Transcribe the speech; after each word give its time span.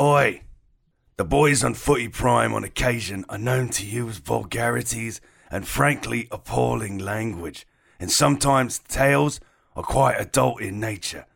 Oi! 0.00 0.42
The 1.18 1.24
boys 1.24 1.62
on 1.62 1.74
Footy 1.74 2.08
Prime 2.08 2.54
on 2.54 2.64
occasion 2.64 3.26
are 3.28 3.36
known 3.36 3.68
to 3.70 3.84
use 3.84 4.16
vulgarities 4.16 5.20
and 5.50 5.68
frankly 5.68 6.28
appalling 6.30 6.96
language, 6.96 7.66
and 8.00 8.10
sometimes 8.10 8.78
tales 8.78 9.38
are 9.76 9.82
quite 9.82 10.18
adult 10.18 10.62
in 10.62 10.80
nature. 10.80 11.26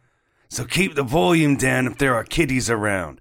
So 0.48 0.64
keep 0.64 0.94
the 0.94 1.02
volume 1.02 1.56
down 1.56 1.86
if 1.86 1.98
there 1.98 2.14
are 2.14 2.24
kiddies 2.24 2.70
around. 2.70 3.20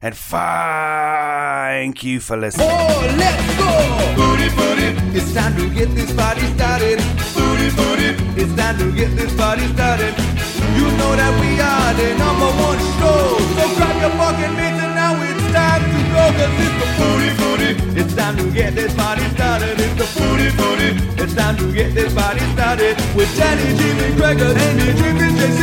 And 0.00 0.16
thank 0.16 2.02
you 2.02 2.18
for 2.18 2.38
listening. 2.38 2.68
Oh, 2.70 3.14
let's 3.18 3.58
go! 3.58 4.14
Booty, 4.16 4.48
booty. 4.56 5.16
It's 5.16 5.34
time 5.34 5.54
to 5.56 5.68
get 5.72 5.94
this 5.94 6.14
party 6.14 6.46
started. 6.54 6.98
Booty, 7.34 7.70
booty. 7.76 8.40
It's 8.40 8.54
time 8.56 8.78
to 8.78 8.90
get 8.96 9.14
this 9.16 9.36
party 9.36 9.66
started. 9.74 10.31
You 10.78 10.86
know 10.98 11.12
that 11.16 11.32
we 11.40 11.50
are 11.60 11.92
the 11.94 12.08
number 12.18 12.50
one 12.60 12.80
show. 12.98 13.38
So 13.56 13.64
grab 13.76 13.96
your 14.00 14.12
fucking 14.20 14.54
mitts 14.56 14.80
and 14.82 14.94
now 14.94 15.12
it's 15.20 15.46
time 15.52 15.82
to 15.82 16.00
go. 16.14 16.24
Cause 16.38 16.54
it's 16.64 16.76
the 16.80 16.88
booty, 16.98 17.30
booty. 17.40 17.70
It's 18.00 18.14
time 18.14 18.36
to 18.38 18.46
get 18.50 18.74
this 18.74 18.94
party 18.94 19.24
started. 19.36 19.78
It's 19.80 19.96
the 20.00 20.08
booty, 20.18 20.48
booty. 20.56 20.90
It's 21.22 21.34
time 21.34 21.56
to 21.58 21.72
get 21.72 21.94
this 21.94 22.12
party 22.14 22.44
started. 22.56 22.96
With 23.14 23.30
Danny, 23.36 23.76
Jimmy, 23.78 24.16
Gregor, 24.16 24.52
Amy, 24.56 24.88
Jimmy, 24.98 25.28
JC. 25.38 25.60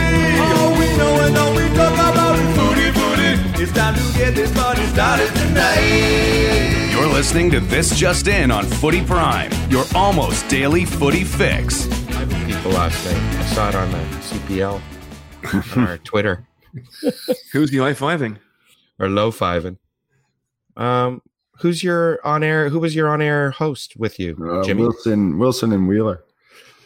All 0.57 0.71
we 0.77 0.87
know 0.97 1.13
and 1.25 1.37
all 1.37 1.53
we 1.55 1.65
talk 1.75 1.93
about 1.93 2.37
is 2.39 2.51
booty, 2.57 2.87
booty. 2.91 3.31
It's 3.63 3.73
time 3.73 3.95
to 3.95 4.05
get 4.17 4.35
this 4.35 4.51
party 4.53 4.85
started 4.87 5.29
tonight. 5.35 6.91
You're 6.91 7.07
listening 7.07 7.49
to 7.51 7.59
This 7.59 7.95
Just 7.95 8.27
In 8.27 8.51
on 8.51 8.65
Footy 8.65 9.01
Prime, 9.01 9.51
your 9.69 9.85
almost 9.95 10.47
daily 10.49 10.85
footy 10.85 11.23
fix. 11.23 11.87
I 12.09 12.25
met 12.25 12.47
people 12.47 12.71
last 12.71 13.05
night. 13.05 13.39
I 13.39 13.45
saw 13.45 13.69
it 13.69 13.75
on 13.75 13.91
the 13.91 13.97
CPL, 14.19 14.81
on 15.75 15.87
our 15.87 15.97
Twitter, 15.99 16.47
Who's 17.53 17.71
the 17.71 17.77
high 17.79 17.93
fiving? 17.93 18.37
or 18.99 19.09
low 19.09 19.31
fiving. 19.31 19.77
Um, 20.77 21.21
who's 21.59 21.83
your 21.83 22.19
on 22.25 22.43
air? 22.43 22.69
Who 22.69 22.79
was 22.79 22.95
your 22.95 23.09
on 23.09 23.21
air 23.21 23.51
host 23.51 23.95
with 23.97 24.19
you, 24.19 24.37
Uh, 24.41 24.63
Jimmy 24.63 24.81
Wilson, 24.83 25.37
Wilson, 25.39 25.71
and 25.71 25.87
Wheeler. 25.87 26.23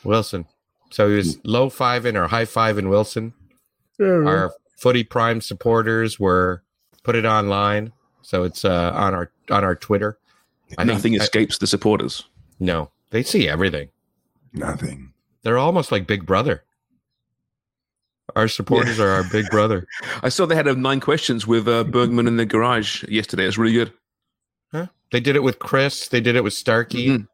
Wilson? 0.03 0.45
So 0.91 1.09
he 1.09 1.15
was 1.15 1.39
low 1.43 1.69
fiving 1.69 2.15
or 2.15 2.27
high 2.27 2.45
fiving 2.45 2.89
Wilson. 2.89 3.33
Our 3.99 4.51
footy 4.77 5.03
prime 5.03 5.41
supporters 5.41 6.19
were 6.19 6.63
put 7.03 7.15
it 7.15 7.25
online, 7.25 7.93
so 8.21 8.43
it's 8.43 8.63
uh, 8.65 8.91
on 8.93 9.13
our 9.13 9.31
on 9.49 9.63
our 9.63 9.75
Twitter. 9.75 10.17
I 10.71 10.75
think- 10.83 10.87
Nothing 10.87 11.13
I- 11.19 11.23
escapes 11.23 11.57
the 11.57 11.67
supporters. 11.67 12.23
No, 12.59 12.91
they 13.09 13.23
see 13.23 13.47
everything. 13.49 13.89
Nothing. 14.53 15.13
They're 15.41 15.57
almost 15.57 15.91
like 15.91 16.05
Big 16.07 16.25
Brother. 16.25 16.63
Our 18.35 18.47
supporters 18.47 18.99
are 18.99 19.09
our 19.09 19.23
Big 19.31 19.49
Brother. 19.49 19.85
I 20.23 20.29
saw 20.29 20.45
they 20.45 20.55
had 20.55 20.67
uh, 20.67 20.73
nine 20.73 20.99
questions 20.99 21.45
with 21.45 21.67
uh, 21.67 21.83
Bergman 21.83 22.27
in 22.27 22.37
the 22.37 22.45
garage 22.45 23.03
yesterday. 23.05 23.45
It's 23.45 23.57
really 23.57 23.73
good. 23.73 23.93
Huh? 24.71 24.87
They 25.11 25.19
did 25.19 25.35
it 25.35 25.43
with 25.43 25.59
Chris. 25.59 26.07
They 26.07 26.21
did 26.21 26.35
it 26.35 26.43
with 26.43 26.53
Starkey. 26.53 27.09
Mhm. 27.09 27.27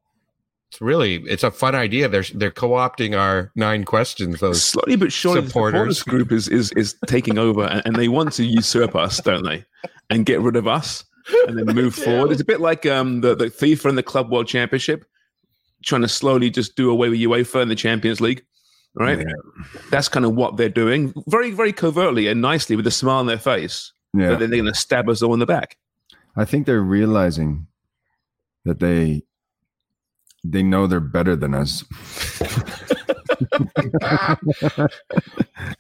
It's 0.72 0.82
really 0.82 1.16
it's 1.24 1.42
a 1.44 1.50
fun 1.50 1.74
idea. 1.74 2.08
They're 2.08 2.26
they're 2.36 2.52
co-opting 2.52 3.18
our 3.18 3.52
nine 3.56 3.86
questions. 3.86 4.40
Those 4.40 4.62
Slowly 4.64 4.98
but 4.98 5.12
surely, 5.12 5.48
supporters. 5.48 5.88
the 5.88 5.94
supporters 5.96 6.04
group 6.04 6.32
is 6.32 6.48
is 6.48 6.72
is 6.74 6.96
taking 7.08 7.40
over, 7.40 7.64
and, 7.64 7.82
and 7.86 7.96
they 7.96 8.08
want 8.08 8.34
to 8.34 8.44
usurp 8.46 8.96
us, 8.96 9.20
don't 9.20 9.44
they? 9.44 9.66
And 10.12 10.28
get 10.28 10.42
rid 10.42 10.56
of 10.56 10.68
us, 10.68 11.06
and 11.48 11.58
then 11.58 11.76
move 11.76 11.96
forward. 12.06 12.32
It's 12.32 12.42
a 12.42 12.46
bit 12.46 12.60
like 12.62 12.86
um 12.86 13.22
the 13.22 13.34
the 13.34 13.46
FIFA 13.46 13.86
and 13.86 13.98
the 13.98 14.04
Club 14.04 14.32
World 14.32 14.48
Championship, 14.48 15.06
trying 15.84 16.04
to 16.04 16.08
slowly 16.08 16.52
just 16.52 16.76
do 16.76 16.92
away 16.92 17.10
with 17.10 17.20
UEFA 17.20 17.64
and 17.64 17.72
the 17.72 17.76
Champions 17.76 18.22
League. 18.22 18.44
Right? 19.00 19.20
Yeah. 19.20 19.34
That's 19.90 20.10
kind 20.10 20.26
of 20.26 20.36
what 20.36 20.58
they're 20.58 20.70
doing, 20.70 21.14
very 21.28 21.52
very 21.52 21.72
covertly 21.74 22.28
and 22.28 22.42
nicely 22.42 22.76
with 22.76 22.86
a 22.86 22.92
smile 22.92 23.18
on 23.20 23.26
their 23.28 23.38
face. 23.40 23.94
Yeah. 24.14 24.30
But 24.32 24.40
then 24.40 24.50
they're 24.50 24.62
going 24.62 24.74
to 24.74 24.80
stab 24.80 25.08
us 25.10 25.22
all 25.22 25.34
in 25.34 25.40
the 25.40 25.46
back. 25.46 25.78
I 26.36 26.44
think 26.46 26.66
they're 26.66 26.82
realizing 26.82 27.68
that 28.66 28.80
they 28.80 29.24
they 30.44 30.64
know 30.64 30.86
they're 30.88 31.00
better 31.00 31.36
than 31.36 31.54
us. 31.54 31.84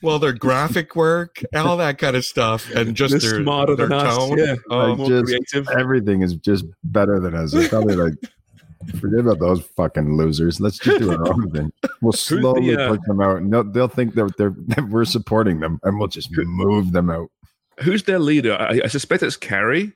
well, 0.02 0.20
their 0.20 0.34
graphic 0.34 0.96
work, 0.96 1.42
all 1.56 1.78
that 1.78 1.98
kind 1.98 2.16
of 2.16 2.26
stuff, 2.26 2.70
and 2.72 2.96
just 2.96 3.12
They're 3.20 3.32
their, 3.32 3.42
smarter 3.44 3.76
their 3.76 3.88
than 3.88 3.98
us, 4.00 4.18
tone. 4.18 4.38
yeah. 4.38 4.56
Oh, 4.70 4.94
Like, 4.94 5.08
just 5.08 5.26
creative. 5.26 5.70
everything 5.78 6.22
is 6.22 6.36
just 6.36 6.66
better 6.84 7.20
than 7.20 7.36
us. 7.36 7.54
It's 7.54 7.68
probably 7.70 7.96
like 7.96 8.14
forget 8.98 9.20
about 9.20 9.40
those 9.40 9.62
fucking 9.62 10.16
losers. 10.16 10.60
Let's 10.60 10.78
just 10.78 11.00
do 11.00 11.12
our 11.12 11.28
own 11.28 11.52
thing. 11.52 11.72
We'll 12.02 12.14
slowly 12.14 12.76
uh, 12.76 12.90
push 12.90 13.00
them 13.08 13.22
out, 13.22 13.38
and 13.38 13.52
they'll, 13.52 13.64
they'll 13.64 13.88
think 13.88 14.16
that 14.16 14.36
they're 14.38 14.56
that 14.68 14.88
we're 14.90 15.06
supporting 15.06 15.60
them, 15.60 15.80
and 15.84 15.98
we'll 15.98 16.08
just 16.08 16.30
move 16.32 16.92
them 16.92 17.10
out. 17.10 17.30
who's 17.82 18.04
their 18.04 18.20
leader? 18.20 18.54
I, 18.54 18.82
I 18.84 18.88
suspect 18.88 19.24
it's 19.24 19.38
Carrie, 19.38 19.94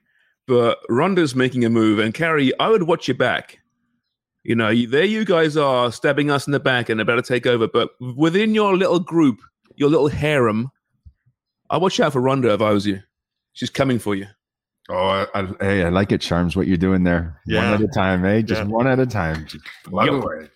but 0.47 0.79
Ronda's 0.89 1.35
making 1.35 1.65
a 1.65 1.69
move, 1.69 1.99
and 1.99 2.13
Carrie, 2.13 2.57
I 2.59 2.69
would 2.69 2.83
watch 2.83 3.07
your 3.07 3.17
back. 3.17 3.59
You 4.43 4.55
know, 4.55 4.73
there 4.85 5.05
you 5.05 5.23
guys 5.23 5.55
are 5.55 5.91
stabbing 5.91 6.29
us 6.29 6.47
in 6.47 6.51
the 6.51 6.59
back 6.59 6.89
and 6.89 6.99
about 6.99 7.15
to 7.15 7.21
take 7.21 7.45
over, 7.45 7.67
but 7.67 7.91
within 8.15 8.53
your 8.53 8.75
little 8.75 8.99
group, 8.99 9.39
your 9.75 9.89
little 9.89 10.09
harem, 10.09 10.69
I 11.69 11.77
watch 11.77 11.99
out 11.99 12.11
for 12.13 12.21
Ronda 12.21 12.53
if 12.53 12.61
I 12.61 12.71
was 12.71 12.85
you. 12.85 13.01
She's 13.53 13.69
coming 13.69 13.99
for 13.99 14.15
you. 14.15 14.27
Oh, 14.89 14.95
I, 15.07 15.27
I, 15.33 15.47
hey, 15.61 15.83
I 15.83 15.89
like 15.89 16.11
it, 16.11 16.19
Charms. 16.21 16.55
What 16.55 16.67
you're 16.67 16.77
doing 16.77 17.03
there, 17.03 17.39
Yeah. 17.45 17.71
one 17.71 17.73
at 17.81 17.89
a 17.89 17.91
time, 17.93 18.25
eh? 18.25 18.41
Just 18.41 18.61
Yeah. 18.61 18.67
one 18.67 18.87
at 18.87 18.99
a 18.99 19.05
time. 19.05 19.45
Just 19.47 19.63
plug 19.85 20.07
Yo. 20.07 20.21
away. 20.21 20.49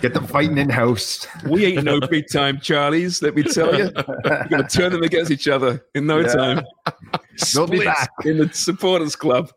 Get 0.00 0.12
them 0.12 0.26
fighting 0.26 0.58
in 0.58 0.68
house. 0.68 1.26
We 1.46 1.64
ain't 1.64 1.84
no 1.84 1.98
big 2.10 2.26
time 2.30 2.58
Charlies, 2.58 3.22
let 3.22 3.34
me 3.34 3.42
tell 3.42 3.74
you. 3.76 3.90
We're 4.24 4.48
going 4.48 4.62
to 4.62 4.68
turn 4.68 4.92
them 4.92 5.02
against 5.02 5.30
each 5.30 5.48
other 5.48 5.84
in 5.94 6.06
no 6.06 6.20
Yeah. 6.20 6.26
time. 6.34 6.64
They'll 7.54 7.66
be 7.66 7.84
back. 7.84 8.10
in 8.24 8.38
the 8.38 8.50
supporters 8.52 9.16
club. 9.16 9.50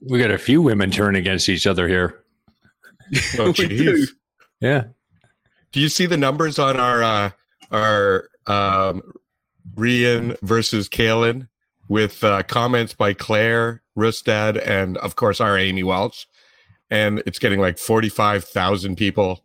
We 0.00 0.18
got 0.20 0.30
a 0.30 0.38
few 0.38 0.62
women 0.62 0.90
turn 0.92 1.16
against 1.16 1.48
each 1.48 1.66
other 1.66 1.88
here. 1.88 2.22
oh, 3.38 3.52
We 3.58 3.66
do. 3.68 4.06
Yeah. 4.60 4.84
Do 5.72 5.80
you 5.80 5.88
see 5.88 6.06
the 6.06 6.16
numbers 6.16 6.58
on 6.60 6.78
our 6.78 7.02
uh, 7.02 7.30
our 7.72 8.28
um, 8.46 9.02
Rian 9.74 10.36
versus 10.42 10.88
Kalen 10.88 11.48
with 11.92 12.24
uh, 12.24 12.42
comments 12.44 12.94
by 12.94 13.12
Claire 13.12 13.82
Rustad 13.94 14.56
and 14.56 14.96
of 14.96 15.14
course 15.14 15.42
our 15.42 15.58
Amy 15.58 15.82
Walsh, 15.82 16.24
and 16.90 17.22
it's 17.26 17.38
getting 17.38 17.60
like 17.60 17.76
forty 17.76 18.08
five 18.08 18.44
thousand 18.44 18.96
people 18.96 19.44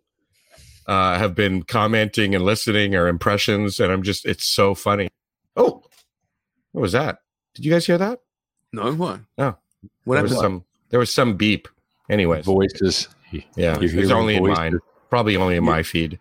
uh, 0.87 1.17
have 1.17 1.35
been 1.35 1.63
commenting 1.63 2.33
and 2.33 2.45
listening 2.45 2.95
or 2.95 3.09
impressions, 3.09 3.81
and 3.81 3.91
I'm 3.91 4.01
just 4.01 4.25
it's 4.25 4.47
so 4.47 4.73
funny. 4.75 5.09
Oh, 5.57 5.83
what 6.71 6.81
was 6.81 6.93
that? 6.93 7.17
Did 7.53 7.65
you 7.65 7.71
guys 7.71 7.85
hear 7.85 7.97
that? 7.97 8.21
No, 8.71 8.93
what? 8.93 9.19
Oh. 9.37 9.55
What 10.05 10.15
there 10.15 10.23
was 10.23 10.31
happened? 10.31 10.41
some 10.41 10.65
there 10.89 10.99
was 11.01 11.13
some 11.13 11.35
beep. 11.35 11.67
Anyways, 12.09 12.45
Voices. 12.45 13.09
yeah, 13.57 13.77
You 13.81 13.89
hear 13.89 14.03
it's 14.03 14.11
only 14.11 14.37
in 14.37 14.47
mine. 14.47 14.79
Probably 15.09 15.35
only 15.35 15.57
in 15.57 15.65
my 15.65 15.83
feed. 15.83 16.17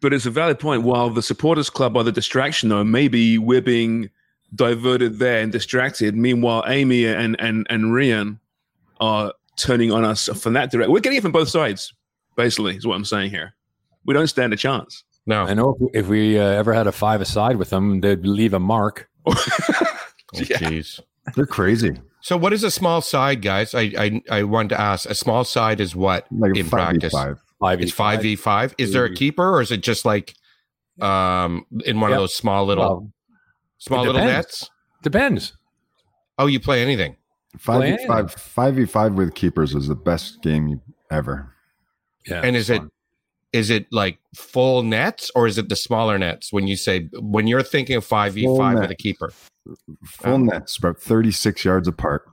But 0.00 0.12
it's 0.12 0.26
a 0.26 0.30
valid 0.30 0.60
point. 0.60 0.84
While 0.84 1.10
the 1.10 1.22
supporters 1.22 1.68
club 1.68 1.96
are 1.96 2.04
the 2.04 2.12
distraction, 2.12 2.68
though, 2.68 2.84
maybe 2.84 3.38
we're 3.38 3.62
being 3.62 4.10
diverted 4.54 5.18
there 5.18 5.40
and 5.42 5.52
distracted. 5.52 6.16
Meanwhile, 6.16 6.64
Amy 6.66 7.06
and 7.06 7.36
and 7.40 7.66
and 7.70 7.84
Rian 7.86 8.38
are 9.00 9.32
turning 9.56 9.92
on 9.92 10.04
us 10.04 10.28
from 10.40 10.52
that 10.54 10.70
direction. 10.70 10.92
We're 10.92 11.00
getting 11.00 11.18
it 11.18 11.22
from 11.22 11.32
both 11.32 11.48
sides. 11.48 11.92
Basically, 12.36 12.76
is 12.76 12.86
what 12.86 12.94
I'm 12.94 13.04
saying 13.04 13.30
here. 13.30 13.54
We 14.06 14.14
don't 14.14 14.26
stand 14.28 14.52
a 14.52 14.56
chance. 14.56 15.04
No. 15.26 15.42
I 15.44 15.52
know 15.54 15.76
if, 15.92 16.04
if 16.04 16.08
we 16.08 16.38
uh, 16.38 16.42
ever 16.44 16.72
had 16.72 16.86
a 16.86 16.92
five 16.92 17.20
aside 17.20 17.56
with 17.56 17.68
them, 17.70 18.00
they'd 18.00 18.24
leave 18.26 18.54
a 18.54 18.60
mark. 18.60 19.08
Oh, 20.34 20.40
jeez. 20.40 21.00
They're 21.36 21.46
crazy. 21.46 21.98
So, 22.20 22.36
what 22.36 22.52
is 22.52 22.62
a 22.62 22.70
small 22.70 23.00
side, 23.00 23.40
guys? 23.40 23.74
I 23.74 23.90
I, 23.98 24.22
I 24.30 24.42
wanted 24.42 24.70
to 24.70 24.80
ask. 24.80 25.08
A 25.08 25.14
small 25.14 25.42
side 25.44 25.80
is 25.80 25.96
what 25.96 26.26
Like 26.30 26.54
in 26.54 26.66
five 26.66 26.92
v 26.92 26.98
practice? 27.00 27.12
five. 27.12 27.38
Five 27.58 27.80
It's 27.80 27.92
five 27.92 28.20
v 28.22 28.36
five. 28.36 28.74
Is 28.76 28.92
there 28.92 29.04
a 29.06 29.14
keeper, 29.14 29.48
or 29.48 29.62
is 29.62 29.70
it 29.72 29.78
just 29.82 30.04
like 30.04 30.34
um 31.00 31.64
in 31.84 31.98
one 32.00 32.10
Yep. 32.10 32.16
of 32.18 32.22
those 32.24 32.34
small 32.34 32.66
little 32.66 32.84
Well, 32.84 33.12
small 33.78 34.04
it 34.04 34.06
little 34.08 34.20
depends. 34.20 34.36
nets? 34.46 34.70
Depends. 35.02 35.52
Oh, 36.38 36.46
you 36.46 36.60
play 36.60 36.82
anything? 36.82 37.16
Five 37.58 37.82
v 37.82 37.96
Play 37.96 38.06
five. 38.06 38.32
Five 38.32 38.74
v 38.74 38.84
five 38.84 39.14
with 39.14 39.34
keepers 39.34 39.74
is 39.74 39.88
the 39.88 39.94
best 39.96 40.42
game 40.42 40.80
ever. 41.10 41.54
Yeah. 42.26 42.42
and 42.44 42.54
is 42.56 42.68
it 42.68 42.82
is 43.52 43.70
it 43.70 43.86
like 43.90 44.18
full 44.34 44.82
nets 44.82 45.30
or 45.34 45.46
is 45.46 45.56
it 45.56 45.68
the 45.70 45.76
smaller 45.76 46.18
nets? 46.18 46.52
When 46.52 46.66
you 46.66 46.76
say 46.76 47.08
when 47.18 47.46
you're 47.46 47.62
thinking 47.62 47.96
of 47.96 48.04
five 48.04 48.34
v 48.34 48.46
five 48.56 48.78
with 48.78 48.90
a 48.90 48.94
keeper, 48.94 49.32
Full 50.04 50.34
Um, 50.34 50.46
nets, 50.46 50.76
about 50.76 51.00
thirty 51.00 51.30
six 51.30 51.64
yards 51.64 51.88
apart, 51.88 52.28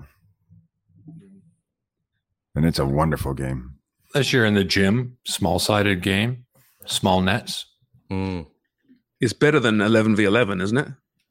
and 2.56 2.66
it's 2.66 2.80
a 2.80 2.86
wonderful 2.86 3.34
game. 3.34 3.76
Unless 4.14 4.32
you're 4.34 4.46
in 4.46 4.54
the 4.54 4.64
gym, 4.64 5.18
small 5.26 5.60
sided 5.60 6.02
game, 6.02 6.46
small 6.86 7.22
nets. 7.22 7.66
Mm. 8.12 8.48
It's 9.20 9.34
better 9.34 9.60
than 9.60 9.78
11v11, 9.80 10.62
isn't 10.62 10.78
it? 10.78 10.88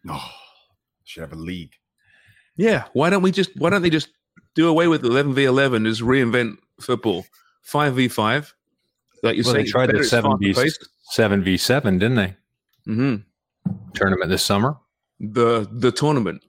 Oh, 0.08 0.30
should 1.04 1.22
have 1.22 1.32
a 1.32 1.36
league. 1.36 1.72
Yeah. 2.56 2.84
Why 2.92 3.10
don't 3.10 3.22
we 3.22 3.30
just? 3.30 3.50
Why 3.56 3.70
don't 3.70 3.82
they 3.82 3.90
just 3.90 4.08
do 4.54 4.68
away 4.68 4.86
with 4.88 5.02
11v11? 5.02 5.84
Just 5.86 6.00
reinvent 6.02 6.56
football. 6.80 7.24
5v5. 7.68 8.52
Like 9.22 9.36
you 9.36 9.42
Well, 9.44 9.54
say, 9.54 9.62
they 9.62 9.68
tried 9.70 9.90
the 9.90 10.04
seven 10.04 10.36
v 10.38 10.54
seven 11.04 11.42
v 11.42 11.56
seven, 11.56 11.98
didn't 11.98 12.16
they? 12.16 12.36
hmm 12.84 13.16
Tournament 13.94 14.28
this 14.30 14.42
summer. 14.42 14.76
The 15.20 15.66
the 15.72 15.90
tournament 15.90 16.42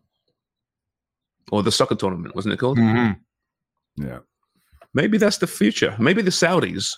or 1.52 1.64
the 1.64 1.72
soccer 1.72 1.96
tournament, 1.96 2.36
wasn't 2.36 2.54
it 2.54 2.58
called? 2.58 2.78
Mm-hmm. 2.78 4.04
Yeah, 4.06 4.20
Maybe 4.94 5.18
that's 5.18 5.38
the 5.38 5.48
future. 5.48 5.96
Maybe 6.00 6.22
the 6.22 6.32
Saudis 6.32 6.94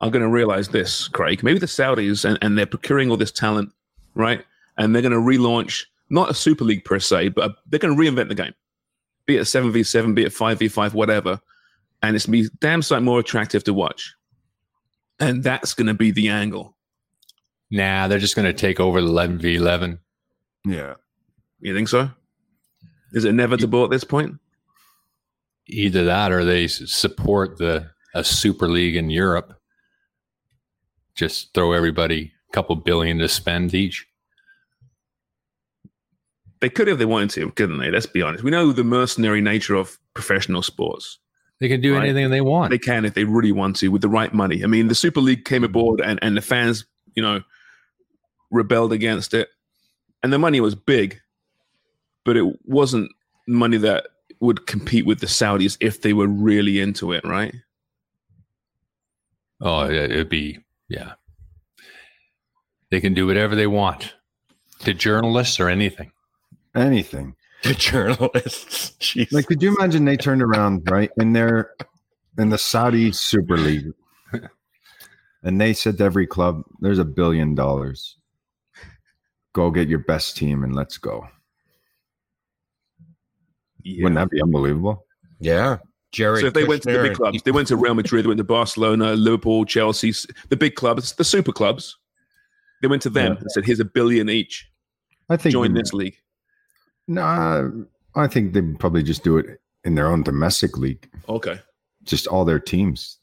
are 0.00 0.10
going 0.10 0.22
to 0.24 0.28
realize 0.28 0.68
this, 0.68 1.06
Craig. 1.08 1.44
Maybe 1.44 1.60
the 1.60 1.66
Saudis 1.66 2.24
and, 2.24 2.36
and 2.42 2.58
they're 2.58 2.66
procuring 2.66 3.10
all 3.10 3.16
this 3.16 3.30
talent, 3.30 3.70
right? 4.14 4.44
And 4.76 4.94
they're 4.94 5.02
going 5.02 5.12
to 5.12 5.18
relaunch 5.18 5.84
not 6.10 6.30
a 6.30 6.34
Super 6.34 6.64
League 6.64 6.84
per 6.84 6.98
se, 6.98 7.28
but 7.28 7.56
they're 7.66 7.78
going 7.78 7.96
to 7.96 8.00
reinvent 8.00 8.28
the 8.28 8.34
game. 8.34 8.54
Be 9.26 9.36
it 9.36 9.42
7v7, 9.42 10.14
be 10.14 10.24
it 10.24 10.32
5v5, 10.32 10.92
whatever. 10.92 11.40
And 12.02 12.14
it's 12.14 12.26
going 12.26 12.44
to 12.44 12.50
be 12.50 12.56
damn 12.60 12.82
sight 12.82 13.02
more 13.02 13.18
attractive 13.20 13.64
to 13.64 13.72
watch. 13.72 14.14
And 15.20 15.42
that's 15.42 15.74
going 15.74 15.86
to 15.86 15.94
be 15.94 16.10
the 16.10 16.28
angle. 16.28 16.76
Nah, 17.70 18.08
they're 18.08 18.18
just 18.18 18.36
going 18.36 18.46
to 18.46 18.52
take 18.52 18.78
over 18.78 19.00
the 19.00 19.06
eleven 19.08 19.38
v 19.38 19.56
eleven. 19.56 19.98
yeah. 20.66 20.94
You 21.60 21.74
think 21.74 21.88
so? 21.88 22.10
Is 23.12 23.24
it 23.24 23.30
inevitable 23.30 23.84
at 23.84 23.90
this 23.90 24.04
point? 24.04 24.34
Either 25.66 26.04
that, 26.04 26.30
or 26.30 26.44
they 26.44 26.66
support 26.66 27.56
the 27.56 27.88
a 28.14 28.22
super 28.22 28.68
league 28.68 28.96
in 28.96 29.08
Europe. 29.08 29.58
Just 31.14 31.54
throw 31.54 31.72
everybody 31.72 32.32
a 32.48 32.52
couple 32.52 32.76
billion 32.76 33.18
to 33.18 33.28
spend 33.28 33.72
each. 33.74 34.06
They 36.60 36.70
could 36.70 36.88
if 36.88 36.98
they 36.98 37.04
wanted 37.04 37.30
to, 37.30 37.50
couldn't 37.52 37.78
they? 37.78 37.90
Let's 37.90 38.06
be 38.06 38.22
honest. 38.22 38.42
We 38.44 38.50
know 38.50 38.72
the 38.72 38.84
mercenary 38.84 39.40
nature 39.40 39.74
of 39.74 39.98
professional 40.14 40.62
sports. 40.62 41.18
They 41.60 41.68
can 41.68 41.80
do 41.80 41.94
Right. 41.94 42.04
anything 42.08 42.30
they 42.30 42.40
want. 42.40 42.70
They 42.70 42.78
can 42.78 43.04
if 43.04 43.14
they 43.14 43.24
really 43.24 43.52
want 43.52 43.76
to 43.76 43.88
with 43.88 44.02
the 44.02 44.08
right 44.08 44.32
money. 44.32 44.64
I 44.64 44.66
mean, 44.66 44.88
the 44.88 44.94
Super 44.94 45.20
League 45.20 45.44
came 45.44 45.62
aboard 45.64 46.00
and, 46.00 46.18
and 46.22 46.36
the 46.36 46.40
fans, 46.42 46.84
you 47.14 47.22
know, 47.22 47.42
rebelled 48.50 48.92
against 48.92 49.34
it. 49.34 49.48
And 50.22 50.32
the 50.32 50.38
money 50.38 50.60
was 50.60 50.74
big, 50.74 51.20
but 52.24 52.36
it 52.36 52.44
wasn't 52.64 53.10
money 53.46 53.76
that 53.78 54.06
would 54.40 54.66
compete 54.66 55.06
with 55.06 55.20
the 55.20 55.26
Saudis 55.26 55.76
if 55.80 56.00
they 56.02 56.12
were 56.12 56.26
really 56.28 56.80
into 56.80 57.12
it, 57.12 57.24
right? 57.24 57.54
Oh, 59.60 59.84
it- 59.84 60.10
it'd 60.10 60.28
be 60.28 60.58
yeah. 60.88 61.14
They 62.90 63.00
can 63.00 63.14
do 63.14 63.26
whatever 63.26 63.54
they 63.54 63.66
want 63.66 64.14
to 64.80 64.94
journalists 64.94 65.58
or 65.60 65.68
anything. 65.68 66.12
Anything. 66.74 67.36
The 67.62 67.74
journalists. 67.74 68.96
Jeez. 69.00 69.32
Like, 69.32 69.46
could 69.46 69.62
you 69.62 69.74
imagine 69.76 70.04
they 70.04 70.16
turned 70.16 70.42
around 70.42 70.90
right 70.90 71.10
in 71.18 71.32
their 71.32 71.70
in 72.36 72.50
the 72.50 72.58
Saudi 72.58 73.12
Super 73.12 73.56
League, 73.56 73.92
and 75.42 75.60
they 75.60 75.72
said 75.72 75.96
to 75.98 76.04
every 76.04 76.26
club, 76.26 76.62
"There's 76.80 76.98
a 76.98 77.04
billion 77.04 77.54
dollars. 77.54 78.16
Go 79.54 79.70
get 79.70 79.88
your 79.88 80.00
best 80.00 80.36
team 80.36 80.62
and 80.64 80.74
let's 80.74 80.98
go." 80.98 81.26
Wouldn't 83.86 84.14
that 84.16 84.30
be 84.30 84.42
unbelievable? 84.42 85.04
yeah, 85.40 85.76
Jerry. 86.12 86.40
so 86.40 86.46
if 86.46 86.54
they 86.54 86.64
went 86.64 86.82
to 86.84 86.92
the 86.92 87.02
big 87.02 87.14
clubs, 87.16 87.42
they 87.42 87.50
went 87.50 87.68
to 87.68 87.76
Real 87.76 87.94
Madrid, 87.94 88.24
they 88.24 88.28
went 88.28 88.38
to 88.38 88.44
Barcelona, 88.44 89.12
Liverpool, 89.14 89.64
Chelsea, 89.66 90.12
the 90.48 90.56
big 90.56 90.74
clubs, 90.74 91.12
the 91.14 91.24
super 91.24 91.52
clubs. 91.52 91.96
They 92.82 92.88
went 92.88 93.02
to 93.02 93.10
them 93.10 93.32
Yeah. 93.34 93.38
and 93.40 93.50
said, 93.52 93.64
"Here's 93.64 93.80
a 93.80 93.84
billion 93.84 94.28
each. 94.28 94.66
I 95.28 95.36
think 95.36 95.52
Join 95.52 95.74
this 95.74 95.92
league." 95.92 96.16
Nah, 97.06 97.68
I 98.14 98.26
think 98.26 98.52
they'd 98.52 98.78
probably 98.78 99.02
just 99.02 99.24
do 99.24 99.36
it 99.36 99.60
in 99.84 99.94
their 99.94 100.06
own 100.08 100.22
domestic 100.22 100.78
league. 100.78 101.08
Okay. 101.28 101.60
Just 102.04 102.26
all 102.26 102.44
their 102.44 102.58
teams. 102.60 103.18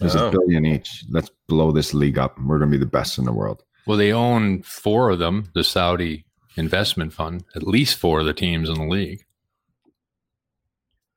There's 0.00 0.16
Oh. 0.16 0.28
a 0.28 0.30
billion 0.30 0.64
each. 0.64 1.04
Let's 1.10 1.30
blow 1.46 1.70
this 1.72 1.92
league 1.94 2.18
up. 2.18 2.38
We're 2.40 2.58
going 2.58 2.70
to 2.70 2.76
be 2.76 2.80
the 2.80 2.86
best 2.90 3.18
in 3.18 3.24
the 3.24 3.32
world. 3.32 3.62
Well, 3.86 3.98
they 3.98 4.12
own 4.12 4.62
four 4.62 5.10
of 5.10 5.18
them, 5.18 5.50
the 5.54 5.62
Saudi 5.62 6.24
investment 6.56 7.12
fund, 7.12 7.44
at 7.54 7.62
least 7.64 7.96
four 7.98 8.20
of 8.20 8.26
the 8.26 8.32
teams 8.32 8.68
in 8.68 8.76
the 8.76 8.86
league. 8.86 9.24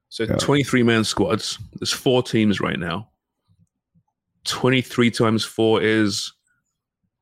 So 0.10 0.24
Yeah. 0.24 0.36
23 0.36 0.84
man 0.84 1.04
squads. 1.04 1.60
There's 1.80 1.94
four 1.94 2.24
teams 2.24 2.60
right 2.60 2.80
now. 2.80 3.10
23 4.46 5.12
times 5.12 5.44
four 5.46 5.82
is 5.82 6.34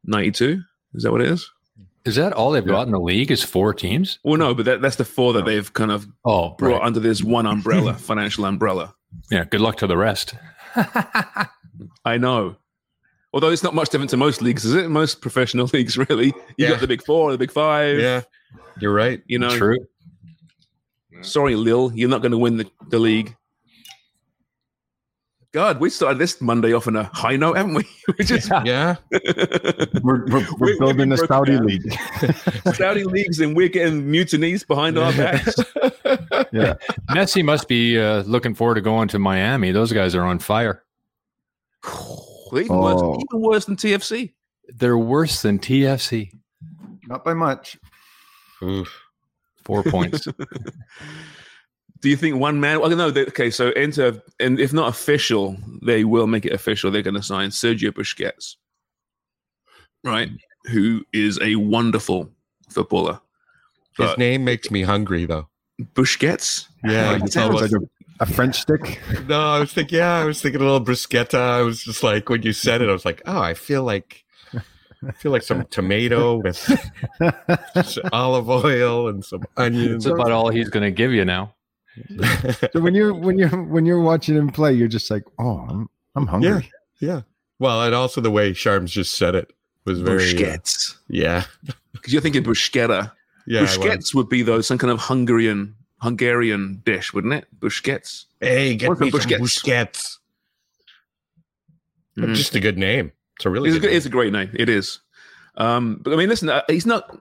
92. 0.04 0.62
Is 0.94 1.04
that 1.04 1.12
what 1.12 1.22
it 1.22 1.30
is? 1.30 1.50
Is 2.06 2.16
that 2.16 2.34
all 2.34 2.52
they've 2.52 2.66
Yeah. 2.66 2.74
got 2.74 2.86
in 2.88 2.92
the 2.92 3.00
league? 3.00 3.32
Is 3.32 3.44
four 3.44 3.74
teams? 3.74 4.20
Well, 4.24 4.38
no, 4.38 4.54
but 4.54 4.66
that, 4.66 4.82
that's 4.82 4.96
the 4.98 5.06
four 5.06 5.34
that 5.34 5.40
No. 5.42 5.46
they've 5.48 5.74
kind 5.74 5.92
of 5.92 6.08
Oh, 6.24 6.50
brought 6.58 6.74
right. 6.80 6.82
under 6.86 7.00
this 7.00 7.24
one 7.24 7.46
umbrella, 7.46 7.94
financial 8.12 8.46
umbrella. 8.46 8.94
yeah. 9.32 9.46
Good 9.46 9.62
luck 9.62 9.78
to 9.78 9.88
the 9.88 9.98
rest. 9.98 10.36
I 12.06 12.18
know. 12.18 12.58
Although 13.34 13.50
it's 13.50 13.64
not 13.64 13.74
much 13.76 13.90
different 13.90 14.10
to 14.12 14.18
most 14.18 14.42
leagues, 14.42 14.64
is 14.66 14.74
it? 14.76 14.90
Most 14.90 15.20
professional 15.22 15.68
leagues, 15.74 15.98
really. 15.98 16.28
You 16.28 16.34
Yeah. 16.58 16.70
got 16.72 16.80
the 16.82 16.88
big 16.88 17.04
four, 17.04 17.32
the 17.32 17.38
big 17.38 17.52
five. 17.52 18.00
Yeah, 18.00 18.22
you're 18.80 18.94
right. 18.94 19.22
You 19.28 19.40
know, 19.40 19.56
True. 19.58 19.78
sorry, 21.22 21.56
Lil, 21.56 21.92
you're 21.96 22.10
not 22.10 22.22
going 22.22 22.32
to 22.32 22.38
win 22.38 22.58
the, 22.58 22.70
the 22.90 23.00
league. 23.00 23.36
God, 25.56 25.80
we 25.80 25.90
started 25.90 26.20
this 26.20 26.42
Monday 26.42 26.74
off 26.74 26.86
on 26.86 26.98
a 26.98 27.06
high 27.14 27.38
note, 27.38 27.56
haven't 27.56 27.76
we? 27.76 27.88
we 28.20 28.26
just 28.26 28.50
Yeah, 28.66 28.98
We're, 30.04 30.26
we're, 30.26 30.46
we're 30.60 30.78
building 30.78 30.98
been 30.98 31.10
the 31.10 31.16
broken 31.16 31.28
Saudi 31.30 31.52
down. 31.54 31.66
league. 31.66 31.94
Saudi 32.76 33.04
leagues 33.06 33.40
and 33.40 33.56
we're 33.56 33.70
getting 33.70 34.06
mutinies 34.12 34.68
behind 34.68 34.98
our 34.98 35.14
backs. 35.14 35.56
yeah. 36.52 36.74
Messi 37.10 37.42
must 37.42 37.70
be 37.70 37.98
uh, 37.98 38.24
looking 38.24 38.54
forward 38.54 38.76
to 38.76 38.82
going 38.82 39.08
to 39.08 39.18
Miami. 39.18 39.72
Those 39.72 39.94
guys 39.94 40.14
are 40.14 40.24
on 40.24 40.40
fire. 40.40 40.84
even, 41.88 42.68
worse, 42.78 43.02
Oh. 43.02 43.16
even 43.32 43.42
worse 43.42 43.64
than 43.64 43.78
TFC. 43.78 44.34
They're 44.68 44.98
worse 44.98 45.42
than 45.42 45.60
TFC. 45.60 46.32
Not 47.08 47.24
by 47.24 47.34
much. 47.34 47.78
Oof. 48.62 48.94
Four 49.64 49.84
points. 49.84 50.28
Do 52.02 52.10
you 52.10 52.16
think 52.18 52.36
one 52.38 52.60
man? 52.60 52.80
Well, 52.80 52.90
no. 52.90 53.10
They, 53.10 53.26
okay, 53.28 53.50
so 53.50 53.70
Inter, 53.70 54.22
and 54.40 54.60
if 54.60 54.74
not 54.74 54.90
official, 54.90 55.58
they 55.82 56.04
will 56.04 56.28
make 56.28 56.46
it 56.46 56.54
official. 56.54 56.92
They're 56.92 57.02
going 57.02 57.16
to 57.16 57.24
sign 57.24 57.50
Sergio 57.50 57.92
Busquets, 57.92 58.56
right? 60.04 60.30
Who 60.72 61.04
is 61.14 61.40
a 61.42 61.56
wonderful 61.56 62.30
footballer. 62.70 63.20
His 63.98 64.18
name 64.18 64.44
makes 64.44 64.70
me 64.70 64.82
hungry, 64.82 65.26
though. 65.26 65.48
Busquets. 65.94 66.68
Yeah, 66.84 67.16
It 67.16 67.32
sounds 67.32 67.56
almost- 67.56 67.74
like 67.74 67.82
a, 67.82 68.24
a 68.24 68.26
French 68.26 68.60
stick. 68.62 69.00
No, 69.28 69.40
I 69.40 69.60
was 69.60 69.74
thinking. 69.74 69.98
Yeah, 70.00 70.16
I 70.20 70.26
was 70.26 70.42
thinking 70.42 70.62
a 70.62 70.64
little 70.64 70.84
bruschetta. 70.84 71.40
I 71.40 71.62
was 71.62 71.84
just 71.84 72.04
like, 72.04 72.30
when 72.30 72.42
you 72.44 72.52
said 72.54 72.82
it, 72.82 72.90
I 72.90 72.94
was 72.94 73.06
like, 73.06 73.22
oh, 73.26 73.40
I 73.40 73.54
feel 73.54 73.84
like, 73.84 74.24
I 75.08 75.12
feel 75.14 75.32
like 75.32 75.44
some 75.44 75.66
tomato 75.68 76.38
with 76.38 76.60
olive 78.14 78.50
oil 78.50 79.08
and 79.08 79.24
some 79.24 79.44
onions. 79.58 80.04
That's 80.04 80.14
about 80.14 80.32
all 80.32 80.50
he's 80.50 80.70
going 80.70 80.84
to 80.84 80.92
give 80.92 81.12
you 81.14 81.26
now. 81.26 81.55
So 82.74 82.80
when 82.82 82.94
you're 82.96 83.14
when 83.14 83.38
you're 83.38 83.50
when 83.64 83.86
you're 83.86 84.02
watching 84.02 84.36
him 84.36 84.50
play, 84.50 84.74
you're 84.74 84.88
just 84.88 85.10
like, 85.10 85.24
oh, 85.40 85.66
I'm 85.70 85.90
I'm 86.16 86.28
hungry. 86.28 86.72
yeah. 87.00 87.14
yeah. 87.16 87.22
Well, 87.60 87.82
and 87.84 87.96
also 87.96 88.20
the 88.22 88.32
way 88.32 88.52
Sharms 88.52 88.90
just 88.90 89.16
said 89.18 89.34
it 89.36 89.52
was 89.86 90.02
very. 90.02 90.44
uh, 90.46 90.58
yeah. 91.08 91.44
Because 91.94 92.12
you're 92.14 92.22
thinking 92.22 92.44
bruschetta. 92.44 93.12
Yeah. 93.48 93.62
I 93.62 93.64
Busquets 93.66 94.14
would 94.14 94.28
be 94.30 94.44
though 94.44 94.62
some 94.62 94.78
kind 94.78 94.92
of 94.92 95.00
Hungarian 95.02 95.76
Hungarian 96.02 96.82
dish, 96.86 97.14
wouldn't 97.14 97.34
it? 97.34 97.48
Busquets. 97.60 98.26
Hey, 98.42 98.76
get 98.76 98.90
Work 98.90 99.00
me 99.00 99.08
on 99.12 99.22
some 99.22 99.32
Busquets. 99.32 99.40
Busquets. 99.40 100.18
Mhm. 102.18 102.36
Just 102.36 102.56
a 102.56 102.60
good 102.60 102.78
name. 102.78 103.12
It's 103.38 103.46
a 103.46 103.50
really 103.50 103.70
It's 103.70 103.78
a, 103.78 103.80
good 103.80 103.88
good- 103.90 103.96
it's 103.96 104.06
a 104.06 104.10
great 104.10 104.32
name. 104.34 104.50
It 104.54 104.70
is. 104.70 105.00
Um, 105.58 106.00
but 106.02 106.14
I 106.14 106.16
mean, 106.18 106.30
listen, 106.30 106.50
uh, 106.50 106.62
he's 106.68 106.86
not. 106.86 107.18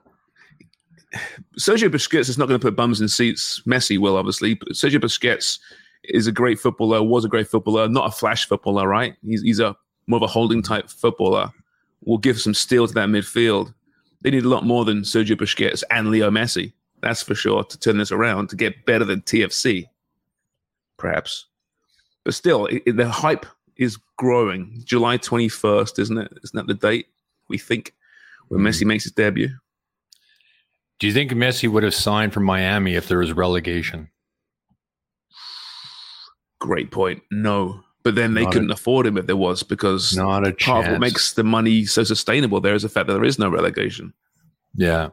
Sergio 1.57 1.89
Busquets 1.89 2.29
is 2.29 2.37
not 2.37 2.47
going 2.47 2.59
to 2.59 2.65
put 2.65 2.75
bums 2.75 3.01
in 3.01 3.07
seats. 3.07 3.61
Messi 3.65 3.97
will, 3.97 4.17
obviously. 4.17 4.55
But 4.55 4.69
Sergio 4.69 4.99
Busquets 4.99 5.59
is 6.03 6.27
a 6.27 6.31
great 6.31 6.59
footballer, 6.59 7.01
was 7.03 7.25
a 7.25 7.29
great 7.29 7.47
footballer, 7.47 7.87
not 7.87 8.07
a 8.07 8.11
flash 8.11 8.47
footballer, 8.47 8.87
right? 8.87 9.15
He's, 9.25 9.41
he's 9.41 9.59
a 9.59 9.75
more 10.07 10.17
of 10.17 10.23
a 10.23 10.27
holding 10.27 10.61
type 10.61 10.89
footballer. 10.89 11.49
Will 12.03 12.17
give 12.17 12.39
some 12.39 12.53
steel 12.53 12.87
to 12.87 12.93
that 12.93 13.09
midfield. 13.09 13.73
They 14.21 14.31
need 14.31 14.45
a 14.45 14.49
lot 14.49 14.65
more 14.65 14.85
than 14.85 15.01
Sergio 15.01 15.35
Busquets 15.35 15.83
and 15.89 16.09
Leo 16.09 16.29
Messi. 16.29 16.73
That's 17.01 17.23
for 17.23 17.35
sure 17.35 17.63
to 17.63 17.79
turn 17.79 17.97
this 17.97 18.11
around 18.11 18.49
to 18.49 18.55
get 18.55 18.85
better 18.85 19.05
than 19.05 19.21
TFC, 19.21 19.87
perhaps. 20.97 21.45
But 22.23 22.33
still, 22.33 22.65
it, 22.67 22.83
it- 22.85 22.97
the 22.97 23.09
hype 23.09 23.45
is 23.77 23.97
growing. 24.17 24.81
July 24.85 25.17
21st, 25.17 25.99
isn't 25.99 26.17
it? 26.17 26.31
Isn't 26.43 26.55
that 26.55 26.67
the 26.67 26.73
date 26.73 27.07
we 27.47 27.57
think 27.57 27.93
when 28.47 28.59
mm-hmm. 28.61 28.67
Messi 28.67 28.85
makes 28.85 29.03
his 29.03 29.13
debut? 29.13 29.49
Do 30.99 31.07
you 31.07 31.13
think 31.13 31.31
Messi 31.31 31.69
would 31.69 31.83
have 31.83 31.93
signed 31.93 32.33
for 32.33 32.39
Miami 32.39 32.95
if 32.95 33.07
there 33.07 33.17
was 33.19 33.33
relegation? 33.33 34.09
Great 36.59 36.91
point. 36.91 37.21
No. 37.31 37.81
But 38.03 38.15
then 38.15 38.33
they 38.33 38.43
Not 38.43 38.53
couldn't 38.53 38.71
afford 38.71 39.07
him 39.07 39.17
if 39.17 39.25
there 39.25 39.35
was 39.35 39.63
because 39.63 40.15
Not 40.15 40.47
a 40.47 40.53
part 40.53 40.85
of 40.85 40.91
what 40.91 41.01
makes 41.01 41.33
the 41.33 41.43
money 41.43 41.85
so 41.85 42.03
sustainable 42.03 42.61
there 42.61 42.75
is 42.75 42.83
the 42.83 42.89
fact 42.89 43.07
that 43.07 43.13
there 43.13 43.23
is 43.25 43.39
no 43.39 43.49
relegation. 43.49 44.13
Yeah, 44.75 45.09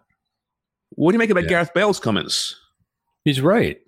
What 0.90 1.12
do 1.12 1.14
you 1.14 1.18
make 1.20 1.30
about 1.30 1.44
Yeah. 1.44 1.48
Gareth 1.50 1.72
Bale's 1.74 2.00
comments? 2.00 2.56
he's 3.24 3.40
right. 3.40 3.80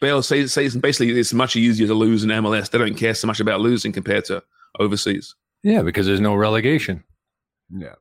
Bale 0.00 0.22
says, 0.22 0.52
says 0.52 0.76
basically 0.76 1.18
it's 1.18 1.32
much 1.32 1.56
easier 1.56 1.86
to 1.86 1.94
lose 1.94 2.22
in 2.22 2.30
MLS. 2.30 2.70
They 2.70 2.78
don't 2.78 2.94
care 2.94 3.14
so 3.14 3.26
much 3.26 3.40
about 3.40 3.60
losing 3.60 3.90
compared 3.90 4.26
to 4.26 4.42
overseas. 4.78 5.34
Yeah, 5.62 5.82
because 5.82 6.06
there's 6.06 6.20
no 6.20 6.34
relegation. 6.34 7.02
Yeah. 7.70 7.94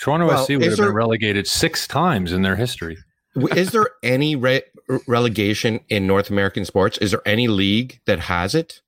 Toronto 0.00 0.26
Well, 0.28 0.44
FC 0.46 0.56
would 0.56 0.66
have 0.68 0.76
there- 0.76 0.86
been 0.86 0.94
relegated 0.94 1.46
six 1.46 1.86
times 1.86 2.32
in 2.32 2.42
their 2.42 2.56
history. 2.56 2.96
Is 3.56 3.70
there 3.72 3.88
any 4.02 4.36
re- 4.36 4.62
relegation 5.06 5.80
in 5.88 6.06
North 6.06 6.30
American 6.30 6.64
sports? 6.64 6.98
Is 6.98 7.10
there 7.10 7.22
any 7.26 7.46
league 7.48 8.00
that 8.06 8.20
has 8.20 8.54
it? 8.54 8.80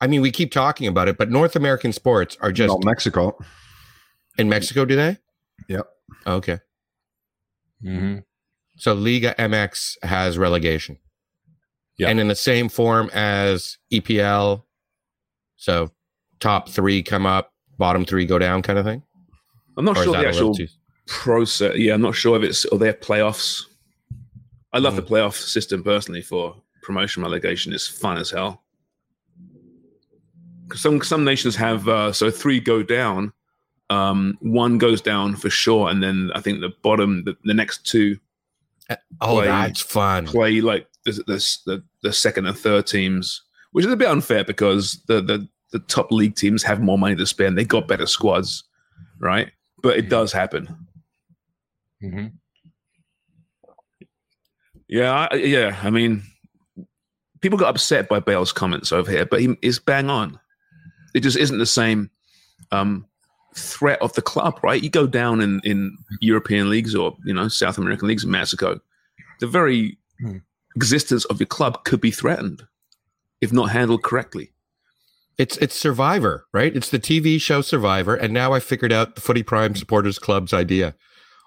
I 0.00 0.06
mean, 0.06 0.20
we 0.20 0.30
keep 0.30 0.52
talking 0.52 0.86
about 0.86 1.08
it, 1.08 1.18
but 1.18 1.30
North 1.30 1.56
American 1.56 1.92
sports 1.92 2.36
are 2.40 2.52
just 2.52 2.68
No, 2.72 2.78
Mexico. 2.84 3.36
in 4.38 4.48
Mexico, 4.48 4.84
do 4.84 4.94
they? 4.94 5.16
Yep. 5.68 5.86
Okay. 6.26 6.58
Mm-hmm. 7.84 8.18
So 8.76 8.92
Liga 8.92 9.34
MX 9.38 9.96
has 10.04 10.38
relegation. 10.38 10.98
Yeah. 11.96 12.08
And 12.10 12.20
in 12.20 12.28
the 12.28 12.36
same 12.36 12.68
form 12.68 13.10
as 13.12 13.76
EPL. 13.92 14.62
So 15.56 15.90
top 16.38 16.68
three 16.68 17.02
come 17.02 17.26
up, 17.26 17.52
bottom 17.76 18.04
three 18.04 18.24
go 18.24 18.38
down 18.38 18.62
kind 18.62 18.78
of 18.78 18.84
thing? 18.84 19.02
I'm 19.78 19.84
not 19.84 19.96
sure 19.96 20.12
the 20.16 20.26
actual 20.28 20.54
process. 21.06 21.76
Yeah, 21.76 21.94
I'm 21.94 22.02
not 22.02 22.14
sure 22.14 22.36
if 22.36 22.42
it's 22.42 22.64
or 22.66 22.78
their 22.78 22.92
playoffs. 22.92 23.62
I 24.72 24.78
love 24.78 24.92
Mm. 24.94 24.96
the 24.96 25.02
playoff 25.02 25.34
system 25.34 25.82
personally 25.82 26.20
for 26.20 26.54
promotion 26.82 27.22
relegation. 27.22 27.72
It's 27.72 27.86
fun 27.86 28.18
as 28.18 28.30
hell. 28.30 28.62
Some 30.74 31.00
some 31.02 31.24
nations 31.24 31.56
have 31.56 31.88
uh, 31.88 32.12
so 32.12 32.30
three 32.30 32.60
go 32.60 32.82
down, 32.82 33.32
um, 33.88 34.36
one 34.40 34.76
goes 34.76 35.00
down 35.00 35.34
for 35.36 35.48
sure, 35.48 35.88
and 35.88 36.02
then 36.02 36.30
I 36.34 36.40
think 36.42 36.60
the 36.60 36.72
bottom 36.82 37.24
the, 37.24 37.36
the 37.44 37.54
next 37.54 37.86
two 37.86 38.18
Oh, 39.20 39.36
play- 39.36 39.46
that's 39.46 39.80
fun. 39.80 40.26
play 40.26 40.60
like 40.60 40.86
the, 41.04 41.12
the 41.26 41.58
the 41.66 41.84
the 42.02 42.12
second 42.12 42.46
and 42.46 42.56
third 42.58 42.86
teams, 42.86 43.42
which 43.72 43.86
is 43.86 43.92
a 43.92 43.96
bit 43.96 44.08
unfair 44.08 44.44
because 44.44 45.02
the 45.06 45.22
the 45.22 45.48
the 45.72 45.78
top 45.80 46.12
league 46.12 46.34
teams 46.36 46.62
have 46.62 46.82
more 46.82 46.98
money 46.98 47.16
to 47.16 47.26
spend. 47.26 47.56
They 47.56 47.64
got 47.64 47.88
better 47.88 48.06
squads, 48.06 48.64
right? 49.20 49.50
But 49.82 49.96
it 49.96 50.08
does 50.08 50.32
happen. 50.32 50.68
Mm-hmm. 52.02 52.26
Yeah, 54.88 55.28
I, 55.30 55.34
yeah. 55.36 55.78
I 55.82 55.90
mean, 55.90 56.22
people 57.40 57.58
got 57.58 57.68
upset 57.68 58.08
by 58.08 58.20
Bale's 58.20 58.52
comments 58.52 58.92
over 58.92 59.10
here, 59.10 59.26
but 59.26 59.40
he 59.40 59.56
is 59.62 59.78
bang 59.78 60.08
on. 60.10 60.38
It 61.14 61.20
just 61.20 61.36
isn't 61.36 61.58
the 61.58 61.66
same 61.66 62.10
um, 62.72 63.06
threat 63.54 64.00
of 64.00 64.12
the 64.14 64.22
club, 64.22 64.58
right? 64.62 64.82
You 64.82 64.90
go 64.90 65.06
down 65.06 65.40
in 65.40 65.60
in 65.64 65.96
European 66.20 66.70
leagues 66.70 66.94
or 66.94 67.16
you 67.24 67.34
know 67.34 67.48
South 67.48 67.78
American 67.78 68.08
leagues 68.08 68.24
in 68.24 68.30
Mexico, 68.30 68.80
the 69.40 69.46
very 69.46 69.98
Hmm. 70.20 70.38
existence 70.74 71.24
of 71.26 71.38
your 71.38 71.46
club 71.46 71.84
could 71.84 72.00
be 72.00 72.10
threatened 72.10 72.64
if 73.40 73.52
not 73.52 73.70
handled 73.70 74.02
correctly. 74.02 74.50
It's 75.38 75.56
it's 75.58 75.76
Survivor, 75.76 76.46
right? 76.52 76.74
It's 76.74 76.90
the 76.90 76.98
TV 76.98 77.40
show 77.40 77.62
Survivor, 77.62 78.16
and 78.16 78.34
now 78.34 78.52
I 78.52 78.60
figured 78.60 78.92
out 78.92 79.14
the 79.14 79.20
Footy 79.20 79.44
Prime 79.44 79.76
Supporters 79.76 80.18
Club's 80.18 80.52
idea. 80.52 80.96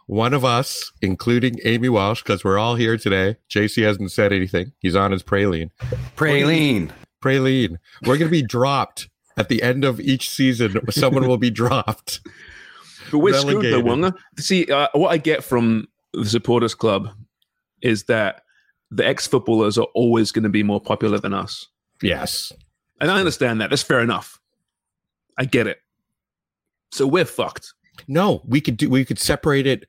One 0.08 0.34
of 0.34 0.44
us, 0.46 0.92
including 1.02 1.60
Amy 1.64 1.90
Walsh, 1.90 2.24
because 2.24 2.44
we're 2.44 2.58
all 2.58 2.76
here 2.76 2.98
today. 2.98 3.38
JC 3.50 3.84
hasn't 3.84 4.12
said 4.12 4.34
anything. 4.34 4.72
He's 4.80 4.96
on 4.96 5.12
his 5.12 5.24
praline. 5.24 5.70
Praline. 6.16 6.92
Praline. 7.22 7.78
We're 8.04 8.18
going 8.18 8.28
to 8.28 8.30
be 8.30 8.42
dropped 8.42 9.10
at 9.38 9.50
the 9.50 9.62
end 9.62 9.84
of 9.86 10.00
each 10.00 10.30
season. 10.30 10.80
Someone 10.90 11.28
will 11.28 11.38
be 11.38 11.52
dropped. 11.52 12.22
But 13.12 13.20
we're 13.20 13.34
screwed 13.34 13.66
though, 13.66 13.82
Relegated. 13.82 13.86
Wonga. 13.86 14.16
See, 14.38 14.72
uh, 14.72 14.88
what 14.94 15.10
I 15.10 15.18
get 15.18 15.44
from 15.44 15.88
the 16.14 16.26
supporters 16.26 16.76
club 16.76 17.10
is 17.82 18.04
that 18.06 18.44
the 18.90 19.06
ex 19.06 19.28
footballers 19.28 19.78
are 19.78 19.88
always 19.96 20.32
going 20.32 20.44
to 20.44 20.50
be 20.50 20.64
more 20.64 20.80
popular 20.80 21.20
than 21.20 21.34
us. 21.34 21.68
Yes. 22.02 22.52
And 23.02 23.12
I 23.12 23.20
understand 23.20 23.60
that. 23.62 23.70
That's 23.70 23.84
fair 23.84 24.00
enough. 24.00 24.40
I 25.38 25.46
get 25.46 25.68
it. 25.68 25.80
So 26.92 27.08
we're 27.08 27.26
fucked. 27.26 27.74
No, 28.08 28.42
we 28.46 28.62
could 28.62 28.78
do. 28.78 28.90
We 28.90 29.04
could 29.06 29.20
separate 29.20 29.68
it. 29.68 29.86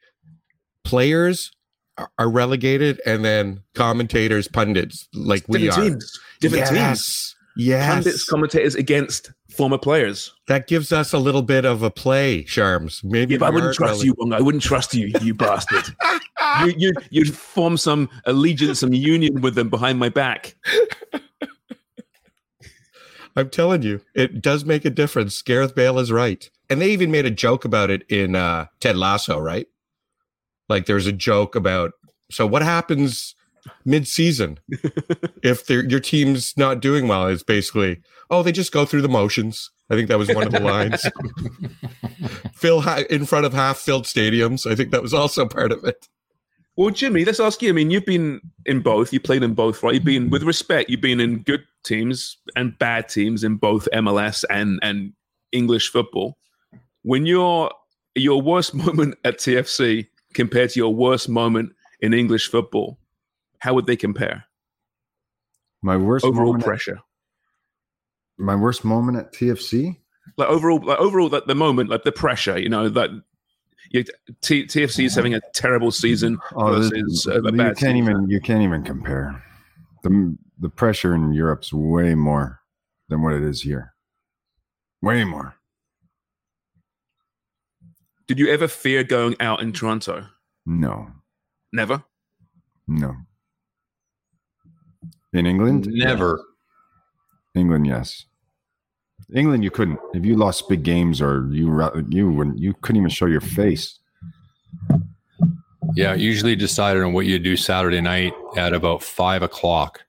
Players 0.85 1.53
are, 1.99 2.11
are 2.19 2.29
relegated, 2.29 3.01
and 3.07 3.25
then 3.25 3.63
commentators, 3.75 4.49
pundits, 4.49 5.09
like 5.15 5.45
we 5.49 5.59
Different 5.61 5.79
are. 5.79 5.91
teams. 5.91 6.21
Different 6.41 6.67
teams. 6.67 6.77
yes. 6.79 7.35
Yes. 7.55 7.93
Pundits, 7.93 8.25
commentators 8.29 8.75
against 8.75 9.31
former 9.55 9.77
players. 9.77 10.33
that 10.49 10.67
gives 10.67 10.91
us 10.91 11.13
a 11.13 11.19
little 11.19 11.43
bit 11.43 11.67
of 11.67 11.83
a 11.83 11.91
play, 11.91 12.45
Sharms. 12.45 13.05
Maybe 13.05 13.35
Yeah, 13.35 13.45
I 13.45 13.51
wouldn't 13.51 13.75
trust 13.75 14.03
you, 14.03 14.15
Wonga. 14.17 14.37
I 14.37 14.41
wouldn't 14.41 14.63
trust 14.63 14.95
you, 14.95 15.13
you 15.21 15.35
bastard. 15.35 15.85
You, 16.65 16.75
you, 16.79 16.93
you'd 17.11 17.37
form 17.37 17.77
some 17.77 18.09
allegiance, 18.25 18.81
some 18.81 18.95
union 18.95 19.43
with 19.43 19.55
them 19.55 19.69
behind 19.69 19.99
my 19.99 20.09
back. 20.09 20.57
I'm 23.37 23.51
telling 23.51 23.83
you, 23.83 24.01
it 24.15 24.43
does 24.43 24.65
make 24.65 24.85
a 24.85 24.91
difference. 24.91 25.41
Gareth 25.43 25.75
Bale 25.75 25.99
is 25.99 26.13
right. 26.13 26.49
And 26.69 26.81
they 26.81 26.91
even 26.91 27.11
made 27.11 27.27
a 27.27 27.31
joke 27.31 27.65
about 27.65 27.91
it 27.91 28.03
in 28.11 28.35
uh, 28.35 28.67
Ted 28.81 28.97
Lasso, 28.97 29.39
right? 29.39 29.67
Like 30.69 30.87
there's 30.87 31.07
a 31.07 31.13
joke 31.13 31.55
about 31.55 31.93
so 32.31 32.47
what 32.47 32.63
happens 32.63 33.35
mid-season 33.85 34.59
if 35.43 35.69
your 35.69 36.01
team's 36.01 36.57
not 36.57 36.81
doing 36.81 37.09
well? 37.09 37.29
It's 37.29 37.43
basically, 37.43 38.01
oh, 38.31 38.43
they 38.43 38.53
just 38.53 38.73
go 38.73 38.85
through 38.85 39.03
the 39.03 39.09
motions. 39.09 39.71
I 39.91 39.95
think 39.95 40.09
that 40.09 40.19
was 40.19 40.35
one 40.35 40.47
of 40.47 40.53
the 40.53 40.61
lines. 40.61 41.07
Fill 42.55 42.81
ha- 42.81 43.05
in 43.11 43.27
front 43.27 43.45
of 43.45 43.53
half-filled 43.53 44.05
stadiums. 44.05 44.71
I 44.71 44.75
think 44.75 44.91
that 44.91 45.03
was 45.03 45.13
also 45.13 45.47
part 45.47 45.73
of 45.73 45.85
it. 45.85 46.09
Well, 46.77 46.91
Jimmy, 46.91 47.25
let's 47.25 47.41
ask 47.41 47.61
you. 47.61 47.69
I 47.69 47.73
mean, 47.73 47.91
you've 47.91 48.07
been 48.07 48.41
in 48.65 48.81
both. 48.81 49.13
You 49.13 49.21
played 49.21 49.43
in 49.43 49.55
both, 49.55 49.83
right? 49.83 49.95
You've 49.95 50.05
been, 50.05 50.31
with 50.31 50.43
respect, 50.43 50.89
you've 50.89 51.03
been 51.03 51.21
in 51.21 51.43
good 51.43 51.65
teams 51.85 52.39
and 52.57 52.79
bad 52.79 53.09
teams 53.09 53.45
in 53.45 53.57
both 53.57 53.89
MLS 53.93 54.45
and 54.49 54.79
and 54.83 55.13
English 55.53 55.91
football. 55.91 56.39
When 57.03 57.27
you're 57.27 57.71
your 58.15 58.41
worst 58.41 58.75
moment 58.85 59.17
at 59.25 59.39
TFC 59.39 60.07
compared 60.35 60.71
to 60.71 60.81
your 60.81 60.95
worst 60.95 61.29
moment 61.29 61.73
in 62.01 62.15
English 62.15 62.49
football, 62.49 62.99
how 63.59 63.75
would 63.75 63.87
they 63.87 63.97
compare? 63.97 64.45
My 65.83 65.97
worst 65.97 66.25
Overall 66.25 66.47
moment. 66.47 66.63
At, 66.63 66.67
pressure, 66.67 67.01
my 68.39 68.55
worst 68.55 68.85
moment 68.85 69.19
at 69.19 69.33
TFC. 69.33 69.99
like 70.39 70.49
overall, 70.49 70.81
like 70.83 70.99
overall, 70.99 71.29
like 71.29 71.47
the 71.47 71.55
moment, 71.55 71.91
like 71.91 72.05
the 72.05 72.13
pressure. 72.13 72.59
You 72.59 72.69
know, 72.69 72.89
that 72.89 73.11
T, 73.91 74.65
TFC 74.65 75.05
is 75.05 75.15
having 75.15 75.35
a 75.35 75.41
terrible 75.55 75.91
season 75.91 76.39
Oh, 76.55 76.73
versus 76.75 77.27
uh, 77.29 77.43
a 77.43 77.51
you 77.53 77.59
can't 77.59 77.79
season. 77.79 77.97
even 77.97 78.29
you 78.31 78.41
can't 78.41 78.63
even 78.63 78.83
compare. 78.83 79.43
the 80.03 80.37
The 80.61 80.69
pressure 80.71 81.15
in 81.15 81.33
Europe's 81.33 81.73
way 81.73 82.15
more 82.15 82.61
than 83.09 83.23
what 83.23 83.35
it 83.35 83.43
is 83.43 83.63
here. 83.63 83.95
Way 85.03 85.25
more. 85.25 85.55
Did 88.29 88.39
you 88.39 88.49
ever 88.49 88.69
fear 88.69 89.03
going 89.05 89.37
out 89.41 89.61
in 89.61 89.73
Toronto? 89.73 90.27
No, 90.65 91.09
Never. 91.73 92.03
no. 92.87 93.15
In 95.33 95.47
England, 95.47 95.89
Never. 95.91 96.41
England, 97.55 97.87
yes. 97.87 98.27
England, 99.35 99.65
you 99.65 99.71
couldn't. 99.71 99.99
If 100.15 100.25
you 100.25 100.37
lost 100.37 100.69
big 100.69 100.83
games 100.83 101.21
or 101.21 101.47
you 101.51 101.91
you 102.09 102.31
wouldn't, 102.31 102.59
you 102.59 102.75
couldn't 102.83 103.01
even 103.01 103.11
show 103.11 103.27
your 103.27 103.41
face. 103.41 103.99
Yeah, 105.95 106.15
usually 106.15 106.57
decided 106.57 107.03
on 107.03 107.13
what 107.13 107.27
you 107.27 107.39
do 107.39 107.57
Saturday 107.57 108.01
night 108.01 108.33
at 108.57 108.73
about 108.73 109.03
five 109.03 109.43
o'clock. 109.43 110.05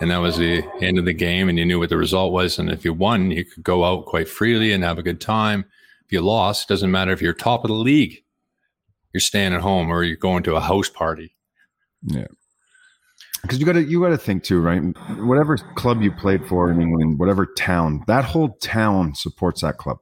And 0.00 0.10
that 0.10 0.18
was 0.18 0.36
the 0.36 0.62
end 0.82 0.98
of 0.98 1.06
the 1.06 1.12
game, 1.12 1.48
and 1.48 1.58
you 1.58 1.64
knew 1.64 1.78
what 1.78 1.88
the 1.88 1.96
result 1.96 2.32
was. 2.32 2.58
And 2.58 2.70
if 2.70 2.84
you 2.84 2.92
won, 2.92 3.30
you 3.30 3.44
could 3.44 3.64
go 3.64 3.84
out 3.84 4.04
quite 4.04 4.28
freely 4.28 4.72
and 4.72 4.84
have 4.84 4.98
a 4.98 5.02
good 5.02 5.20
time. 5.20 5.64
If 6.04 6.12
you 6.12 6.20
lost, 6.20 6.68
doesn't 6.68 6.90
matter 6.90 7.12
if 7.12 7.22
you're 7.22 7.32
top 7.32 7.64
of 7.64 7.68
the 7.68 7.74
league. 7.74 8.22
You're 9.12 9.20
staying 9.20 9.54
at 9.54 9.62
home 9.62 9.90
or 9.90 10.02
you're 10.02 10.16
going 10.16 10.42
to 10.44 10.56
a 10.56 10.60
house 10.60 10.90
party. 10.90 11.34
Yeah. 12.02 12.26
Because 13.42 13.58
you 13.58 13.66
got 13.66 13.72
to 13.72 13.84
you 13.84 14.00
got 14.00 14.08
to 14.08 14.18
think 14.18 14.42
too, 14.42 14.60
right? 14.60 14.80
Whatever 15.18 15.56
club 15.76 16.02
you 16.02 16.10
played 16.10 16.46
for 16.46 16.70
in 16.70 16.80
England, 16.80 17.18
whatever 17.18 17.46
town, 17.46 18.02
that 18.06 18.24
whole 18.24 18.56
town 18.56 19.14
supports 19.14 19.62
that 19.62 19.78
club. 19.78 19.98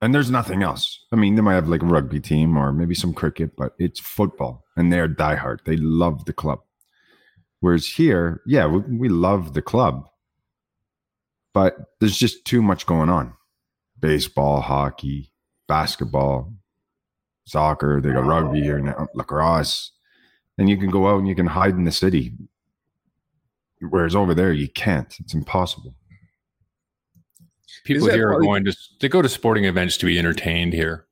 And 0.00 0.12
there's 0.14 0.30
nothing 0.30 0.62
else. 0.62 0.98
I 1.12 1.16
mean, 1.16 1.36
they 1.36 1.42
might 1.42 1.54
have 1.54 1.68
like 1.68 1.82
a 1.82 1.86
rugby 1.86 2.20
team 2.20 2.56
or 2.56 2.72
maybe 2.72 2.94
some 2.94 3.14
cricket, 3.14 3.52
but 3.56 3.74
it's 3.78 4.00
football, 4.00 4.64
and 4.76 4.92
they're 4.92 5.08
diehard. 5.08 5.58
They 5.64 5.76
love 5.76 6.24
the 6.24 6.32
club. 6.32 6.58
Whereas 7.60 7.86
here, 7.86 8.42
yeah, 8.44 8.66
we, 8.66 8.80
we 8.80 9.08
love 9.08 9.54
the 9.54 9.62
club, 9.62 10.04
but 11.54 11.76
there's 12.00 12.18
just 12.18 12.44
too 12.44 12.60
much 12.62 12.84
going 12.86 13.08
on. 13.08 13.34
Baseball, 14.00 14.60
hockey, 14.60 15.30
basketball, 15.68 16.52
soccer. 17.46 18.00
They 18.00 18.12
got 18.12 18.26
rugby 18.26 18.60
here 18.60 18.80
now, 18.80 19.06
lacrosse 19.14 19.91
and 20.62 20.70
you 20.70 20.76
can 20.76 20.90
go 20.90 21.08
out 21.08 21.18
and 21.18 21.26
you 21.26 21.34
can 21.34 21.48
hide 21.48 21.74
in 21.74 21.82
the 21.82 21.90
city. 21.90 22.32
Whereas 23.80 24.14
over 24.14 24.32
there, 24.32 24.52
you 24.52 24.68
can't. 24.68 25.12
It's 25.18 25.34
impossible. 25.34 25.92
People 27.82 28.06
that 28.06 28.14
here 28.14 28.32
are 28.32 28.40
going 28.40 28.64
to 28.64 28.76
they 29.00 29.08
go 29.08 29.22
to 29.22 29.28
sporting 29.28 29.64
events 29.64 29.96
to 29.96 30.06
be 30.06 30.20
entertained 30.20 30.72
here. 30.72 31.06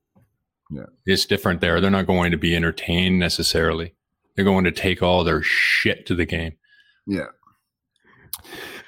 Yeah. 0.71 0.85
It's 1.05 1.27
different 1.27 1.61
there. 1.61 1.81
They're 1.81 1.91
not 1.91 2.07
going 2.07 2.31
to 2.31 2.37
be 2.37 2.55
entertained 2.55 3.19
necessarily. 3.19 3.93
They're 4.37 4.45
going 4.45 4.63
to 4.67 4.71
take 4.71 5.03
all 5.03 5.25
their 5.25 5.43
shit 5.43 6.07
to 6.07 6.15
the 6.15 6.27
game. 6.27 6.53
Yeah. 7.09 7.27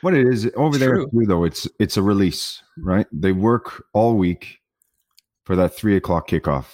What 0.03 0.15
it 0.15 0.29
is 0.29 0.49
over 0.55 0.79
there 0.79 0.99
too, 0.99 1.27
though, 1.27 1.43
it's 1.43 1.69
it's 1.81 1.97
a 1.97 2.03
release, 2.03 2.63
right? 2.79 3.09
They 3.11 3.33
work 3.33 3.85
all 3.95 4.17
week 4.17 4.61
for 5.43 5.57
that 5.57 5.75
three 5.75 5.97
o'clock 5.97 6.29
kickoff. 6.29 6.67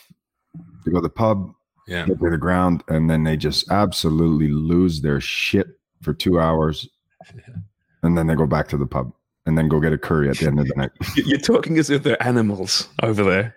They 0.84 0.92
go 0.92 0.98
to 0.98 1.02
the 1.02 1.08
pub, 1.08 1.54
Yeah. 1.88 2.06
get 2.06 2.20
to 2.20 2.30
the 2.30 2.38
ground, 2.38 2.84
and 2.88 3.08
then 3.10 3.24
they 3.24 3.36
just 3.36 3.70
absolutely 3.70 4.48
lose 4.48 5.00
their 5.00 5.20
shit 5.20 5.66
for 6.02 6.12
two 6.14 6.38
hours, 6.38 6.88
and 8.02 8.16
then 8.16 8.26
they 8.26 8.34
go 8.34 8.46
back 8.46 8.68
to 8.68 8.76
the 8.76 8.86
pub 8.86 9.12
and 9.46 9.56
then 9.56 9.68
go 9.68 9.80
get 9.80 9.92
a 9.94 9.98
curry 9.98 10.28
at 10.28 10.36
the 10.38 10.46
end 10.46 10.60
of 10.60 10.66
the 10.68 10.74
night. 10.76 10.90
You- 11.16 11.24
You're 11.24 11.38
talking 11.38 11.78
as 11.78 11.88
if 11.90 12.02
they're 12.02 12.22
animals 12.22 12.88
over 13.02 13.24
there. 13.24 13.56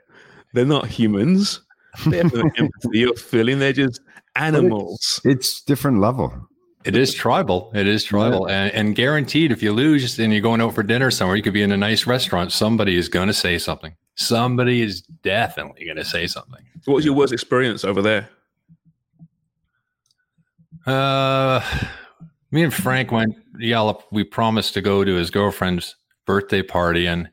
They're 0.53 0.65
not 0.65 0.87
humans. 0.87 1.61
They 2.07 2.17
have 2.17 2.33
no 2.33 2.49
empathy 2.57 3.05
or 3.05 3.13
feeling. 3.15 3.59
They're 3.59 3.73
just 3.73 3.99
animals. 4.35 5.21
It's 5.25 5.61
different 5.61 5.99
level. 5.99 6.47
It 6.83 6.95
is 6.97 7.13
tribal. 7.13 7.71
It 7.75 7.85
is 7.87 8.03
tribal. 8.03 8.47
And, 8.49 8.73
and 8.73 8.95
guaranteed, 8.95 9.51
if 9.51 9.61
you 9.61 9.71
lose 9.71 10.17
and 10.17 10.31
you're 10.33 10.41
going 10.41 10.61
out 10.61 10.73
for 10.73 10.81
dinner 10.83 11.11
somewhere, 11.11 11.37
you 11.37 11.43
could 11.43 11.53
be 11.53 11.61
in 11.61 11.71
a 11.71 11.77
nice 11.77 12.07
restaurant. 12.07 12.51
Somebody 12.51 12.95
is 12.97 13.07
going 13.07 13.27
to 13.27 13.33
say 13.33 13.57
something. 13.59 13.93
Somebody 14.15 14.81
is 14.81 15.01
definitely 15.01 15.85
going 15.85 15.97
to 15.97 16.05
say 16.05 16.27
something. 16.27 16.63
What 16.85 16.95
was 16.95 17.05
your 17.05 17.13
worst 17.13 17.33
experience 17.33 17.83
over 17.83 18.01
there? 18.01 18.29
Uh, 20.85 21.61
me 22.51 22.63
and 22.63 22.73
Frank 22.73 23.11
went 23.11 23.35
Yallop. 23.59 24.01
We 24.11 24.23
promised 24.23 24.73
to 24.73 24.81
go 24.81 25.03
to 25.03 25.15
his 25.15 25.29
girlfriend's 25.29 25.95
birthday 26.25 26.61
party, 26.61 27.05
and 27.05 27.29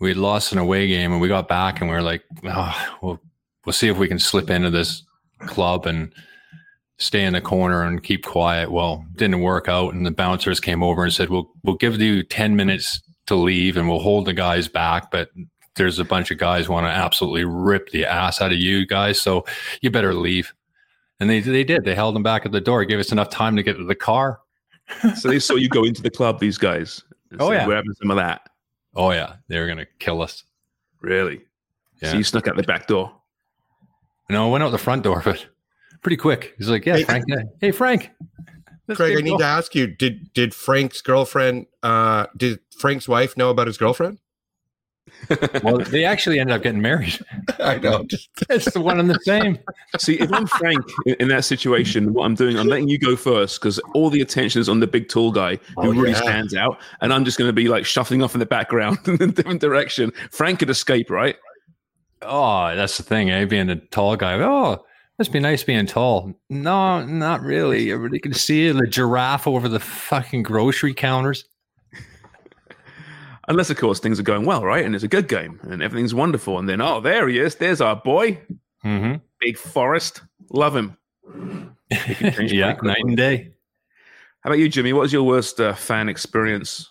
we 0.00 0.08
had 0.10 0.18
lost 0.18 0.52
an 0.52 0.58
away 0.58 0.88
game, 0.88 1.12
and 1.12 1.20
we 1.20 1.28
got 1.28 1.48
back, 1.48 1.80
and 1.80 1.88
we 1.88 1.96
were 1.96 2.02
like, 2.02 2.22
oh, 2.44 2.96
we'll 3.02 3.20
we'll 3.64 3.72
see 3.72 3.88
if 3.88 3.96
we 3.96 4.08
can 4.08 4.18
slip 4.18 4.50
into 4.50 4.70
this 4.70 5.02
club 5.46 5.86
and 5.86 6.12
stay 6.98 7.24
in 7.24 7.32
the 7.32 7.40
corner 7.40 7.82
and 7.84 8.02
keep 8.02 8.24
quiet. 8.24 8.72
Well, 8.72 9.04
didn't 9.14 9.40
work 9.40 9.68
out, 9.68 9.94
and 9.94 10.04
the 10.04 10.10
bouncers 10.10 10.60
came 10.60 10.82
over 10.82 11.04
and 11.04 11.12
said, 11.12 11.30
"We'll 11.30 11.50
we'll 11.62 11.76
give 11.76 12.00
you 12.00 12.22
ten 12.24 12.56
minutes 12.56 13.00
to 13.26 13.36
leave, 13.36 13.76
and 13.76 13.88
we'll 13.88 14.00
hold 14.00 14.26
the 14.26 14.34
guys 14.34 14.68
back, 14.68 15.10
but." 15.10 15.30
There's 15.78 15.98
a 15.98 16.04
bunch 16.04 16.30
of 16.30 16.36
guys 16.38 16.68
want 16.68 16.84
to 16.84 16.90
absolutely 16.90 17.44
rip 17.44 17.90
the 17.90 18.04
ass 18.04 18.40
out 18.42 18.52
of 18.52 18.58
you 18.58 18.86
guys, 18.86 19.18
so 19.20 19.46
you 19.80 19.90
better 19.90 20.12
leave. 20.12 20.52
And 21.20 21.30
they 21.30 21.40
they 21.40 21.64
did. 21.64 21.84
They 21.84 21.94
held 21.94 22.14
them 22.14 22.22
back 22.22 22.44
at 22.44 22.52
the 22.52 22.60
door, 22.60 22.84
gave 22.84 22.98
us 22.98 23.10
enough 23.12 23.30
time 23.30 23.56
to 23.56 23.62
get 23.62 23.76
to 23.78 23.84
the 23.84 23.94
car. 23.94 24.40
So 25.16 25.28
they 25.28 25.38
saw 25.38 25.54
you 25.54 25.68
go 25.68 25.84
into 25.84 26.02
the 26.02 26.10
club, 26.10 26.38
these 26.40 26.58
guys. 26.58 27.02
and 27.30 27.40
Oh, 27.40 27.48
said, 27.50 27.54
yeah. 27.56 27.66
We're 27.66 27.76
having 27.76 27.94
some 27.94 28.10
of 28.10 28.16
that. 28.18 28.42
Oh 28.94 29.10
yeah, 29.12 29.36
they 29.48 29.58
were 29.58 29.66
gonna 29.66 29.86
kill 29.98 30.20
us. 30.22 30.44
Really? 31.00 31.40
Yeah. 32.02 32.12
So 32.12 32.18
you 32.18 32.24
snuck 32.24 32.46
out 32.48 32.56
the 32.56 32.62
back 32.62 32.86
door. 32.86 33.12
No, 34.30 34.46
I 34.46 34.50
went 34.50 34.62
out 34.64 34.70
the 34.70 34.78
front 34.78 35.02
door, 35.04 35.22
but 35.24 35.46
pretty 36.02 36.16
quick. 36.16 36.54
He's 36.58 36.68
like, 36.68 36.84
"Yeah, 36.86 36.96
Hey- 36.98 37.04
Frank. 37.04 37.24
Hey, 37.60 37.70
Frank. 37.70 38.10
Craig, 38.94 39.18
I 39.18 39.20
need 39.20 39.38
to 39.38 39.44
ask 39.44 39.74
you: 39.74 39.86
Did 39.86 40.32
did 40.32 40.54
Frank's 40.54 41.02
girlfriend? 41.02 41.66
Uh, 41.82 42.26
did 42.36 42.58
Frank's 42.78 43.06
wife 43.08 43.36
know 43.36 43.50
about 43.50 43.66
his 43.66 43.76
girlfriend? 43.76 44.18
Well, 45.62 45.78
they 45.78 46.04
actually 46.04 46.38
ended 46.40 46.56
up 46.56 46.62
getting 46.62 46.80
married. 46.80 47.18
I 47.58 47.78
know. 47.78 48.04
Just 48.04 48.28
It's 48.48 48.72
the 48.72 48.80
one 48.80 48.98
and 49.00 49.10
the 49.10 49.18
same. 49.24 49.58
See, 49.98 50.14
if 50.20 50.32
I'm 50.32 50.46
Frank 50.46 50.80
in, 51.06 51.14
in 51.20 51.28
that 51.28 51.44
situation, 51.44 52.12
what 52.14 52.24
I'm 52.24 52.34
doing, 52.34 52.58
I'm 52.58 52.66
letting 52.68 52.88
you 52.88 52.98
go 52.98 53.16
first 53.16 53.60
because 53.60 53.78
all 53.94 54.10
the 54.10 54.20
attention 54.20 54.60
is 54.60 54.68
on 54.68 54.80
the 54.80 54.86
big 54.86 55.08
tall 55.08 55.32
guy 55.32 55.56
who 55.56 55.88
Oh, 55.88 55.92
really 55.92 56.10
yeah. 56.12 56.22
stands 56.22 56.54
out, 56.54 56.78
and 57.00 57.12
I'm 57.12 57.24
just 57.24 57.38
going 57.38 57.48
to 57.48 57.52
be 57.52 57.68
like 57.68 57.84
shuffling 57.84 58.22
off 58.22 58.34
in 58.34 58.38
the 58.40 58.46
background 58.46 58.98
in 59.06 59.20
a 59.22 59.26
different 59.26 59.60
direction. 59.60 60.12
Frank 60.30 60.60
could 60.60 60.70
escape, 60.70 61.10
right? 61.10 61.36
Oh, 62.22 62.74
that's 62.74 62.96
the 62.96 63.02
thing, 63.02 63.30
eh? 63.30 63.44
Being 63.44 63.70
a 63.70 63.76
tall 63.76 64.16
guy. 64.16 64.34
Oh, 64.40 64.84
must 65.18 65.32
be 65.32 65.40
nice 65.40 65.62
being 65.64 65.86
tall. 65.86 66.32
No, 66.48 67.04
not 67.04 67.42
really. 67.42 67.92
Everybody 67.92 68.18
can 68.20 68.34
see 68.34 68.70
the 68.70 68.86
giraffe 68.86 69.46
over 69.46 69.68
the 69.68 69.80
fucking 69.80 70.42
grocery 70.44 70.94
counters. 70.94 71.44
Unless, 73.48 73.70
of 73.70 73.78
course, 73.78 73.98
things 73.98 74.20
are 74.20 74.24
going 74.24 74.44
well, 74.44 74.64
right? 74.64 74.84
And 74.84 74.94
it's 74.94 75.04
a 75.04 75.08
good 75.08 75.26
game 75.26 75.58
and 75.62 75.82
everything's 75.82 76.14
wonderful. 76.14 76.58
And 76.58 76.68
then, 76.68 76.80
oh, 76.80 77.00
there 77.00 77.28
he 77.28 77.38
is. 77.38 77.56
There's 77.56 77.80
our 77.80 77.96
boy, 77.96 78.38
Mm-hmm. 78.84 79.16
Big 79.40 79.56
Forrest. 79.56 80.22
Love 80.50 80.76
him. 80.76 80.96
yeah, 81.90 82.76
night 82.82 83.04
and 83.04 83.16
day. 83.16 83.50
How 84.40 84.50
about 84.50 84.58
you, 84.58 84.68
Jimmy? 84.68 84.92
What 84.92 85.02
was 85.02 85.12
your 85.12 85.24
worst 85.24 85.60
uh, 85.60 85.74
fan 85.74 86.08
experience? 86.08 86.88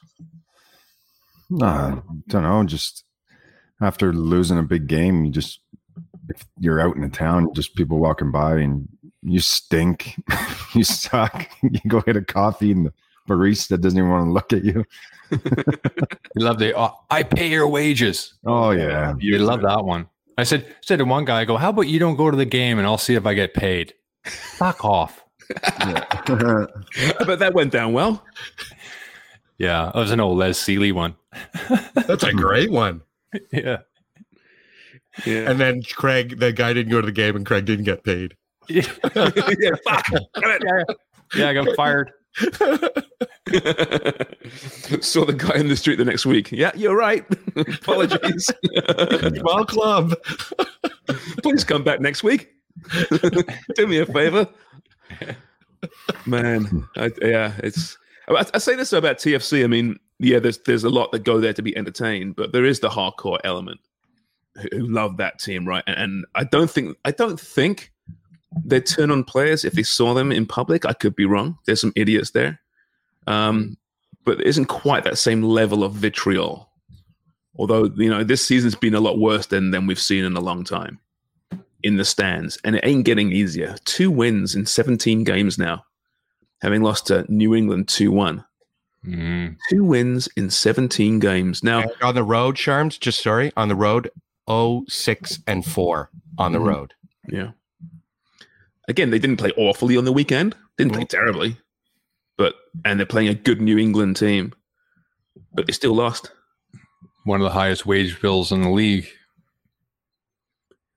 I 1.62 2.02
don't 2.28 2.44
know. 2.44 2.64
Just 2.66 3.06
after 3.82 4.14
losing 4.14 4.58
a 4.60 4.64
big 4.64 4.88
game, 4.88 5.26
you 5.26 5.32
just 5.32 5.62
if 6.30 6.46
you're 6.60 6.82
out 6.82 6.96
in 6.96 7.02
the 7.02 7.10
town, 7.10 7.54
just 7.54 7.76
people 7.76 8.00
walking 8.00 8.32
by 8.32 8.58
and 8.58 8.88
you 9.24 9.40
stink, 9.40 10.22
you 10.74 10.84
suck. 10.84 11.50
You 11.64 11.80
go 11.88 12.02
get 12.02 12.18
a 12.18 12.22
coffee 12.22 12.72
and 12.72 12.88
the 12.88 12.94
barista 13.28 13.80
doesn't 13.80 13.98
even 13.98 14.10
want 14.10 14.28
to 14.28 14.32
look 14.32 14.54
at 14.54 14.64
you. 14.64 14.86
You 15.32 16.44
love 16.46 16.60
the. 16.60 16.78
Oh, 16.78 16.94
I 17.10 17.24
pay 17.24 17.50
your 17.50 17.68
wages. 17.68 18.34
Oh 18.46 18.72
yeah, 18.72 19.16
You 19.20 19.40
love 19.40 19.62
that 19.62 19.84
one. 19.84 20.08
I 20.38 20.44
said 20.44 20.74
said 20.82 21.00
to 21.00 21.06
one 21.06 21.26
guy, 21.26 21.42
I 21.42 21.46
go, 21.46 21.58
how 21.58 21.70
about 21.70 21.88
you 21.88 22.00
don't 22.00 22.16
go 22.16 22.30
to 22.30 22.38
the 22.38 22.46
game 22.46 22.78
and 22.78 22.86
I'll 22.88 22.98
see 22.98 23.16
if 23.16 23.26
I 23.26 23.34
get 23.34 23.54
paid. 23.54 23.94
Fuck 24.24 24.86
off. 24.86 25.24
but 25.64 27.40
that 27.40 27.52
went 27.54 27.72
down 27.72 27.94
well. 27.94 28.24
Yeah, 29.58 29.90
it 29.90 29.96
was 29.96 30.12
an 30.12 30.20
old 30.20 30.38
Les 30.38 30.60
Sealey 30.60 30.94
one. 30.94 31.16
that's 31.96 32.24
a 32.24 32.34
great 32.34 32.72
one. 32.72 33.02
Yeah. 33.52 33.80
Yeah. 35.26 35.50
And 35.50 35.60
then 35.60 35.82
Craig, 35.82 36.40
the 36.40 36.52
guy 36.52 36.74
didn't 36.74 36.92
go 36.92 37.02
to 37.02 37.06
the 37.06 37.12
game, 37.12 37.36
and 37.36 37.46
Craig 37.46 37.66
didn't 37.66 37.86
get 37.86 38.04
paid. 38.04 38.36
Yeah, 38.70 38.84
yeah, 39.16 39.72
fuck. 39.86 40.06
yeah, 41.36 41.48
I 41.48 41.54
got 41.54 41.74
fired. 41.78 42.12
Saw 45.02 45.26
the 45.26 45.34
guy 45.36 45.56
in 45.56 45.70
the 45.70 45.76
street 45.76 45.96
the 45.96 46.06
next 46.06 46.26
week. 46.26 46.52
Yeah, 46.52 46.72
you're 46.76 46.96
right. 46.96 47.26
Apologies. 47.56 48.52
Well, 49.44 49.66
club. 49.66 50.14
Please 51.42 51.64
come 51.64 51.84
back 51.84 52.00
next 52.00 52.24
week. 52.24 52.50
Do 53.76 53.88
me 53.88 54.00
a 54.00 54.06
favor. 54.06 54.48
Man, 56.26 56.88
I, 56.96 57.12
yeah, 57.22 57.54
it's. 57.60 57.98
I, 58.28 58.46
I 58.54 58.58
say 58.60 58.76
this 58.76 58.94
about 58.94 59.18
TFC. 59.18 59.64
I 59.64 59.68
mean, 59.68 59.98
yeah, 60.20 60.40
there's 60.40 60.60
there's 60.60 60.84
a 60.84 60.90
lot 60.90 61.12
that 61.12 61.24
go 61.24 61.40
there 61.40 61.54
to 61.54 61.62
be 61.62 61.76
entertained, 61.76 62.36
but 62.36 62.52
there 62.52 62.66
is 62.66 62.82
the 62.82 62.90
hardcore 62.90 63.40
element 63.44 63.80
who, 64.56 64.68
who 64.72 64.88
love 64.88 65.18
that 65.18 65.40
team, 65.40 65.68
right? 65.68 65.84
And, 65.88 65.98
and 65.98 66.26
I 66.36 66.44
don't 66.44 66.70
think 66.70 66.98
I 67.06 67.12
don't 67.12 67.40
think 67.40 67.92
they 68.66 68.80
turn 68.82 69.12
on 69.12 69.24
players 69.24 69.66
if 69.66 69.74
they 69.74 69.84
saw 69.84 70.14
them 70.14 70.32
in 70.32 70.46
public. 70.46 70.86
I 70.86 70.94
could 70.94 71.16
be 71.16 71.26
wrong. 71.26 71.58
There's 71.66 71.82
some 71.82 71.94
idiots 71.96 72.32
there, 72.32 72.60
um, 73.28 73.78
but 74.24 74.40
it 74.42 74.48
isn't 74.48 74.66
quite 74.66 75.04
that 75.04 75.18
same 75.18 75.44
level 75.44 75.84
of 75.84 75.94
vitriol. 75.94 76.70
Although 77.60 77.86
you 77.96 78.10
know 78.10 78.24
this 78.24 78.46
season's 78.46 78.76
been 78.76 78.94
a 78.96 79.00
lot 79.00 79.18
worse 79.20 79.48
than 79.48 79.72
than 79.72 79.88
we've 79.88 80.00
seen 80.00 80.24
in 80.24 80.36
a 80.38 80.42
long 80.42 80.64
time 80.64 81.00
in 81.84 81.98
the 81.98 82.06
stands, 82.06 82.58
and 82.64 82.76
it 82.76 82.86
ain't 82.86 83.06
getting 83.06 83.32
easier. 83.32 83.76
Two 83.86 84.10
wins 84.12 84.56
in 84.56 84.66
17 84.66 85.24
games 85.24 85.58
now, 85.58 85.84
having 86.62 86.82
lost 86.82 87.08
to 87.08 87.26
New 87.32 87.54
England 87.56 87.88
2 87.88 88.12
1. 88.12 88.44
Mm. 89.06 89.56
Two 89.70 89.84
wins 89.84 90.28
in 90.36 90.50
17 90.50 91.20
games. 91.20 91.64
Now, 91.64 91.82
And 91.82 91.92
on 92.02 92.16
the 92.16 92.24
road, 92.24 92.56
Charms, 92.56 92.98
just 92.98 93.22
sorry, 93.22 93.52
on 93.56 93.68
the 93.70 93.76
road, 93.76 94.10
oh, 94.48 94.86
six 94.90 95.40
and 95.48 95.64
four 95.66 96.10
on 96.38 96.52
the 96.52 96.60
Mhm. 96.60 96.66
road. 96.68 96.94
yeah. 97.30 97.52
Again, 98.88 99.10
they 99.10 99.20
didn't 99.20 99.38
play 99.38 99.52
awfully 99.58 99.98
on 99.98 100.06
the 100.06 100.14
weekend, 100.14 100.56
didn't 100.78 100.94
play 100.94 101.06
terribly, 101.06 101.58
but, 102.38 102.56
and 102.86 103.00
they're 103.00 103.06
playing 103.06 103.28
a 103.28 103.34
good 103.34 103.62
New 103.62 103.78
England 103.78 104.16
team, 104.16 104.54
but 105.54 105.68
they 105.68 105.74
still 105.74 105.94
lost. 105.94 106.32
one 107.26 107.42
of 107.42 107.46
the 107.46 107.52
highest 107.52 107.86
wage 107.86 108.20
bills 108.22 108.52
in 108.52 108.62
the 108.62 108.70
league. 108.70 109.08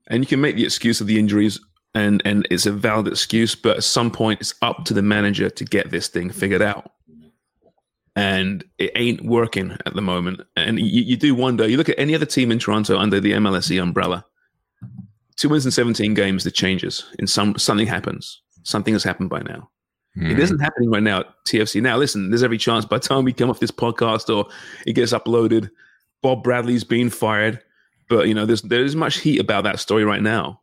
And 0.09 0.23
you 0.23 0.27
can 0.27 0.41
make 0.41 0.57
the 0.57 0.65
excuse 0.65 1.01
of 1.01 1.07
the 1.07 1.19
injuries, 1.19 1.61
and 1.95 2.23
and 2.25 2.47
it's 2.51 2.67
a 2.67 2.73
valid 2.73 3.09
excuse. 3.09 3.55
But 3.55 3.79
at 3.79 3.85
some 3.85 4.11
point, 4.11 4.41
it's 4.41 4.55
up 4.63 4.85
to 4.87 4.95
the 4.95 5.03
manager 5.03 5.51
to 5.51 5.65
get 5.65 5.91
this 5.91 6.09
thing 6.09 6.31
figured 6.31 6.63
out. 6.63 6.91
And 8.17 8.65
it 8.79 8.93
ain't 8.97 9.25
working 9.25 9.77
at 9.87 9.95
the 9.95 10.03
moment. 10.03 10.41
And 10.57 10.79
you, 10.81 11.03
you 11.03 11.17
do 11.17 11.35
wonder. 11.35 11.69
You 11.69 11.77
look 11.77 11.89
at 11.89 11.99
any 11.99 12.15
other 12.15 12.27
team 12.27 12.51
in 12.51 12.59
Toronto 12.59 12.99
under 12.99 13.21
the 13.21 13.33
MLSE 13.33 13.81
umbrella. 13.81 14.27
Two 15.41 15.49
wins 15.49 15.65
in 15.65 15.71
seventeen 15.71 16.13
games. 16.13 16.45
The 16.45 16.51
changes 16.51 17.07
in 17.19 17.27
some 17.27 17.57
something 17.57 17.87
happens. 17.87 18.43
Something 18.63 18.93
has 18.93 19.03
happened 19.03 19.31
by 19.31 19.41
now. 19.41 19.71
Hmm. 20.15 20.31
It 20.33 20.39
isn't 20.39 20.59
happening 20.59 20.91
right 20.91 21.03
now 21.03 21.21
at 21.21 21.29
TFC. 21.49 21.81
Now, 21.81 21.97
listen, 21.97 22.29
there's 22.29 22.43
every 22.43 22.59
chance 22.59 22.85
by 22.85 22.99
the 22.99 23.09
time 23.09 23.25
we 23.25 23.33
come 23.33 23.49
off 23.49 23.59
this 23.59 23.71
podcast 23.71 24.35
or 24.35 24.51
it 24.87 24.93
gets 24.93 25.15
uploaded, 25.15 25.71
Bob 26.21 26.43
Bradley's 26.43 26.85
been 26.85 27.09
fired. 27.09 27.59
But 28.11 28.29
you 28.29 28.35
know, 28.35 28.45
there's 28.45 28.61
there's 28.61 28.95
much 28.95 29.21
heat 29.21 29.41
about 29.41 29.65
that 29.65 29.81
story 29.81 30.05
right 30.05 30.21
now. 30.21 30.61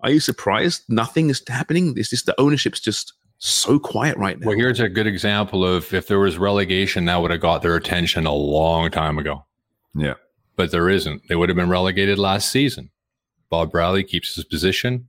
Are 0.00 0.10
you 0.10 0.18
surprised? 0.18 0.82
Nothing 0.88 1.30
is 1.30 1.40
happening. 1.46 1.94
It's 1.96 2.10
just 2.10 2.26
the 2.26 2.40
ownership's 2.40 2.80
just 2.80 3.12
so 3.38 3.78
quiet 3.78 4.16
right 4.16 4.38
now. 4.40 4.48
Well, 4.48 4.56
here's 4.56 4.80
a 4.80 4.88
good 4.88 5.06
example 5.06 5.64
of 5.64 5.94
if 5.94 6.08
there 6.08 6.18
was 6.18 6.38
relegation, 6.38 7.04
that 7.04 7.22
would 7.22 7.30
have 7.30 7.40
got 7.40 7.62
their 7.62 7.76
attention 7.76 8.26
a 8.26 8.34
long 8.34 8.90
time 8.90 9.16
ago. 9.18 9.44
Yeah. 9.94 10.14
But 10.56 10.72
there 10.72 10.88
isn't. 10.88 11.22
They 11.28 11.36
would 11.36 11.48
have 11.48 11.56
been 11.56 11.68
relegated 11.68 12.18
last 12.18 12.50
season. 12.50 12.90
Bob 13.50 13.70
Bradley 13.70 14.04
keeps 14.04 14.34
his 14.34 14.44
position. 14.44 15.08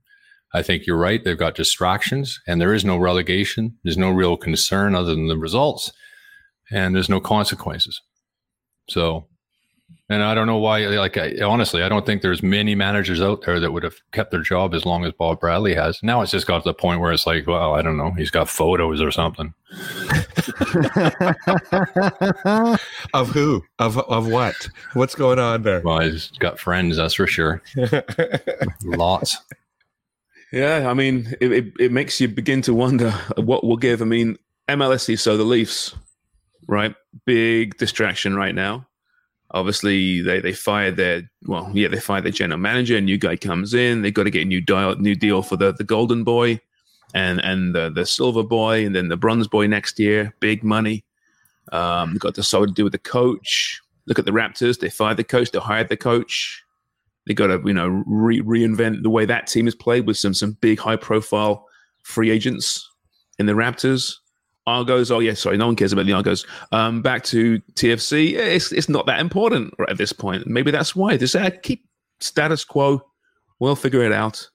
I 0.52 0.62
think 0.62 0.86
you're 0.86 0.96
right. 0.96 1.22
They've 1.22 1.38
got 1.38 1.54
distractions, 1.54 2.40
and 2.46 2.60
there 2.60 2.74
is 2.74 2.84
no 2.84 2.96
relegation. 2.96 3.78
There's 3.84 3.98
no 3.98 4.10
real 4.10 4.36
concern 4.36 4.94
other 4.94 5.14
than 5.14 5.28
the 5.28 5.38
results, 5.38 5.92
and 6.70 6.94
there's 6.94 7.08
no 7.08 7.20
consequences. 7.20 8.00
So, 8.88 9.26
and 10.10 10.24
I 10.24 10.34
don't 10.34 10.48
know 10.48 10.58
why. 10.58 10.84
Like, 10.86 11.16
I, 11.16 11.36
honestly, 11.40 11.82
I 11.82 11.88
don't 11.88 12.04
think 12.04 12.20
there's 12.20 12.42
many 12.42 12.74
managers 12.74 13.22
out 13.22 13.42
there 13.46 13.60
that 13.60 13.72
would 13.72 13.84
have 13.84 13.94
kept 14.10 14.32
their 14.32 14.42
job 14.42 14.74
as 14.74 14.84
long 14.84 15.04
as 15.04 15.12
Bob 15.12 15.38
Bradley 15.38 15.74
has. 15.74 16.02
Now 16.02 16.20
it's 16.20 16.32
just 16.32 16.48
got 16.48 16.64
to 16.64 16.68
the 16.68 16.74
point 16.74 17.00
where 17.00 17.12
it's 17.12 17.26
like, 17.26 17.46
well, 17.46 17.74
I 17.74 17.82
don't 17.82 17.96
know. 17.96 18.10
He's 18.12 18.32
got 18.32 18.48
photos 18.48 19.00
or 19.00 19.12
something. 19.12 19.54
of 23.14 23.28
who? 23.28 23.62
Of 23.78 23.98
of 23.98 24.26
what? 24.26 24.68
What's 24.94 25.14
going 25.14 25.38
on 25.38 25.62
there? 25.62 25.80
Well, 25.80 26.00
he's 26.00 26.32
got 26.38 26.58
friends, 26.58 26.96
that's 26.96 27.14
for 27.14 27.28
sure. 27.28 27.62
Lots. 28.82 29.38
Yeah, 30.52 30.90
I 30.90 30.94
mean, 30.94 31.36
it, 31.40 31.52
it, 31.52 31.72
it 31.78 31.92
makes 31.92 32.20
you 32.20 32.26
begin 32.26 32.62
to 32.62 32.74
wonder 32.74 33.12
what 33.36 33.62
will 33.62 33.76
give. 33.76 34.02
I 34.02 34.06
mean, 34.06 34.36
MLSE, 34.68 35.20
so 35.20 35.36
the 35.36 35.44
Leafs, 35.44 35.94
right? 36.66 36.96
Big 37.24 37.78
distraction 37.78 38.34
right 38.34 38.54
now. 38.54 38.88
Obviously, 39.52 40.22
they, 40.22 40.40
they 40.40 40.52
fired 40.52 40.96
their 40.96 41.28
well, 41.44 41.70
yeah, 41.74 41.88
they 41.88 41.98
fired 41.98 42.24
their 42.24 42.32
general 42.32 42.60
manager. 42.60 42.96
A 42.96 43.00
new 43.00 43.18
guy 43.18 43.36
comes 43.36 43.74
in. 43.74 44.02
they've 44.02 44.14
got 44.14 44.24
to 44.24 44.30
get 44.30 44.42
a 44.42 44.44
new 44.44 44.60
deal, 44.60 44.94
new 44.96 45.16
deal 45.16 45.42
for 45.42 45.56
the 45.56 45.72
the 45.72 45.84
Golden 45.84 46.22
Boy, 46.22 46.60
and 47.14 47.40
and 47.40 47.74
the 47.74 47.90
the 47.90 48.06
Silver 48.06 48.44
Boy, 48.44 48.86
and 48.86 48.94
then 48.94 49.08
the 49.08 49.16
Bronze 49.16 49.48
Boy 49.48 49.66
next 49.66 49.98
year. 49.98 50.34
Big 50.40 50.62
money. 50.62 51.04
Um, 51.72 52.16
got 52.16 52.34
to 52.36 52.42
so 52.42 52.64
to 52.64 52.72
do 52.72 52.84
with 52.84 52.92
the 52.92 52.98
coach. 52.98 53.80
Look 54.06 54.18
at 54.18 54.24
the 54.24 54.32
Raptors. 54.32 54.78
They 54.78 54.90
fired 54.90 55.16
the 55.16 55.24
coach. 55.24 55.50
They 55.50 55.58
hired 55.58 55.88
the 55.88 55.96
coach. 55.96 56.64
They 57.26 57.34
got 57.34 57.48
to 57.48 57.60
you 57.64 57.74
know 57.74 58.04
re- 58.06 58.42
reinvent 58.42 59.02
the 59.02 59.10
way 59.10 59.24
that 59.24 59.48
team 59.48 59.66
is 59.66 59.74
played 59.74 60.06
with 60.06 60.16
some 60.16 60.34
some 60.34 60.58
big 60.60 60.78
high 60.78 60.96
profile 60.96 61.66
free 62.02 62.30
agents 62.30 62.88
in 63.38 63.46
the 63.46 63.52
Raptors. 63.52 64.16
Argos, 64.70 65.10
oh 65.10 65.18
yeah, 65.18 65.34
sorry, 65.34 65.56
no 65.56 65.66
one 65.66 65.76
cares 65.76 65.92
about 65.92 66.06
the 66.06 66.12
Argos. 66.12 66.46
Um, 66.72 67.02
back 67.02 67.24
to 67.24 67.58
TFC, 67.74 68.32
it's 68.34 68.72
it's 68.72 68.88
not 68.88 69.06
that 69.06 69.20
important 69.20 69.74
right 69.78 69.90
at 69.90 69.98
this 69.98 70.12
point. 70.12 70.46
Maybe 70.46 70.70
that's 70.70 70.94
why. 70.96 71.16
Just 71.16 71.36
uh, 71.36 71.50
keep 71.62 71.84
status 72.20 72.64
quo. 72.64 73.02
We'll 73.58 73.76
figure 73.76 74.02
it 74.02 74.12
out. 74.12 74.48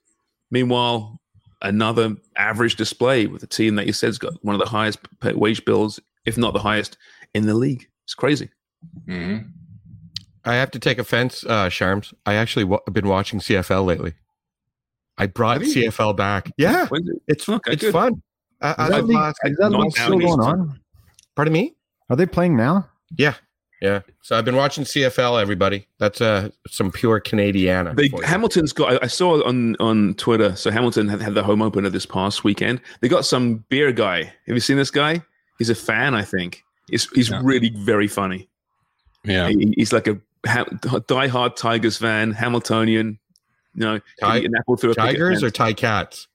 Meanwhile, 0.51 1.19
another 1.61 2.15
average 2.37 2.75
display 2.75 3.27
with 3.27 3.43
a 3.43 3.47
team 3.47 3.75
that 3.75 3.85
you 3.87 3.93
said's 3.93 4.17
got 4.17 4.33
one 4.43 4.55
of 4.55 4.61
the 4.61 4.69
highest 4.69 4.99
wage 5.23 5.63
bills, 5.65 5.99
if 6.25 6.37
not 6.37 6.53
the 6.53 6.59
highest, 6.59 6.97
in 7.33 7.45
the 7.45 7.53
league. 7.55 7.87
It's 8.05 8.13
crazy. 8.15 8.49
Mm-hmm. 9.07 9.47
I 10.45 10.53
have 10.55 10.69
to 10.71 10.79
take 10.79 10.99
offense, 10.99 11.43
uh, 11.43 11.67
Sharms. 11.69 12.13
I 12.25 12.35
actually 12.35 12.65
w- 12.65 12.79
been 12.91 13.07
watching 13.07 13.39
CFL 13.39 13.83
lately. 13.85 14.13
I 15.17 15.25
brought 15.27 15.61
CFL 15.61 16.15
back. 16.15 16.51
Yeah, 16.57 16.87
it- 16.91 17.21
it's 17.27 17.49
Okay, 17.49 17.71
it's 17.73 17.81
good. 17.83 17.93
fun. 17.93 18.21
I, 18.61 18.67
I 18.67 18.71
Is 18.71 18.77
that 18.77 18.89
love 18.97 19.05
league, 19.05 19.17
basketball. 19.17 19.51
is 19.51 19.57
that 19.57 19.69
Not 19.71 19.81
league 19.81 19.91
still 19.93 20.09
going 20.19 20.23
east. 20.23 20.39
on? 20.39 20.79
Pardon 21.35 21.53
me? 21.53 21.75
Are 22.09 22.15
they 22.15 22.25
playing 22.25 22.55
now? 22.55 22.89
Yeah, 23.17 23.33
yeah. 23.81 24.01
So 24.21 24.37
I've 24.37 24.45
been 24.45 24.55
watching 24.55 24.83
CFL. 24.83 25.41
Everybody, 25.41 25.87
that's 25.99 26.21
uh 26.21 26.49
some 26.67 26.91
pure 26.91 27.19
Canadiana. 27.19 27.95
They. 27.95 28.09
Hamilton's 28.25 28.73
got. 28.73 28.93
I- 28.93 29.05
I 29.05 29.07
saw 29.07 29.43
on 29.47 29.75
on 29.79 30.13
Twitter. 30.15 30.55
So 30.55 30.71
Hamilton 30.71 31.07
had 31.07 31.21
had 31.21 31.33
the 31.33 31.43
home 31.43 31.61
opener 31.61 31.89
this 31.89 32.05
past 32.05 32.43
weekend. 32.43 32.79
They 33.01 33.07
got 33.09 33.25
some 33.25 33.65
beer 33.69 33.91
guy. 33.91 34.23
Have 34.23 34.55
you 34.55 34.59
seen 34.59 34.77
this 34.77 34.91
guy? 34.91 35.21
He's 35.59 35.69
a 35.69 35.75
fan, 35.75 36.15
I 36.15 36.23
think. 36.23 36.63
He's 36.89 37.09
he's 37.11 37.29
Yeah. 37.29 37.41
really 37.43 37.69
very 37.69 38.07
funny. 38.07 38.47
Yeah. 39.23 39.49
He- 39.49 39.73
he's 39.77 39.91
like 39.93 40.07
a 40.07 40.19
ha- 40.47 40.65
diehard 40.65 41.55
Tigers 41.55 41.97
fan, 41.97 42.31
Hamiltonian. 42.31 43.19
You 43.73 43.79
know, 43.85 43.97
Ti- 43.99 44.37
eat 44.37 44.45
an 44.45 44.55
apple 44.57 44.77
through 44.77 44.91
a 44.91 44.95
Tigers 44.95 45.43
or 45.43 45.49
fence. 45.51 45.75
Ti-Cats? 45.75 46.27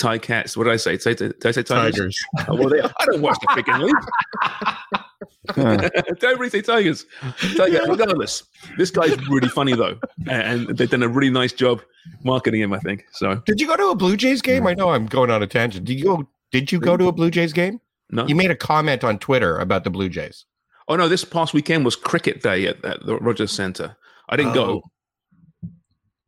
Ti-Cats? 0.00 0.56
What 0.56 0.64
did 0.64 0.72
I 0.72 0.76
say? 0.76 0.96
Say 0.98 1.14
did 1.14 1.44
I 1.44 1.50
say 1.50 1.62
Tigers? 1.62 1.94
Tigers. 1.94 2.24
Oh, 2.48 2.56
well, 2.56 2.68
they, 2.68 2.80
I 2.80 3.04
don't 3.06 3.20
watch 3.20 3.38
the 3.40 3.48
freaking 3.48 3.80
league. 3.84 3.94
don't 6.20 6.38
really 6.38 6.50
say 6.50 6.62
Tigers. 6.62 7.06
Tigers. 7.56 7.86
Regardless, 7.88 8.44
this 8.78 8.90
guy's 8.90 9.16
really 9.28 9.48
funny 9.48 9.74
though, 9.74 9.98
and 10.28 10.68
they've 10.68 10.90
done 10.90 11.02
a 11.02 11.08
really 11.08 11.30
nice 11.30 11.52
job 11.52 11.82
marketing 12.24 12.62
him. 12.62 12.72
I 12.72 12.78
think 12.78 13.06
so. 13.12 13.36
Did 13.46 13.60
you 13.60 13.66
go 13.66 13.76
to 13.76 13.88
a 13.88 13.94
Blue 13.94 14.16
Jays 14.16 14.42
game? 14.42 14.66
I 14.66 14.74
know 14.74 14.90
I'm 14.90 15.06
going 15.06 15.30
on 15.30 15.42
a 15.42 15.46
tangent. 15.46 15.84
Did 15.84 15.98
you 15.98 16.04
go? 16.04 16.28
Did 16.52 16.72
you 16.72 16.80
go 16.80 16.96
to 16.96 17.08
a 17.08 17.12
Blue 17.12 17.30
Jays 17.30 17.52
game? 17.52 17.80
No. 18.10 18.26
You 18.26 18.34
made 18.34 18.50
a 18.50 18.56
comment 18.56 19.04
on 19.04 19.18
Twitter 19.18 19.58
about 19.58 19.84
the 19.84 19.90
Blue 19.90 20.08
Jays. 20.08 20.46
Oh 20.88 20.96
no, 20.96 21.08
this 21.08 21.24
past 21.24 21.54
weekend 21.54 21.84
was 21.84 21.94
cricket 21.94 22.42
day 22.42 22.66
at, 22.66 22.84
at 22.84 23.06
the 23.06 23.16
Rogers 23.18 23.52
Center. 23.52 23.96
I 24.28 24.36
didn't 24.36 24.54
go, 24.54 24.64
oh. 24.64 24.82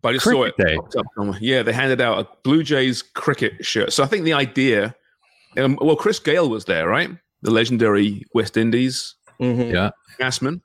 But 0.03 0.09
I 0.11 0.13
just 0.15 0.25
saw 0.25 0.43
it. 0.45 0.57
Day? 0.57 0.77
popped 0.77 0.97
up 0.97 1.07
somewhere. 1.17 1.39
Yeah, 1.41 1.63
they 1.63 1.73
handed 1.73 2.01
out 2.01 2.19
a 2.19 2.29
Blue 2.43 2.63
Jays 2.63 3.03
cricket 3.03 3.65
shirt. 3.65 3.93
So 3.93 4.03
I 4.03 4.07
think 4.07 4.25
the 4.25 4.33
idea, 4.33 4.95
um, 5.57 5.79
well, 5.81 5.97
Chris 5.97 6.19
Gayle 6.19 6.49
was 6.51 6.65
there, 6.65 6.89
right? 6.89 7.11
The 7.43 7.51
legendary 7.53 8.25
West 8.35 8.57
Indies 8.57 9.15
Yeah. 9.39 9.91
batsman. 10.19 10.61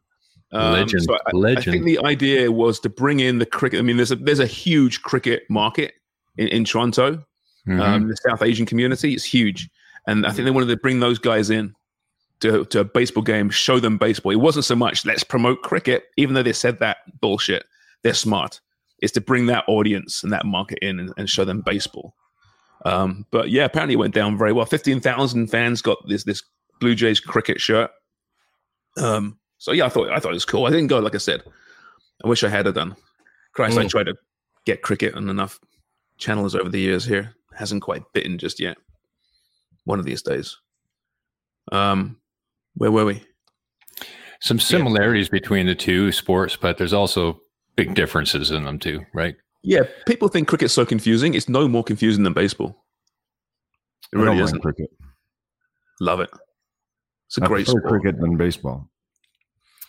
Um, 0.54 0.73
Legend. 0.73 1.04
so 1.04 1.15
I, 1.15 1.52
I 1.58 1.62
think 1.62 1.84
the 1.86 2.00
idea 2.06 2.52
was 2.52 2.80
to 2.80 2.89
bring 2.89 3.19
in 3.19 3.39
the 3.39 3.45
cricket. 3.45 3.80
I 3.80 3.82
mean, 3.82 3.97
there's 3.97 4.12
a 4.12 4.15
there's 4.15 4.39
a 4.39 4.45
huge 4.45 5.02
cricket 5.02 5.43
market 5.50 5.93
in, 6.38 6.47
in 6.47 6.63
Toronto. 6.63 7.23
Mhm. 7.67 7.82
Um, 7.82 8.08
the 8.08 8.15
South 8.15 8.41
Asian 8.41 8.65
community 8.65 9.13
It's 9.13 9.26
huge, 9.26 9.69
and 10.08 10.26
I 10.26 10.32
think 10.32 10.45
they 10.45 10.52
wanted 10.52 10.67
to 10.67 10.78
bring 10.78 11.02
those 11.02 11.19
guys 11.19 11.50
in 11.50 11.73
to, 12.39 12.63
to 12.65 12.80
a 12.80 12.84
baseball 12.86 13.23
game, 13.23 13.50
show 13.50 13.80
them 13.82 13.97
baseball. 13.97 14.32
It 14.32 14.38
wasn't 14.38 14.63
so 14.63 14.76
much 14.76 15.06
let's 15.06 15.23
promote 15.23 15.63
cricket, 15.63 16.06
even 16.15 16.34
though 16.34 16.43
they 16.43 16.54
said 16.54 16.80
that 16.80 16.97
bullshit. 17.19 17.65
They're 18.04 18.13
smart. 18.13 18.62
It's 18.99 19.13
to 19.13 19.21
bring 19.21 19.45
that 19.47 19.63
audience 19.67 20.23
and 20.23 20.31
that 20.33 20.45
market 20.45 20.79
in 20.81 20.99
and, 20.99 21.13
and 21.17 21.29
show 21.29 21.45
them 21.45 21.62
baseball. 21.62 22.15
Um, 22.86 23.25
but 23.31 23.49
yeah, 23.49 23.65
apparently 23.65 23.93
it 23.93 23.97
went 23.99 24.13
down 24.13 24.38
very 24.38 24.53
well. 24.53 24.65
Fifteen 24.65 24.99
thousand 24.99 25.47
fans 25.47 25.81
got 25.81 25.97
this 26.07 26.23
this 26.23 26.43
Blue 26.79 26.95
Jays 26.95 27.19
cricket 27.19 27.60
shirt. 27.60 27.91
Um, 28.97 29.38
so 29.57 29.71
yeah, 29.71 29.86
I 29.86 29.89
thought 29.89 30.10
I 30.12 30.19
thought 30.19 30.31
it 30.31 30.36
was 30.36 30.45
cool. 30.45 30.65
I 30.65 30.69
didn't 30.69 30.88
go, 30.88 30.99
like 30.99 31.15
I 31.15 31.19
said. 31.19 31.41
I 32.23 32.27
wish 32.27 32.43
I 32.43 32.49
had 32.49 32.65
it 32.67 32.73
done. 32.73 32.95
Christ, 33.53 33.77
I 33.77 33.83
Mm. 33.83 33.89
tried 33.89 34.05
to 34.07 34.15
get 34.65 34.81
cricket 34.81 35.13
on 35.15 35.29
enough 35.29 35.60
channels 36.17 36.55
over 36.55 36.69
the 36.69 36.79
years 36.79 37.05
here. 37.05 37.36
Hasn't 37.55 37.81
quite 37.83 38.03
bitten 38.13 38.38
just 38.38 38.60
yet. 38.60 38.77
One 39.86 39.99
of 39.99 40.05
these 40.05 40.21
days. 40.21 40.57
Um, 41.71 42.17
where 42.75 42.91
were 42.91 43.05
we? 43.05 43.23
Some 44.39 44.60
similarities 44.60 45.29
between 45.29 45.65
the 45.65 45.75
two 45.75 46.12
sports, 46.12 46.55
but 46.55 46.77
there's 46.77 46.93
also 46.93 47.41
big 47.78 47.96
differences 47.96 48.52
in 48.52 48.66
them 48.66 48.78
too, 48.80 49.06
right? 49.13 49.36
Yeah, 49.63 49.84
people 50.06 50.28
think 50.28 50.50
cricket's 50.50 50.74
so 50.74 50.86
confusing. 50.86 51.34
It's 51.34 51.48
no 51.48 51.68
more 51.70 51.84
confusing 51.84 52.24
than 52.24 52.34
baseball. 52.34 52.84
It 54.13 54.18
I 54.18 54.22
really 54.24 54.40
isn't. 54.40 54.60
cricket. 54.62 54.90
Love 56.02 56.20
it. 56.20 56.30
It's 57.28 57.38
a 57.38 57.44
I 57.44 57.48
great 57.48 57.66
prefer 57.66 57.80
sport. 57.80 58.02
cricket 58.02 58.20
than 58.22 58.36
baseball. 58.38 58.90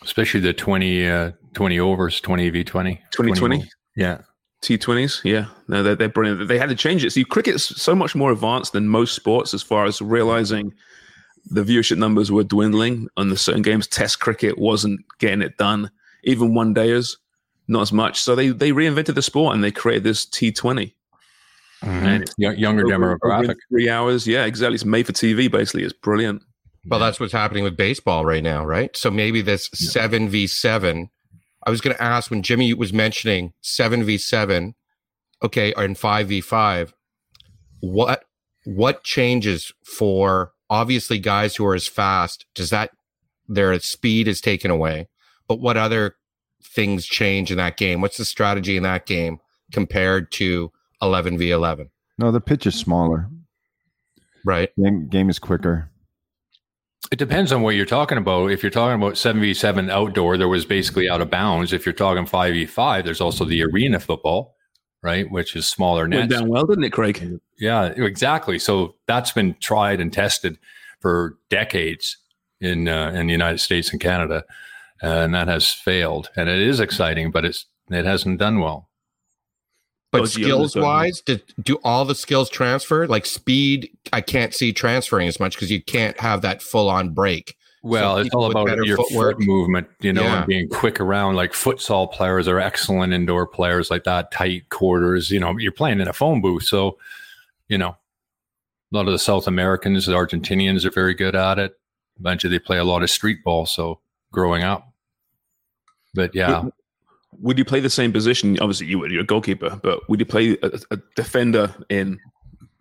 Especially 0.03 0.39
the 0.39 0.53
20, 0.53 1.07
uh, 1.07 1.31
20 1.53 1.79
overs, 1.79 2.21
20 2.21 2.49
v 2.49 2.63
20. 2.63 2.95
2020 3.11 3.63
Yeah. 3.97 4.21
T20s, 4.61 5.21
yeah, 5.23 5.45
no, 5.69 5.81
they're, 5.83 5.95
they're 5.95 6.09
brilliant. 6.09 6.49
They 6.49 6.57
had 6.59 6.67
to 6.67 6.75
change 6.75 7.05
it. 7.05 7.11
See, 7.11 7.23
cricket's 7.23 7.81
so 7.81 7.95
much 7.95 8.13
more 8.13 8.29
advanced 8.33 8.73
than 8.73 8.89
most 8.89 9.15
sports 9.15 9.53
as 9.53 9.63
far 9.63 9.85
as 9.85 10.01
realizing 10.01 10.73
the 11.49 11.63
viewership 11.63 11.97
numbers 11.97 12.29
were 12.29 12.43
dwindling 12.43 13.07
on 13.15 13.29
the 13.29 13.37
certain 13.37 13.61
games. 13.61 13.87
Test 13.87 14.19
cricket 14.19 14.57
wasn't 14.57 14.99
getting 15.17 15.41
it 15.41 15.55
done. 15.55 15.89
Even 16.25 16.53
one 16.53 16.75
dayers, 16.75 17.15
not 17.69 17.81
as 17.81 17.93
much. 17.93 18.21
So 18.21 18.35
they 18.35 18.49
they 18.49 18.71
reinvented 18.71 19.15
the 19.15 19.21
sport 19.21 19.55
and 19.55 19.63
they 19.63 19.71
created 19.71 20.03
this 20.03 20.25
T20. 20.25 20.93
Mm-hmm. 21.83 21.89
And 21.89 22.23
it's 22.23 22.35
yo- 22.37 22.51
younger 22.51 22.85
Over- 22.93 23.17
over 23.23 23.45
demographic. 23.47 23.55
three 23.69 23.89
hours, 23.89 24.27
yeah, 24.27 24.45
exactly. 24.45 24.75
It's 24.75 24.83
made 24.83 25.05
for 25.05 25.13
TV. 25.13 25.49
Basically, 25.49 25.83
it's 25.83 25.93
brilliant. 25.93 26.41
Well, 26.85 26.99
that's 26.99 27.19
what's 27.19 27.33
happening 27.33 27.63
with 27.63 27.77
baseball 27.77 28.25
right 28.25 28.43
now, 28.43 28.65
right? 28.65 28.95
So 28.97 29.11
maybe 29.11 29.41
this 29.41 29.69
seven 29.73 30.27
v 30.29 30.47
seven 30.47 31.09
I 31.65 31.69
was 31.69 31.81
going 31.81 31.95
to 31.95 32.01
ask 32.03 32.31
when 32.31 32.41
Jimmy 32.41 32.73
was 32.73 32.93
mentioning 32.93 33.53
seven 33.61 34.03
v 34.03 34.17
seven, 34.17 34.75
okay, 35.43 35.73
and 35.73 35.97
five 35.97 36.29
v 36.29 36.41
five, 36.41 36.93
what 37.81 38.25
what 38.65 39.03
changes 39.03 39.71
for 39.83 40.53
obviously 40.69 41.19
guys 41.19 41.55
who 41.55 41.65
are 41.65 41.75
as 41.75 41.87
fast? 41.87 42.45
Does 42.55 42.69
that 42.69 42.91
their 43.47 43.77
speed 43.79 44.27
is 44.27 44.41
taken 44.41 44.71
away? 44.71 45.09
But 45.47 45.59
what 45.59 45.77
other 45.77 46.15
things 46.63 47.05
change 47.05 47.51
in 47.51 47.57
that 47.57 47.77
game? 47.77 48.01
What's 48.01 48.17
the 48.17 48.25
strategy 48.25 48.77
in 48.77 48.83
that 48.83 49.05
game 49.05 49.39
compared 49.71 50.31
to 50.33 50.71
eleven 51.01 51.37
v 51.37 51.51
eleven? 51.51 51.89
No, 52.17 52.31
the 52.31 52.41
pitch 52.41 52.67
is 52.67 52.75
smaller. 52.75 53.29
Right. 54.45 54.71
Game, 54.75 55.07
game 55.07 55.29
is 55.29 55.39
quicker. 55.39 55.89
It 57.11 57.17
depends 57.17 57.51
on 57.51 57.61
what 57.61 57.75
you're 57.75 57.85
talking 57.85 58.17
about. 58.17 58.51
If 58.51 58.61
you're 58.61 58.69
talking 58.69 59.01
about 59.01 59.13
7v7 59.13 59.89
outdoor, 59.89 60.37
there 60.37 60.47
was 60.47 60.65
basically 60.65 61.09
out 61.09 61.21
of 61.21 61.29
bounds. 61.29 61.73
If 61.73 61.85
you're 61.85 61.93
talking 61.93 62.25
5v5, 62.25 63.03
there's 63.03 63.21
also 63.21 63.45
the 63.45 63.63
arena 63.63 63.99
football, 63.99 64.55
right? 65.01 65.29
Which 65.31 65.55
is 65.55 65.65
smaller 65.65 66.07
nets. 66.07 66.19
Went 66.19 66.31
down 66.31 66.49
well, 66.49 66.65
didn't 66.65 66.83
it, 66.83 66.91
Craig? 66.91 67.39
Yeah, 67.57 67.85
exactly. 67.85 68.59
So 68.59 68.95
that's 69.07 69.31
been 69.31 69.55
tried 69.59 70.01
and 70.01 70.13
tested 70.13 70.59
for 70.99 71.37
decades 71.49 72.17
in 72.61 72.87
uh, 72.87 73.11
in 73.11 73.27
the 73.27 73.31
United 73.31 73.59
States 73.59 73.91
and 73.91 74.01
Canada, 74.01 74.43
Uh, 75.01 75.07
and 75.07 75.33
that 75.33 75.47
has 75.47 75.71
failed. 75.71 76.29
And 76.35 76.49
it 76.49 76.59
is 76.59 76.79
exciting, 76.79 77.31
but 77.31 77.45
it's 77.45 77.65
it 77.89 78.05
hasn't 78.05 78.39
done 78.39 78.59
well. 78.59 78.89
But 80.11 80.25
gee, 80.29 80.43
skills 80.43 80.75
I'm 80.75 80.81
wise, 80.83 81.21
do, 81.21 81.39
do 81.61 81.75
all 81.83 82.03
the 82.03 82.15
skills 82.15 82.49
transfer? 82.49 83.07
Like 83.07 83.25
speed, 83.25 83.89
I 84.11 84.21
can't 84.21 84.53
see 84.53 84.73
transferring 84.73 85.27
as 85.27 85.39
much 85.39 85.55
because 85.55 85.69
you 85.71 85.81
can't 85.83 86.19
have 86.19 86.41
that 86.41 86.61
full 86.63 86.89
on 86.89 87.11
break. 87.11 87.55
Well, 87.83 88.15
So 88.15 88.21
it's 88.21 88.33
all 88.35 88.49
about 88.51 88.83
your 88.85 88.97
footwork- 88.97 89.37
foot 89.37 89.45
movement, 89.47 89.87
you 90.01 90.11
know, 90.11 90.23
Yeah. 90.23 90.37
and 90.39 90.47
being 90.47 90.67
quick 90.67 90.99
around. 90.99 91.35
Like 91.35 91.53
futsal 91.53 92.11
players 92.11 92.47
are 92.47 92.59
excellent 92.59 93.13
indoor 93.13 93.45
players 93.47 93.89
like 93.91 94.03
that, 94.05 94.31
tight 94.31 94.67
quarters. 94.69 95.29
You 95.31 95.39
know, 95.39 95.55
you're 95.57 95.71
playing 95.71 95.99
in 96.01 96.07
a 96.07 96.13
phone 96.13 96.41
booth, 96.41 96.63
so 96.63 96.97
you 97.67 97.77
know, 97.77 97.89
a 97.89 97.97
lot 98.91 99.05
of 99.05 99.11
the 99.13 99.19
South 99.19 99.47
Americans, 99.47 100.07
the 100.07 100.13
Argentinians 100.13 100.83
are 100.85 100.91
very 100.91 101.13
good 101.13 101.35
at 101.35 101.59
it. 101.59 101.73
Eventually, 102.19 102.51
they 102.51 102.59
play 102.59 102.77
a 102.79 102.83
lot 102.83 103.03
of 103.03 103.09
street 103.11 103.43
ball. 103.43 103.67
So 103.67 103.99
growing 104.31 104.63
up, 104.63 104.88
but 106.13 106.33
yeah, 106.33 106.61
Would, 106.61 106.73
would 107.39 107.57
you 107.57 107.65
play 107.65 107.79
the 107.79 107.89
same 107.89 108.11
position? 108.11 108.57
Obviously, 108.59 108.87
you 108.87 108.99
would. 108.99 109.11
You're 109.11 109.21
a 109.21 109.25
goalkeeper, 109.25 109.79
but 109.81 110.07
would 110.09 110.19
you 110.19 110.25
play 110.25 110.57
a, 110.63 110.79
a 110.91 110.97
defender 111.15 111.73
in 111.89 112.19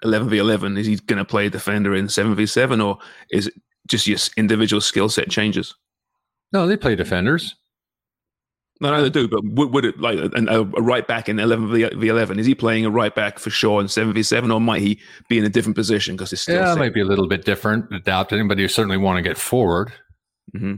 11v11? 0.04 0.78
Is 0.78 0.86
he 0.86 0.96
going 0.96 1.18
to 1.18 1.24
play 1.24 1.46
a 1.46 1.50
defender 1.50 1.94
in 1.94 2.06
7v7, 2.06 2.84
or 2.84 2.98
is 3.30 3.48
it 3.48 3.54
just 3.86 4.06
your 4.06 4.18
individual 4.36 4.80
skill 4.80 5.08
set 5.08 5.30
changes? 5.30 5.74
no, 6.52 6.66
they 6.66 6.76
play 6.76 6.96
defenders. 6.96 7.54
No, 8.80 8.90
no, 8.92 9.02
they 9.02 9.10
do. 9.10 9.26
But 9.28 9.44
would, 9.44 9.72
would 9.72 9.84
it 9.84 10.00
like 10.00 10.18
a, 10.18 10.30
a 10.60 10.62
right 10.64 11.06
back 11.06 11.28
in 11.28 11.36
11v11? 11.36 12.38
Is 12.38 12.46
he 12.46 12.54
playing 12.54 12.86
a 12.86 12.90
right 12.90 13.14
back 13.14 13.38
for 13.38 13.50
sure 13.50 13.80
in 13.80 13.86
7v7, 13.88 14.52
or 14.54 14.60
might 14.60 14.80
he 14.80 15.00
be 15.28 15.36
in 15.38 15.44
a 15.44 15.48
different 15.48 15.76
position 15.76 16.16
because 16.16 16.32
it's 16.32 16.42
skill 16.42 16.56
Yeah, 16.56 16.72
it 16.72 16.78
might 16.78 16.94
be 16.94 17.00
a 17.00 17.04
little 17.04 17.26
bit 17.26 17.44
different, 17.44 17.92
adapted, 17.92 18.46
but 18.48 18.56
you 18.58 18.68
certainly 18.68 18.96
want 18.96 19.16
to 19.16 19.22
get 19.22 19.36
forward. 19.36 19.92
hmm 20.56 20.76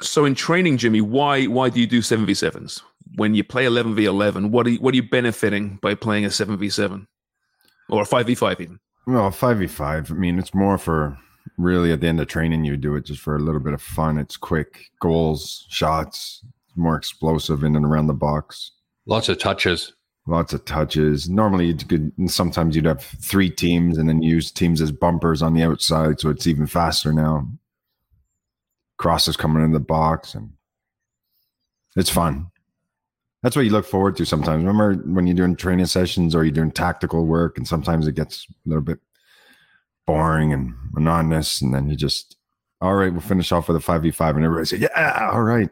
So 0.00 0.24
in 0.24 0.34
training, 0.34 0.76
Jimmy, 0.78 1.00
why 1.00 1.44
why 1.46 1.70
do 1.70 1.80
you 1.80 1.86
do 1.86 2.02
seven 2.02 2.26
v 2.26 2.34
sevens 2.34 2.82
when 3.16 3.34
you 3.34 3.42
play 3.42 3.64
eleven 3.64 3.94
v 3.94 4.04
eleven? 4.04 4.50
What 4.50 4.66
are 4.66 4.70
you, 4.70 4.78
what 4.78 4.92
are 4.92 4.96
you 4.96 5.08
benefiting 5.08 5.78
by 5.80 5.94
playing 5.94 6.24
a 6.24 6.30
seven 6.30 6.58
v 6.58 6.68
seven 6.68 7.08
or 7.88 8.02
a 8.02 8.06
five 8.06 8.26
v 8.26 8.34
five 8.34 8.60
even? 8.60 8.78
Well, 9.06 9.30
five 9.30 9.58
v 9.58 9.66
five. 9.66 10.10
I 10.10 10.14
mean, 10.14 10.38
it's 10.38 10.54
more 10.54 10.76
for 10.76 11.16
really 11.56 11.92
at 11.92 12.00
the 12.00 12.08
end 12.08 12.20
of 12.20 12.28
training. 12.28 12.64
You 12.64 12.76
do 12.76 12.94
it 12.96 13.06
just 13.06 13.20
for 13.20 13.36
a 13.36 13.40
little 13.40 13.60
bit 13.60 13.72
of 13.72 13.80
fun. 13.80 14.18
It's 14.18 14.36
quick 14.36 14.90
goals, 15.00 15.64
shots, 15.70 16.44
more 16.74 16.96
explosive 16.96 17.64
in 17.64 17.76
and 17.76 17.86
around 17.86 18.08
the 18.08 18.14
box. 18.14 18.72
Lots 19.06 19.28
of 19.28 19.38
touches. 19.38 19.94
Lots 20.26 20.52
of 20.52 20.64
touches. 20.64 21.30
Normally, 21.30 21.66
you 21.66 21.74
could. 21.76 22.12
Sometimes 22.26 22.74
you'd 22.74 22.84
have 22.84 23.00
three 23.02 23.48
teams 23.48 23.96
and 23.96 24.08
then 24.08 24.22
use 24.22 24.50
teams 24.50 24.82
as 24.82 24.90
bumpers 24.90 25.40
on 25.40 25.54
the 25.54 25.62
outside, 25.62 26.20
so 26.20 26.28
it's 26.28 26.46
even 26.48 26.66
faster 26.66 27.12
now. 27.12 27.48
Crosses 28.98 29.36
coming 29.36 29.62
in 29.62 29.72
the 29.72 29.80
box, 29.80 30.34
and 30.34 30.52
it's 31.96 32.10
fun. 32.10 32.50
That's 33.42 33.54
what 33.54 33.64
you 33.64 33.70
look 33.70 33.86
forward 33.86 34.16
to 34.16 34.24
sometimes. 34.24 34.64
Remember 34.64 34.94
when 35.12 35.26
you're 35.26 35.36
doing 35.36 35.54
training 35.54 35.86
sessions 35.86 36.34
or 36.34 36.44
you're 36.44 36.50
doing 36.50 36.70
tactical 36.70 37.26
work, 37.26 37.58
and 37.58 37.68
sometimes 37.68 38.08
it 38.08 38.14
gets 38.14 38.46
a 38.48 38.68
little 38.68 38.82
bit 38.82 38.98
boring 40.06 40.52
and 40.52 40.74
monotonous, 40.92 41.60
and 41.60 41.74
then 41.74 41.88
you 41.90 41.96
just, 41.96 42.36
all 42.80 42.94
right, 42.94 43.12
we'll 43.12 43.20
finish 43.20 43.52
off 43.52 43.68
with 43.68 43.76
a 43.76 43.80
five 43.80 44.02
v 44.02 44.10
five, 44.10 44.36
and 44.36 44.44
everybody 44.44 44.66
say, 44.66 44.78
yeah, 44.78 45.30
all 45.32 45.42
right. 45.42 45.70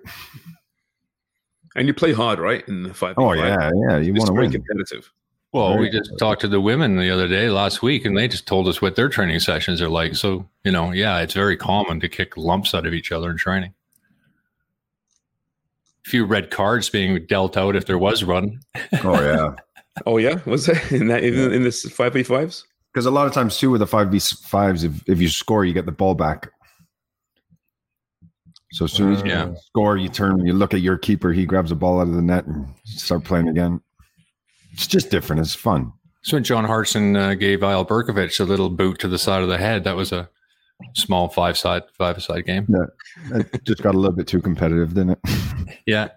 And 1.77 1.89
you 1.89 1.95
play 1.95 2.13
hard, 2.13 2.39
right? 2.39 2.63
In 2.69 2.85
the 2.85 2.95
five. 2.95 3.15
Oh 3.19 3.33
yeah, 3.33 3.71
yeah, 3.89 3.99
you 3.99 4.13
want 4.13 4.27
to 4.27 4.33
very 4.35 4.49
win. 4.49 4.53
competitive. 4.63 5.11
Well, 5.55 5.75
Very 5.75 5.83
we 5.83 5.91
just 5.91 6.19
talked 6.19 6.41
to 6.41 6.49
the 6.49 6.61
women 6.61 6.97
the 6.97 7.11
other 7.11 7.29
day, 7.29 7.49
last 7.49 7.81
week, 7.81 8.05
and 8.05 8.17
they 8.19 8.27
just 8.27 8.45
told 8.45 8.67
us 8.67 8.83
what 8.83 8.97
their 8.97 9.09
training 9.09 9.39
sessions 9.39 9.81
are 9.81 9.89
like. 9.89 10.17
So, 10.17 10.49
you 10.65 10.73
know, 10.73 10.91
yeah, 10.91 11.21
it's 11.21 11.33
very 11.33 11.57
common 11.57 12.01
to 12.01 12.09
kick 12.09 12.37
lumps 12.37 12.75
out 12.75 12.87
of 12.87 12.93
each 12.93 13.13
other 13.13 13.31
in 13.31 13.37
training. 13.37 13.73
A 16.05 16.11
few 16.11 16.25
red 16.25 16.51
cards 16.51 16.91
being 16.91 17.25
dealt 17.27 17.57
out 17.57 17.77
if 17.77 17.87
there 17.87 17.99
was 17.99 18.25
one. 18.25 18.61
Oh 19.05 19.21
yeah. 19.23 19.55
Oh 20.07 20.17
yeah, 20.17 20.41
was 20.45 20.69
it 20.69 20.91
in 20.91 21.07
that 21.07 21.23
in, 21.23 21.53
in 21.53 21.63
this 21.63 21.89
five 21.89 22.15
v 22.15 22.25
fives? 22.25 22.67
Because 22.93 23.07
a 23.07 23.13
lot 23.13 23.29
of 23.29 23.33
times 23.33 23.57
too 23.59 23.71
with 23.71 23.79
the 23.79 23.87
five 23.87 24.09
v 24.09 24.19
fives, 24.19 24.83
if 24.83 25.09
if 25.09 25.21
you 25.21 25.29
score, 25.29 25.65
you 25.65 25.73
get 25.73 25.87
the 25.87 25.93
ball 25.93 26.17
back. 26.17 26.51
So 28.73 28.87
as 28.87 28.93
soon 28.93 29.13
as 29.13 29.23
you 29.23 29.29
Yeah. 29.29 29.55
score, 29.69 29.97
you 29.97 30.09
turn, 30.09 30.45
you 30.45 30.53
look 30.53 30.75
at 30.75 30.81
your 30.81 30.99
keeper, 30.99 31.31
he 31.33 31.47
grabs 31.47 31.71
the 31.71 31.77
ball 31.77 32.01
out 32.01 32.09
of 32.09 32.15
the 32.15 32.23
net 32.23 32.45
and 32.45 32.67
start 32.85 33.23
playing 33.23 33.47
again. 33.47 33.81
It's 34.75 34.87
just 34.87 35.11
different. 35.11 35.41
It's 35.41 35.55
fun. 35.55 35.93
So 36.23 36.37
when 36.37 36.45
John 36.45 36.65
Hartson 36.65 37.17
uh, 37.17 37.35
gave 37.35 37.61
Eyal 37.61 37.87
Berkovic 37.87 38.41
a 38.41 38.45
little 38.45 38.71
boot 38.71 38.99
to 39.01 39.09
the 39.09 39.19
side 39.19 39.43
of 39.43 39.49
the 39.49 39.59
head, 39.59 39.85
that 39.85 39.95
was 39.97 40.11
a 40.11 40.29
small 40.95 41.29
five 41.29 41.57
side 41.57 41.83
five 41.97 42.23
side 42.23 42.45
game. 42.47 42.67
Yeah, 42.69 43.39
It 43.39 43.65
just 43.65 43.83
got 43.83 43.95
a 43.95 43.99
little 43.99 44.17
bit 44.17 44.27
too 44.27 44.41
competitive, 44.41 44.95
didn't 44.95 45.11
it? 45.11 45.19
Yeah. 45.87 46.09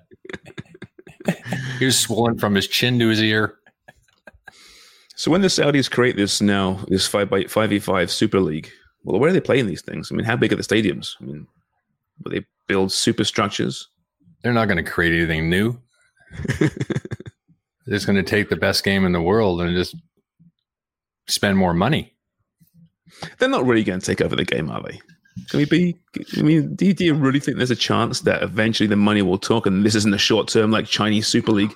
he 1.78 1.86
was 1.86 2.00
swollen 2.00 2.38
from 2.38 2.56
his 2.56 2.68
chin 2.68 2.98
to 3.00 3.08
his 3.10 3.22
ear. 3.22 3.56
So 5.16 5.30
when 5.30 5.42
the 5.42 5.48
Saudis 5.50 5.92
create 5.92 6.16
this 6.16 6.42
now, 6.42 6.80
this 6.88 7.06
five 7.08 7.30
by 7.30 7.44
five 7.46 7.70
v 7.72 7.80
five 7.80 8.10
Super 8.10 8.40
League, 8.40 8.72
well, 9.04 9.20
where 9.20 9.30
are 9.30 9.34
they 9.34 9.42
playing 9.42 9.68
these 9.68 9.82
things? 9.82 10.10
I 10.12 10.16
mean, 10.16 10.26
how 10.26 10.38
big 10.38 10.54
are 10.54 10.56
the 10.56 10.64
stadiums? 10.64 11.16
I 11.22 11.26
mean, 11.26 11.48
will 12.24 12.32
they 12.32 12.46
build 12.68 12.92
superstructures? 12.94 13.90
They're 14.42 14.54
not 14.54 14.68
going 14.70 14.84
to 14.84 14.90
create 14.90 15.14
anything 15.14 15.50
new. 15.50 15.78
They're 17.88 17.96
just 17.96 18.06
going 18.06 18.18
to 18.18 18.30
take 18.30 18.50
the 18.50 18.58
best 18.58 18.84
game 18.84 19.06
in 19.06 19.14
the 19.14 19.22
world 19.22 19.62
and 19.62 19.76
just 19.76 19.96
spend 21.28 21.58
more 21.58 21.74
money. 21.74 22.14
They're 23.40 23.50
not 23.50 23.66
really 23.66 23.86
going 23.86 24.02
to 24.02 24.06
take 24.06 24.22
over 24.22 24.36
the 24.36 24.44
game, 24.44 24.70
are 24.70 24.84
they? 24.84 25.00
Can 25.50 25.60
we 25.60 25.66
be? 25.66 25.98
I 26.38 26.42
mean, 26.42 26.76
do 26.76 26.88
you, 26.88 26.94
do 26.94 27.06
you 27.06 27.14
really 27.14 27.40
think 27.40 27.58
there's 27.58 27.72
a 27.72 27.76
chance 27.76 28.22
that 28.22 28.44
eventually 28.44 28.88
the 28.88 28.96
money 28.96 29.22
will 29.22 29.38
talk, 29.38 29.66
and 29.66 29.86
this 29.86 29.96
isn't 29.96 30.14
a 30.14 30.18
short 30.18 30.50
term 30.50 30.72
like 30.72 30.86
Chinese 30.86 31.28
Super 31.28 31.52
League 31.52 31.74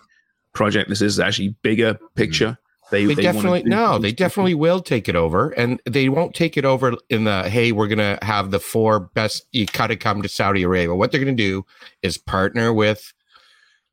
project? 0.54 0.90
This 0.90 1.02
is 1.02 1.20
actually 1.20 1.56
bigger 1.62 1.98
picture. 2.16 2.58
They, 2.92 3.08
wanna 3.08 3.22
definitely 3.22 3.64
no, 3.64 4.00
they 4.00 4.12
definitely 4.12 4.56
will 4.56 4.82
take 4.82 5.08
it 5.08 5.16
over, 5.16 5.52
and 5.52 5.80
they 5.86 6.10
won't 6.10 6.36
take 6.36 6.58
it 6.58 6.66
over 6.66 6.96
in 7.10 7.24
the 7.24 7.50
hey, 7.50 7.72
we're 7.72 7.88
gonna 7.88 8.20
have 8.22 8.52
the 8.52 8.60
four 8.60 9.00
best. 9.00 9.46
You 9.52 9.66
gotta 9.68 9.96
come 9.96 10.22
to 10.24 10.28
Saudi 10.28 10.64
Arabia. 10.64 10.96
What 10.96 11.12
they're 11.12 11.22
gonna 11.22 11.34
do 11.34 11.66
is 12.02 12.18
partner 12.18 12.74
with 12.74 13.14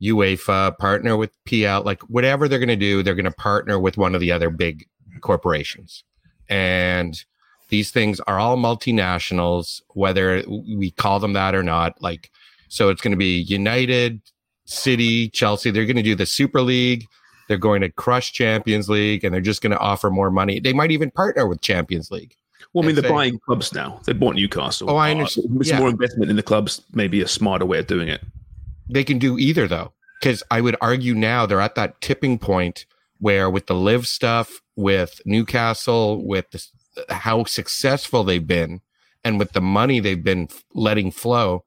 UEFA, 0.01 0.77
partner 0.77 1.17
with 1.17 1.31
PL, 1.45 1.83
like 1.83 2.01
whatever 2.03 2.47
they're 2.47 2.59
gonna 2.59 2.75
do, 2.75 3.03
they're 3.03 3.15
gonna 3.15 3.31
partner 3.31 3.79
with 3.79 3.97
one 3.97 4.15
of 4.15 4.21
the 4.21 4.31
other 4.31 4.49
big 4.49 4.85
corporations, 5.21 6.03
and 6.49 7.23
these 7.69 7.91
things 7.91 8.19
are 8.21 8.39
all 8.39 8.57
multinationals, 8.57 9.81
whether 9.89 10.43
we 10.47 10.91
call 10.91 11.19
them 11.19 11.33
that 11.33 11.53
or 11.53 11.61
not. 11.63 12.01
Like, 12.01 12.31
so 12.67 12.89
it's 12.89 12.99
going 13.01 13.11
to 13.11 13.17
be 13.17 13.41
United, 13.41 14.19
City, 14.65 15.29
Chelsea. 15.29 15.69
They're 15.69 15.85
going 15.85 15.95
to 15.95 16.01
do 16.01 16.15
the 16.15 16.25
Super 16.25 16.61
League. 16.63 17.05
They're 17.47 17.57
going 17.57 17.81
to 17.81 17.89
crush 17.91 18.33
Champions 18.33 18.89
League, 18.89 19.23
and 19.23 19.31
they're 19.31 19.39
just 19.41 19.61
going 19.61 19.71
to 19.71 19.77
offer 19.77 20.09
more 20.09 20.31
money. 20.31 20.59
They 20.59 20.73
might 20.73 20.89
even 20.89 21.11
partner 21.11 21.45
with 21.47 21.61
Champions 21.61 22.09
League. 22.09 22.35
Well, 22.73 22.83
I 22.83 22.87
mean, 22.87 22.95
they're 22.95 23.03
say- 23.03 23.09
buying 23.09 23.39
clubs 23.39 23.71
now. 23.71 24.01
They 24.05 24.13
bought 24.13 24.35
Newcastle. 24.35 24.89
Oh, 24.89 24.95
I 24.95 25.09
Uh, 25.09 25.17
understand. 25.17 25.57
It's 25.59 25.69
Yeah. 25.69 25.79
more 25.79 25.89
investment 25.89 26.31
in 26.31 26.37
the 26.37 26.43
clubs, 26.43 26.81
maybe 26.93 27.21
a 27.21 27.27
smarter 27.27 27.65
way 27.67 27.77
of 27.77 27.85
doing 27.87 28.07
it. 28.07 28.21
They 28.89 29.03
can 29.03 29.19
do 29.19 29.37
either 29.37 29.67
though, 29.67 29.93
because 30.19 30.43
I 30.49 30.61
would 30.61 30.75
argue 30.81 31.13
now 31.13 31.45
they're 31.45 31.61
at 31.61 31.75
that 31.75 32.01
tipping 32.01 32.39
point 32.39 32.85
where 33.19 33.49
with 33.49 33.67
the 33.67 33.75
LIV 33.75 34.07
stuff, 34.07 34.61
with 34.75 35.21
Newcastle, 35.25 36.25
with 36.25 36.49
the, 36.51 37.13
how 37.13 37.43
successful 37.43 38.23
they've 38.23 38.45
been, 38.45 38.81
and 39.23 39.37
with 39.37 39.51
the 39.51 39.61
money 39.61 39.99
they've 39.99 40.23
been 40.23 40.47
letting 40.73 41.11
flow. 41.11 41.65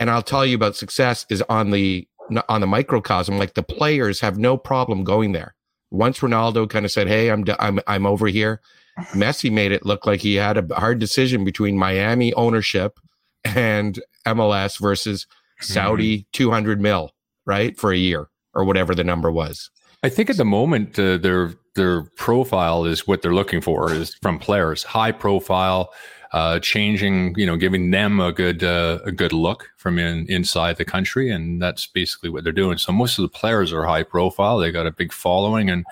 And 0.00 0.10
I'll 0.10 0.22
tell 0.22 0.46
you 0.46 0.56
about 0.56 0.76
success 0.76 1.26
is 1.28 1.42
on 1.48 1.70
the 1.70 2.08
on 2.48 2.60
the 2.60 2.66
microcosm. 2.66 3.38
Like 3.38 3.54
the 3.54 3.62
players 3.62 4.20
have 4.20 4.38
no 4.38 4.56
problem 4.56 5.04
going 5.04 5.32
there. 5.32 5.54
Once 5.90 6.20
Ronaldo 6.20 6.68
kind 6.68 6.84
of 6.84 6.90
said, 6.90 7.08
"Hey, 7.08 7.30
I'm 7.30 7.44
I'm 7.58 7.80
I'm 7.86 8.06
over 8.06 8.28
here," 8.28 8.60
Messi 9.12 9.52
made 9.52 9.72
it 9.72 9.84
look 9.84 10.06
like 10.06 10.20
he 10.20 10.36
had 10.36 10.56
a 10.56 10.74
hard 10.74 10.98
decision 10.98 11.44
between 11.44 11.76
Miami 11.76 12.32
ownership 12.34 12.98
and 13.44 14.00
MLS 14.26 14.80
versus 14.80 15.26
Saudi 15.60 16.26
200 16.32 16.80
mil, 16.80 17.10
right? 17.46 17.78
For 17.78 17.92
a 17.92 17.96
year 17.96 18.28
or 18.54 18.64
whatever 18.64 18.94
the 18.94 19.04
number 19.04 19.30
was. 19.30 19.70
I 20.02 20.08
think 20.08 20.30
at 20.30 20.36
the 20.36 20.44
moment 20.44 20.98
uh, 20.98 21.16
their 21.16 21.54
their 21.74 22.02
profile 22.16 22.84
is 22.84 23.06
what 23.06 23.22
they're 23.22 23.34
looking 23.34 23.60
for 23.60 23.92
is 23.92 24.14
from 24.22 24.38
players, 24.38 24.84
high 24.84 25.10
profile, 25.12 25.92
uh, 26.32 26.58
changing, 26.60 27.34
you 27.36 27.46
know, 27.46 27.56
giving 27.56 27.90
them 27.90 28.20
a 28.20 28.32
good 28.32 28.62
uh, 28.62 28.98
a 29.04 29.12
good 29.12 29.32
look 29.32 29.70
from 29.76 29.98
in, 29.98 30.26
inside 30.28 30.76
the 30.76 30.84
country, 30.84 31.30
and 31.30 31.60
that's 31.62 31.86
basically 31.86 32.28
what 32.28 32.44
they're 32.44 32.52
doing. 32.52 32.76
So 32.76 32.92
most 32.92 33.18
of 33.18 33.22
the 33.22 33.28
players 33.28 33.72
are 33.72 33.84
high 33.84 34.02
profile; 34.02 34.58
they 34.58 34.70
got 34.70 34.86
a 34.86 34.92
big 34.92 35.12
following, 35.12 35.70
and 35.70 35.84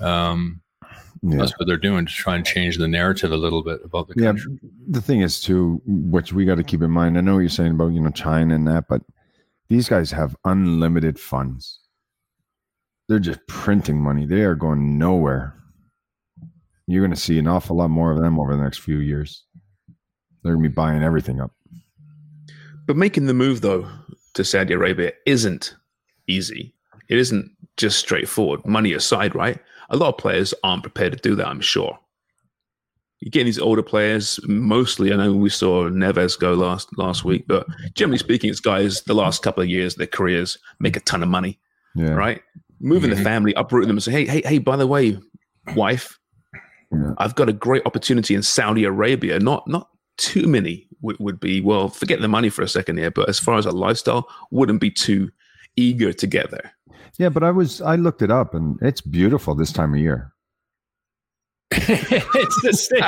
um, 0.00 0.62
Yeah. 1.22 1.38
that's 1.38 1.58
what 1.58 1.66
they're 1.66 1.76
doing 1.76 2.06
to 2.06 2.12
try 2.12 2.36
and 2.36 2.46
change 2.46 2.78
the 2.78 2.86
narrative 2.86 3.32
a 3.32 3.36
little 3.36 3.62
bit 3.62 3.80
about 3.84 4.08
the 4.08 4.14
country. 4.14 4.52
Yeah, 4.52 4.58
country. 4.60 4.70
the 4.88 5.00
thing 5.00 5.20
is 5.20 5.40
too, 5.40 5.82
which 5.86 6.32
we 6.32 6.44
got 6.44 6.56
to 6.56 6.64
keep 6.64 6.82
in 6.82 6.90
mind. 6.90 7.18
I 7.18 7.22
know 7.22 7.34
what 7.34 7.40
you're 7.40 7.48
saying 7.48 7.72
about 7.72 7.92
you 7.92 8.00
know 8.00 8.10
China 8.10 8.54
and 8.54 8.66
that, 8.68 8.88
but 8.88 9.02
these 9.68 9.88
guys 9.88 10.10
have 10.12 10.36
unlimited 10.44 11.18
funds. 11.18 11.80
They're 13.08 13.18
just 13.18 13.40
printing 13.48 14.00
money. 14.00 14.26
They 14.26 14.42
are 14.42 14.54
going 14.54 14.98
nowhere. 14.98 15.54
You're 16.86 17.02
going 17.02 17.14
to 17.14 17.20
see 17.20 17.38
an 17.38 17.46
awful 17.46 17.76
lot 17.76 17.88
more 17.88 18.12
of 18.12 18.18
them 18.18 18.38
over 18.38 18.56
the 18.56 18.62
next 18.62 18.78
few 18.78 18.98
years. 18.98 19.44
They're 20.42 20.54
going 20.54 20.62
to 20.62 20.68
be 20.68 20.74
buying 20.74 21.02
everything 21.02 21.40
up. 21.40 21.52
But 22.86 22.96
making 22.96 23.26
the 23.26 23.34
move 23.34 23.60
though 23.60 23.86
to 24.34 24.44
Saudi 24.44 24.72
Arabia 24.74 25.12
isn't 25.26 25.74
easy. 26.26 26.74
It 27.08 27.18
isn't 27.18 27.50
just 27.76 27.98
straightforward. 27.98 28.64
Money 28.66 28.92
aside, 28.92 29.34
right? 29.34 29.58
A 29.90 29.96
lot 29.96 30.08
of 30.08 30.18
players 30.18 30.54
aren't 30.62 30.82
prepared 30.82 31.12
to 31.12 31.18
do 31.18 31.34
that. 31.36 31.46
I'm 31.46 31.60
sure. 31.60 31.98
You're 33.20 33.30
getting 33.30 33.46
these 33.46 33.58
older 33.58 33.82
players. 33.82 34.38
Mostly, 34.46 35.12
I 35.12 35.16
know 35.16 35.32
we 35.32 35.50
saw 35.50 35.88
Neves 35.88 36.38
go 36.38 36.54
last 36.54 36.88
last 36.96 37.24
week, 37.24 37.46
but 37.48 37.66
generally 37.94 38.18
speaking, 38.18 38.48
it's 38.48 38.60
guys 38.60 39.02
the 39.02 39.14
last 39.14 39.42
couple 39.42 39.62
of 39.62 39.68
years, 39.68 39.96
their 39.96 40.06
careers 40.06 40.56
make 40.78 40.96
a 40.96 41.00
ton 41.00 41.22
of 41.22 41.28
money, 41.28 41.58
Yeah, 41.96 42.10
right? 42.10 42.40
Moving 42.80 43.10
the 43.10 43.16
mm-hmm. 43.16 43.24
family, 43.24 43.54
uprooting 43.54 43.88
them, 43.88 43.96
and 43.96 44.02
say, 44.04 44.12
hey, 44.12 44.24
hey, 44.24 44.42
hey, 44.44 44.58
by 44.58 44.76
the 44.76 44.86
way, 44.86 45.18
wife, 45.74 46.16
Yeah. 46.92 47.14
I've 47.18 47.34
got 47.34 47.48
a 47.48 47.52
great 47.52 47.82
opportunity 47.86 48.34
in 48.36 48.42
Saudi 48.42 48.84
Arabia. 48.84 49.40
Not 49.40 49.66
not 49.66 49.88
too 50.16 50.46
many 50.46 50.86
would, 51.00 51.18
would 51.18 51.40
be 51.40 51.60
well. 51.60 51.88
Forget 51.88 52.20
the 52.20 52.28
money 52.28 52.50
for 52.50 52.62
a 52.62 52.68
second 52.68 52.98
here, 52.98 53.10
but 53.10 53.28
as 53.28 53.40
far 53.40 53.58
as 53.58 53.66
a 53.66 53.72
lifestyle, 53.72 54.28
wouldn't 54.52 54.80
be 54.80 54.90
too 54.92 55.30
eager 55.76 56.12
to 56.12 56.26
get 56.26 56.50
there. 56.50 56.72
Yeah. 57.18 57.28
But 57.28 57.42
I 57.42 57.50
was 57.50 57.80
I 57.80 57.96
looked 57.96 58.22
it 58.22 58.30
up, 58.30 58.54
and 58.54 58.78
it's 58.80 59.00
beautiful 59.00 59.54
this 59.54 59.72
time 59.72 59.94
of 59.94 60.00
year. 60.00 60.32
it's 61.70 62.62
the 62.62 62.72
same. 62.72 63.02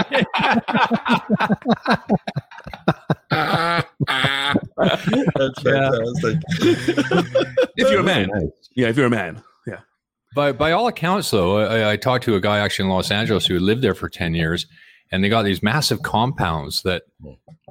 That's 5.37 5.63
fantastic. 5.63 6.39
If 7.77 7.91
you're 7.91 8.01
a 8.01 8.05
man, 8.05 8.29
yeah. 8.77 8.89
If 8.89 8.97
you're 8.97 9.07
a 9.07 9.11
man, 9.11 9.43
yeah. 9.67 9.81
By 10.35 10.53
by 10.53 10.73
all 10.73 10.89
accounts, 10.89 11.31
though, 11.31 11.59
I, 11.59 11.93
I 11.93 11.97
talked 11.97 12.25
to 12.25 12.35
a 12.35 12.41
guy 12.41 12.59
actually 12.59 12.87
in 12.87 12.91
Los 12.91 13.11
Angeles 13.11 13.47
who 13.47 13.59
lived 13.59 13.83
there 13.83 13.95
for 13.95 14.11
ten 14.11 14.35
years, 14.35 14.67
and 15.11 15.25
they 15.25 15.29
got 15.29 15.45
these 15.45 15.63
massive 15.63 16.03
compounds 16.03 16.83
that 16.83 17.05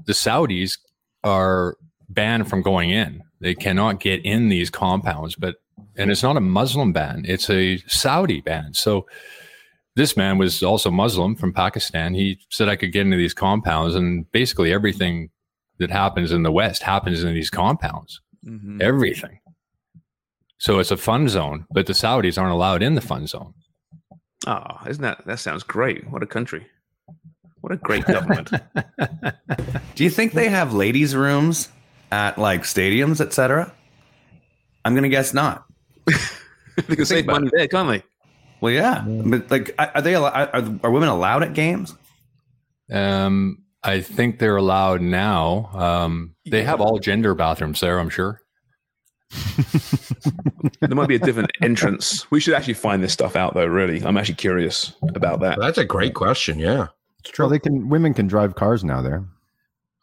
the 0.06 0.14
Saudis 0.14 0.80
are 1.24 1.78
banned 2.10 2.50
from 2.50 2.62
going 2.62 2.90
in. 2.90 3.22
They 3.42 3.54
cannot 3.54 4.00
get 4.00 4.26
in 4.26 4.50
these 4.50 4.70
compounds, 4.70 5.36
but 5.36 5.58
and 6.00 6.12
it's 6.12 6.24
not 6.24 6.38
a 6.38 6.42
Muslim 6.42 6.94
ban; 6.94 7.24
it's 7.28 7.50
a 7.50 7.78
Saudi 7.88 8.42
ban. 8.42 8.74
So 8.74 9.06
this 9.96 10.16
man 10.16 10.38
was 10.38 10.64
also 10.64 10.90
Muslim 10.90 11.36
from 11.36 11.54
Pakistan. 11.54 12.14
He 12.14 12.40
said 12.50 12.70
I 12.70 12.76
could 12.76 12.92
get 12.92 13.02
into 13.02 13.18
these 13.18 13.34
compounds, 13.34 13.96
and 13.96 14.30
basically 14.32 14.72
everything 14.72 15.30
that 15.78 15.92
happens 15.92 16.32
in 16.32 16.44
the 16.44 16.52
West 16.52 16.84
happens 16.84 17.24
in 17.24 17.34
these 17.34 17.50
compounds. 17.50 18.22
Mm-hmm. 18.46 18.82
Everything. 18.82 19.40
So 20.58 20.80
it's 20.80 20.92
a 20.92 20.98
fun 20.98 21.30
zone, 21.30 21.66
but 21.72 21.86
the 21.86 21.94
Saudis 21.94 22.38
aren't 22.38 22.54
allowed 22.54 22.84
in 22.84 22.96
the 22.96 23.02
fun 23.02 23.28
zone. 23.28 23.54
Oh, 24.48 24.80
isn't 24.88 25.02
that 25.02 25.26
that 25.26 25.40
sounds 25.40 25.64
great? 25.64 26.10
What 26.10 26.24
a 26.24 26.28
country! 26.28 26.66
What 27.62 27.74
a 27.74 27.78
great 27.78 28.06
government. 28.06 28.52
Do 29.96 30.04
you 30.04 30.10
think 30.10 30.34
they 30.34 30.48
have 30.48 30.74
ladies' 30.74 31.16
rooms 31.16 31.70
at 32.12 32.38
like 32.38 32.64
stadiums, 32.64 33.20
etc.? 33.20 33.74
I'm 34.86 34.96
gonna 34.96 35.10
guess 35.10 35.34
not. 35.34 35.66
they 36.88 36.96
can 36.96 37.06
save 37.06 37.26
money 37.26 37.50
there, 37.54 37.68
can't 37.68 37.90
they? 37.90 38.04
Well, 38.62 38.74
yeah, 38.74 39.04
but 39.06 39.50
like, 39.50 39.74
are 39.80 39.92
are 39.96 40.02
they? 40.02 40.16
al- 40.16 40.26
Are, 40.26 40.50
are 40.84 40.92
women 40.92 41.10
allowed 41.10 41.44
at 41.44 41.54
games? 41.54 41.96
Um, 42.92 43.64
I 43.84 44.02
think 44.02 44.40
they're 44.40 44.58
allowed 44.58 45.02
now. 45.02 45.70
Um, 45.74 46.36
they 46.50 46.64
have 46.64 46.82
all 46.82 47.00
gender 47.00 47.34
bathrooms 47.36 47.80
there, 47.80 48.00
I'm 48.00 48.10
sure. 48.10 48.42
There 50.82 50.96
might 50.96 51.08
be 51.10 51.16
a 51.16 51.20
different 51.20 51.52
entrance. 51.62 52.30
We 52.32 52.40
should 52.40 52.54
actually 52.54 52.74
find 52.74 53.04
this 53.04 53.12
stuff 53.14 53.36
out, 53.36 53.54
though. 53.54 53.66
Really, 53.66 54.02
I'm 54.04 54.18
actually 54.18 54.36
curious 54.36 54.94
about 55.16 55.42
that. 55.42 55.60
That's 55.60 55.78
a 55.78 55.84
great 55.86 56.14
question. 56.14 56.58
Yeah. 56.58 56.88
It's 57.20 57.32
true. 57.32 57.44
Well, 57.46 57.50
they 57.50 57.60
can. 57.60 57.90
Women 57.90 58.14
can 58.14 58.28
drive 58.28 58.56
cars 58.56 58.84
now. 58.84 59.02
There. 59.02 59.26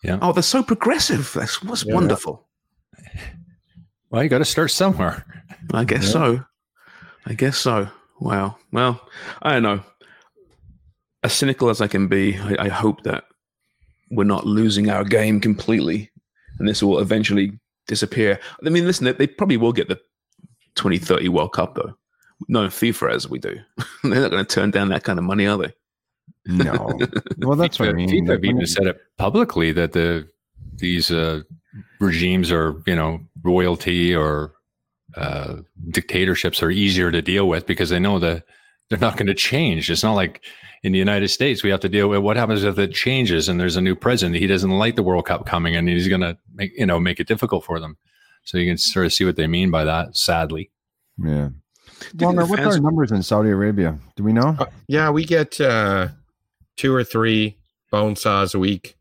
Yeah. 0.03 0.19
Oh, 0.21 0.33
they're 0.33 0.42
so 0.42 0.62
progressive. 0.62 1.33
That's 1.35 1.62
what's 1.62 1.85
Yeah. 1.85 1.95
wonderful. 1.95 2.47
Well, 4.16 4.22
you 4.22 4.31
got 4.31 4.38
to 4.38 4.46
start 4.46 4.70
somewhere. 4.70 5.26
I 5.74 5.85
guess 5.85 6.11
so. 6.11 6.42
I 7.26 7.35
guess 7.35 7.59
so. 7.59 7.87
Wow. 8.18 8.57
Well, 8.72 9.07
I 9.42 9.52
don't 9.52 9.62
know. 9.62 9.83
As 11.22 11.35
cynical 11.35 11.68
as 11.68 11.83
I 11.83 11.87
can 11.87 12.09
be, 12.09 12.35
I, 12.38 12.57
I 12.61 12.68
hope 12.70 13.02
that 13.02 13.24
we're 14.11 14.24
not 14.24 14.46
losing 14.46 14.88
our 14.88 15.05
game 15.05 15.38
completely, 15.38 16.11
and 16.59 16.66
this 16.66 16.83
will 16.83 16.98
eventually 17.00 17.61
disappear. 17.88 18.40
I 18.64 18.70
mean, 18.70 18.87
listen, 18.87 19.05
they, 19.05 19.12
they 19.12 19.26
probably 19.26 19.59
will 19.59 19.74
get 19.74 19.88
the 19.88 19.96
2030 20.76 21.29
World 21.29 21.52
Cup 21.52 21.74
though, 21.74 21.94
No 22.48 22.68
FIFA 22.68 23.12
as 23.12 23.29
we 23.29 23.38
do. 23.38 23.61
They're 24.02 24.22
not 24.22 24.31
going 24.31 24.46
to 24.46 24.55
turn 24.55 24.70
down 24.70 24.88
that 24.88 25.05
kind 25.05 25.18
of 25.18 25.26
money, 25.26 25.46
are 25.46 25.59
they? 25.59 25.74
No. 26.46 26.98
well, 27.40 27.59
that's 27.59 27.79
what 27.79 27.90
I 27.90 27.92
FIFA, 27.92 27.96
mean. 27.96 28.09
FIFA 28.09 28.29
Like, 28.29 28.31
have 28.31 28.44
even 28.46 28.66
said 28.66 28.87
it 28.87 28.98
publicly 29.18 29.72
that 29.72 29.92
the 29.92 30.26
these 30.79 31.11
uh, 31.11 31.42
regimes 32.01 32.51
or 32.51 32.83
you 32.87 32.97
know, 32.97 33.21
royalty 33.43 34.15
or 34.15 34.53
uh, 35.17 35.57
dictatorships 35.91 36.62
are 36.62 36.71
easier 36.71 37.11
to 37.11 37.23
deal 37.23 37.49
with 37.49 37.67
because 37.67 37.91
they 37.91 37.99
know 37.99 38.19
that 38.19 38.45
they're 38.89 38.99
not 38.99 39.17
going 39.17 39.27
to 39.27 39.35
change. 39.35 39.91
It's 39.91 40.03
not 40.03 40.15
like 40.15 40.45
in 40.83 40.93
the 40.93 40.99
United 40.99 41.29
States 41.29 41.62
we 41.62 41.71
have 41.71 41.81
to 41.81 41.89
deal 41.89 42.09
with 42.09 42.21
what 42.21 42.37
happens 42.37 42.62
if 42.62 42.79
it 42.79 42.93
changes 42.93 43.49
and 43.49 43.59
there's 43.59 43.77
a 43.77 43.81
new 43.81 43.97
president. 43.97 44.37
He 44.37 44.47
doesn't 44.47 44.71
like 44.71 44.97
the 44.97 45.03
World 45.03 45.27
Cup 45.27 45.47
coming 45.47 45.75
and 45.75 45.89
he's 45.89 46.09
going 46.09 46.21
to 46.21 46.37
make 46.55 46.73
you 46.77 46.87
know 46.87 47.01
make 47.01 47.21
it 47.21 47.27
difficult 47.27 47.65
for 47.65 47.81
them. 47.81 47.97
So 48.45 48.59
you 48.59 48.71
can 48.71 48.79
sort 48.79 49.07
of 49.07 49.12
see 49.12 49.25
what 49.25 49.37
they 49.37 49.47
mean 49.47 49.71
by 49.71 49.85
that. 49.85 50.17
Sadly, 50.17 50.71
Yeah. 51.19 51.49
Do 52.15 52.27
you 52.27 52.29
think 52.29 52.41
Walner, 52.41 52.45
the 52.45 52.47
what's 52.47 52.77
our 52.77 52.81
numbers 52.81 53.11
in 53.11 53.23
Saudi 53.23 53.51
Arabia? 53.51 53.99
Do 54.17 54.23
we 54.23 54.33
know? 54.33 54.55
Uh, 54.59 54.67
yeah, 54.87 55.11
we 55.11 55.25
get 55.25 55.59
uh, 55.61 56.09
two 56.77 56.95
or 56.95 57.03
three 57.03 57.57
bone 57.91 58.17
saws 58.17 58.55
a 58.55 58.59
week, 58.59 58.97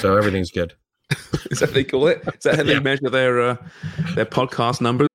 so 0.00 0.16
everything's 0.16 0.50
good. 0.50 0.74
Is 1.50 1.60
that 1.60 1.68
what 1.68 1.74
they 1.74 1.84
call 1.84 2.06
it? 2.06 2.22
Is 2.34 2.44
that 2.44 2.56
how 2.56 2.62
they 2.62 2.80
measure 2.80 3.10
their 3.10 3.40
uh, 3.40 3.56
their 4.14 4.26
podcast 4.26 4.80
numbers? 4.80 5.08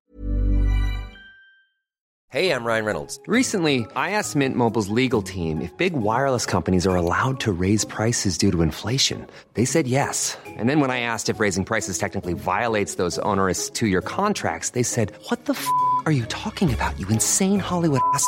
Hey, 2.29 2.51
I'm 2.51 2.65
Ryan 2.65 2.83
Reynolds. 2.83 3.17
Recently, 3.27 3.85
I 3.95 4.11
asked 4.11 4.35
Mint 4.35 4.57
Mobile's 4.57 4.89
legal 4.89 5.21
team 5.21 5.61
if 5.61 5.71
big 5.77 5.93
wireless 5.93 6.45
companies 6.45 6.85
are 6.85 6.95
allowed 6.97 7.39
to 7.39 7.53
raise 7.53 7.85
prices 7.85 8.37
due 8.37 8.51
to 8.51 8.61
inflation. 8.61 9.25
They 9.53 9.63
said 9.63 9.87
yes. 9.87 10.37
And 10.45 10.69
then 10.69 10.81
when 10.81 10.91
I 10.91 10.99
asked 10.99 11.29
if 11.29 11.39
raising 11.39 11.63
prices 11.63 11.97
technically 11.97 12.33
violates 12.33 12.95
those 12.95 13.17
onerous 13.19 13.69
two 13.69 13.87
year 13.87 14.01
contracts, 14.01 14.71
they 14.71 14.83
said, 14.83 15.13
What 15.29 15.45
the 15.45 15.53
f 15.53 15.65
are 16.05 16.11
you 16.11 16.25
talking 16.25 16.73
about, 16.73 16.99
you 16.99 17.07
insane 17.07 17.59
Hollywood 17.59 18.01
ass? 18.13 18.27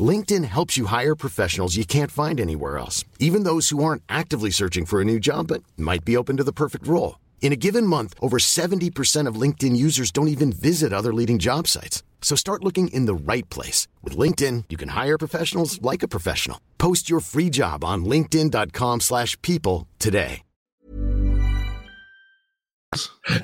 LinkedIn 0.00 0.44
helps 0.44 0.76
you 0.76 0.86
hire 0.86 1.16
professionals 1.16 1.76
you 1.76 1.84
can't 1.84 2.12
find 2.12 2.40
anywhere 2.40 2.78
else, 2.78 3.04
even 3.18 3.42
those 3.42 3.70
who 3.70 3.82
aren't 3.82 4.04
actively 4.08 4.50
searching 4.50 4.86
for 4.86 5.00
a 5.00 5.04
new 5.04 5.18
job 5.18 5.48
but 5.48 5.64
might 5.76 6.04
be 6.04 6.16
open 6.16 6.36
to 6.36 6.44
the 6.44 6.52
perfect 6.52 6.86
role. 6.86 7.18
In 7.42 7.52
a 7.52 7.56
given 7.56 7.84
month, 7.86 8.14
over 8.22 8.38
70% 8.38 9.26
of 9.26 9.34
LinkedIn 9.34 9.74
users 9.76 10.12
don't 10.12 10.28
even 10.28 10.52
visit 10.52 10.92
other 10.92 11.12
leading 11.12 11.40
job 11.40 11.66
sites. 11.66 12.04
So 12.22 12.36
start 12.36 12.62
looking 12.62 12.88
in 12.88 13.06
the 13.06 13.14
right 13.32 13.48
place. 13.50 13.88
With 14.04 14.16
LinkedIn, 14.16 14.64
you 14.68 14.76
can 14.76 14.90
hire 14.90 15.18
professionals 15.18 15.82
like 15.82 16.04
a 16.04 16.08
professional. 16.08 16.60
Post 16.78 17.10
your 17.10 17.20
free 17.20 17.50
job 17.50 17.82
on 17.82 18.04
linkedin.com 18.04 19.00
slash 19.00 19.40
people 19.42 19.88
today. 19.98 20.42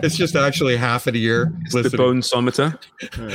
It's 0.03 0.17
just 0.17 0.35
actually 0.35 0.77
half 0.77 1.07
of 1.07 1.13
the 1.15 1.23
ear. 1.23 1.53
It's 1.63 1.73
the 1.73 1.83
listening. 1.85 2.21
bonesometer. 2.21 2.79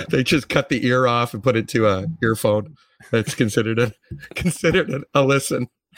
They 0.09 0.23
just 0.23 0.49
cut 0.49 0.67
the 0.67 0.85
ear 0.85 1.07
off 1.07 1.33
and 1.33 1.41
put 1.41 1.55
it 1.55 1.69
to 1.69 1.87
a 1.87 2.05
earphone. 2.21 2.75
That's 3.11 3.35
considered 3.35 3.79
a 3.79 3.91
considered 4.35 4.89
a, 4.91 5.01
a 5.13 5.23
listen. 5.23 5.67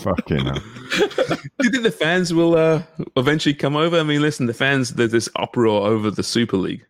Fucking 0.00 0.44
hell. 0.44 0.62
Do 0.98 1.64
you 1.64 1.70
think 1.70 1.82
the 1.82 1.94
fans 1.96 2.32
will 2.34 2.56
uh, 2.56 2.82
eventually 3.16 3.54
come 3.54 3.76
over? 3.76 3.98
I 3.98 4.02
mean, 4.02 4.20
listen, 4.22 4.46
the 4.46 4.54
fans, 4.54 4.90
there's 4.94 5.12
this 5.12 5.28
uproar 5.36 5.86
over 5.88 6.10
the 6.10 6.22
Super 6.22 6.56
League, 6.56 6.84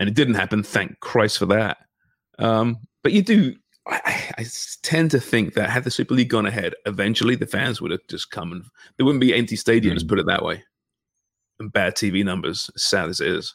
and 0.00 0.08
it 0.08 0.14
didn't 0.14 0.34
happen. 0.34 0.62
Thank 0.62 1.00
Christ 1.00 1.38
for 1.38 1.46
that. 1.46 1.78
Um, 2.38 2.78
but 3.02 3.12
you 3.12 3.22
do, 3.22 3.54
I, 3.86 4.00
I- 4.04 4.20
I 4.38 4.44
tend 4.82 5.10
to 5.12 5.20
think 5.20 5.54
that 5.54 5.70
had 5.70 5.84
the 5.84 5.90
Super 5.90 6.14
League 6.14 6.30
gone 6.30 6.46
ahead, 6.46 6.74
eventually 6.86 7.36
the 7.36 7.46
fans 7.46 7.80
would 7.80 7.90
have 7.92 8.00
just 8.08 8.30
come 8.30 8.50
and 8.52 8.64
there 8.96 9.06
wouldn't 9.06 9.20
be 9.20 9.34
empty 9.34 9.54
stadiums, 9.56 10.06
put 10.06 10.18
it 10.18 10.26
that 10.26 10.44
way, 10.44 10.64
and 11.60 11.72
bad 11.72 11.94
TV 11.94 12.24
numbers, 12.24 12.68
as 12.74 12.82
sad 12.82 13.08
as 13.10 13.20
it 13.20 13.28
is. 13.28 13.54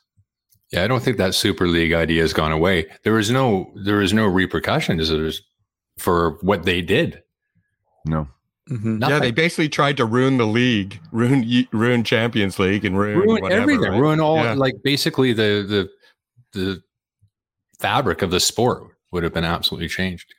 Yeah, 0.72 0.84
I 0.84 0.88
don't 0.88 1.02
think 1.02 1.18
that 1.18 1.34
Super 1.34 1.68
League 1.68 1.94
idea 1.94 2.22
has 2.22 2.34
gone 2.34 2.52
away. 2.52 2.86
There 3.04 3.18
is 3.18 3.32
no 3.32 3.72
there 3.84 4.02
is 4.02 4.14
no 4.14 4.26
repercussions 4.28 5.42
for 5.98 6.38
what 6.42 6.64
they 6.64 6.82
did. 6.82 7.24
No. 8.06 8.28
Mm-hmm. 8.70 9.02
Yeah, 9.02 9.18
they 9.18 9.32
basically 9.32 9.70
tried 9.70 9.98
to 9.98 10.06
ruin 10.06 10.38
the 10.38 10.46
league, 10.46 11.00
ruin 11.12 11.68
ruin 11.72 12.04
Champions 12.04 12.60
League, 12.60 12.86
and 12.86 12.98
ruin, 12.98 13.18
ruin 13.18 13.42
whatever, 13.42 13.62
everything, 13.62 13.92
right? 13.92 14.00
ruin 14.00 14.20
all 14.20 14.38
Yeah. 14.38 14.54
like 14.54 14.76
basically 14.84 15.34
the 15.34 15.66
the 15.68 16.60
the 16.60 16.84
fabric 17.80 18.22
of 18.22 18.30
the 18.30 18.40
sport 18.40 18.84
would 19.12 19.24
have 19.24 19.34
been 19.34 19.46
absolutely 19.46 19.88
changed. 19.88 20.34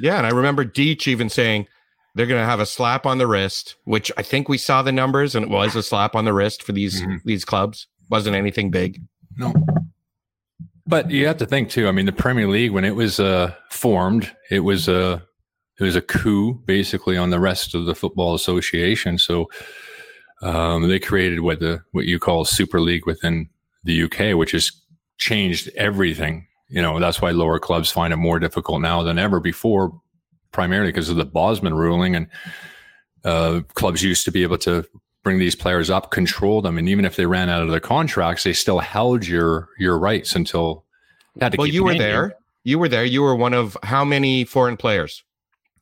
Yeah, 0.00 0.16
and 0.16 0.26
I 0.26 0.30
remember 0.30 0.64
Deech 0.64 1.06
even 1.06 1.28
saying 1.28 1.66
they're 2.14 2.26
going 2.26 2.40
to 2.40 2.46
have 2.46 2.60
a 2.60 2.66
slap 2.66 3.04
on 3.04 3.18
the 3.18 3.26
wrist, 3.26 3.76
which 3.84 4.10
I 4.16 4.22
think 4.22 4.48
we 4.48 4.56
saw 4.56 4.80
the 4.80 4.92
numbers, 4.92 5.34
and 5.34 5.44
it 5.44 5.50
was 5.50 5.76
a 5.76 5.82
slap 5.82 6.14
on 6.14 6.24
the 6.24 6.32
wrist 6.32 6.62
for 6.62 6.72
these 6.72 7.02
mm-hmm. 7.02 7.16
these 7.26 7.44
clubs. 7.44 7.88
wasn't 8.08 8.36
anything 8.36 8.70
big. 8.70 9.02
No. 9.36 9.52
But 10.86 11.10
you 11.10 11.26
have 11.26 11.38
to 11.38 11.46
think 11.46 11.70
too. 11.70 11.88
I 11.88 11.92
mean, 11.92 12.06
the 12.06 12.12
Premier 12.12 12.48
League 12.48 12.70
when 12.70 12.84
it 12.84 12.94
was 12.94 13.18
uh, 13.18 13.52
formed, 13.70 14.30
it 14.50 14.60
was 14.60 14.88
a 14.88 15.22
it 15.78 15.84
was 15.84 15.96
a 15.96 16.00
coup 16.00 16.54
basically 16.64 17.16
on 17.16 17.30
the 17.30 17.40
rest 17.40 17.74
of 17.74 17.86
the 17.86 17.94
football 17.94 18.34
association. 18.34 19.18
So 19.18 19.50
um, 20.42 20.88
they 20.88 20.98
created 20.98 21.40
what 21.40 21.60
the 21.60 21.82
what 21.92 22.06
you 22.06 22.18
call 22.18 22.44
Super 22.44 22.80
League 22.80 23.06
within 23.06 23.48
the 23.84 24.04
UK, 24.04 24.36
which 24.36 24.52
has 24.52 24.70
changed 25.18 25.70
everything. 25.76 26.46
You 26.68 26.82
know, 26.82 26.98
that's 26.98 27.20
why 27.20 27.30
lower 27.30 27.58
clubs 27.58 27.90
find 27.90 28.12
it 28.12 28.16
more 28.16 28.38
difficult 28.38 28.80
now 28.80 29.02
than 29.02 29.18
ever 29.18 29.40
before, 29.40 30.00
primarily 30.52 30.90
because 30.90 31.08
of 31.08 31.16
the 31.16 31.24
Bosman 31.24 31.74
ruling. 31.74 32.16
And 32.16 32.26
uh, 33.24 33.60
clubs 33.74 34.02
used 34.02 34.24
to 34.24 34.32
be 34.32 34.42
able 34.42 34.58
to 34.58 34.84
bring 35.26 35.38
these 35.40 35.56
players 35.56 35.90
up, 35.90 36.12
control 36.12 36.62
them, 36.62 36.78
and 36.78 36.88
even 36.88 37.04
if 37.04 37.16
they 37.16 37.26
ran 37.26 37.48
out 37.48 37.60
of 37.60 37.68
their 37.68 37.80
contracts, 37.80 38.44
they 38.44 38.52
still 38.52 38.78
held 38.78 39.26
your 39.26 39.68
your 39.76 39.98
rights 39.98 40.36
until. 40.36 40.84
you 41.34 41.40
had 41.40 41.50
to 41.50 41.58
Well, 41.58 41.66
keep 41.66 41.74
you 41.74 41.82
were 41.82 41.90
paying 41.90 42.00
there. 42.00 42.34
You 42.62 42.78
were 42.78 42.88
there. 42.88 43.04
You 43.04 43.22
were 43.22 43.34
one 43.34 43.52
of 43.52 43.76
how 43.82 44.04
many 44.04 44.44
foreign 44.44 44.76
players 44.76 45.24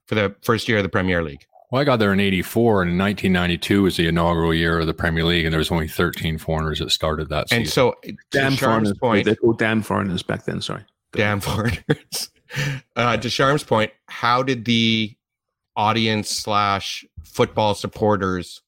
for 0.06 0.14
the 0.14 0.34
first 0.40 0.66
year 0.66 0.78
of 0.78 0.82
the 0.82 0.88
Premier 0.88 1.22
League? 1.22 1.44
Well, 1.70 1.82
I 1.82 1.84
got 1.84 1.98
there 1.98 2.10
in 2.14 2.20
'84, 2.20 2.82
and 2.82 2.92
in 2.92 2.96
1992 2.98 3.82
was 3.82 3.98
the 3.98 4.08
inaugural 4.08 4.54
year 4.54 4.78
of 4.78 4.86
the 4.86 4.94
Premier 4.94 5.24
League, 5.24 5.44
and 5.44 5.52
there 5.52 5.58
was 5.58 5.70
only 5.70 5.88
13 5.88 6.38
foreigners 6.38 6.78
that 6.78 6.90
started 6.90 7.28
that 7.28 7.50
season. 7.50 7.62
And 7.64 7.70
so, 7.70 7.94
Damn 8.30 8.52
to 8.52 8.56
Sharm's 8.56 8.58
foreigners. 8.58 8.98
point, 8.98 9.24
They're 9.26 9.36
called 9.36 9.58
damn 9.58 9.82
foreigners 9.82 10.22
back 10.22 10.46
then, 10.46 10.62
sorry. 10.62 10.84
damn 11.12 11.40
foreigners. 11.40 12.30
Uh, 12.94 13.16
to 13.16 13.28
Sharm's 13.28 13.64
point, 13.64 13.90
how 14.06 14.40
did 14.42 14.64
the 14.64 15.12
audience 15.74 16.30
slash 16.30 17.04
football 17.24 17.74
supporters 17.74 18.62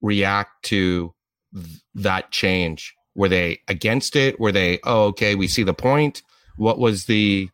react 0.00 0.64
to 0.64 1.14
th- 1.54 1.66
that 1.94 2.30
change? 2.30 2.94
Were 3.14 3.28
they 3.28 3.60
against 3.68 4.14
it? 4.16 4.38
Were 4.38 4.52
they, 4.52 4.78
oh, 4.84 5.06
okay, 5.06 5.34
we 5.34 5.48
see 5.48 5.62
the 5.64 5.74
point? 5.74 6.22
What 6.56 6.78
was 6.78 7.06
the 7.06 7.48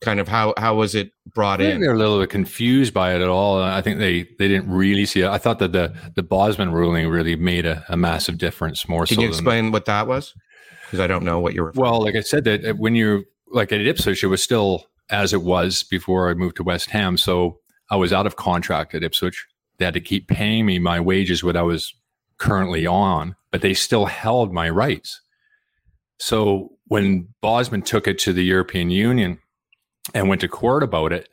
kind 0.00 0.18
of 0.18 0.26
how 0.26 0.52
how 0.56 0.74
was 0.74 0.94
it 0.96 1.12
brought 1.34 1.60
I 1.60 1.64
think 1.64 1.74
in? 1.76 1.80
they're 1.80 1.94
a 1.94 1.98
little 1.98 2.18
bit 2.18 2.28
confused 2.30 2.92
by 2.92 3.14
it 3.14 3.20
at 3.22 3.28
all. 3.28 3.62
I 3.62 3.80
think 3.82 3.98
they, 3.98 4.22
they 4.38 4.48
didn't 4.48 4.70
really 4.70 5.06
see 5.06 5.20
it. 5.20 5.28
I 5.28 5.38
thought 5.38 5.58
that 5.60 5.72
the, 5.72 5.94
the 6.16 6.22
Bosman 6.22 6.72
ruling 6.72 7.08
really 7.08 7.36
made 7.36 7.66
a, 7.66 7.84
a 7.88 7.96
massive 7.96 8.36
difference 8.38 8.88
more 8.88 9.06
Can 9.06 9.16
so 9.16 9.20
you 9.22 9.28
than- 9.28 9.34
explain 9.34 9.70
what 9.72 9.84
that 9.84 10.06
was? 10.06 10.34
Because 10.86 11.00
I 11.00 11.06
don't 11.06 11.24
know 11.24 11.38
what 11.40 11.54
you're. 11.54 11.72
Well, 11.74 12.02
like 12.02 12.16
I 12.16 12.20
said, 12.20 12.44
that 12.44 12.76
when 12.78 12.94
you're 12.94 13.22
like 13.50 13.72
at 13.72 13.80
Ipswich, 13.80 14.22
it 14.22 14.26
was 14.26 14.42
still 14.42 14.86
as 15.08 15.32
it 15.32 15.42
was 15.42 15.82
before 15.84 16.28
I 16.30 16.34
moved 16.34 16.56
to 16.56 16.62
West 16.62 16.90
Ham. 16.90 17.16
So 17.16 17.58
I 17.90 17.96
was 17.96 18.12
out 18.12 18.26
of 18.26 18.36
contract 18.36 18.94
at 18.94 19.02
Ipswich. 19.02 19.46
They 19.82 19.86
had 19.86 19.94
to 19.94 20.00
keep 20.00 20.28
paying 20.28 20.64
me 20.64 20.78
my 20.78 21.00
wages, 21.00 21.42
what 21.42 21.56
I 21.56 21.62
was 21.62 21.92
currently 22.38 22.86
on, 22.86 23.34
but 23.50 23.62
they 23.62 23.74
still 23.74 24.06
held 24.06 24.52
my 24.52 24.70
rights. 24.70 25.20
So 26.20 26.76
when 26.86 27.26
Bosman 27.40 27.82
took 27.82 28.06
it 28.06 28.16
to 28.20 28.32
the 28.32 28.44
European 28.44 28.90
Union 28.90 29.40
and 30.14 30.28
went 30.28 30.40
to 30.42 30.46
court 30.46 30.84
about 30.84 31.12
it, 31.12 31.28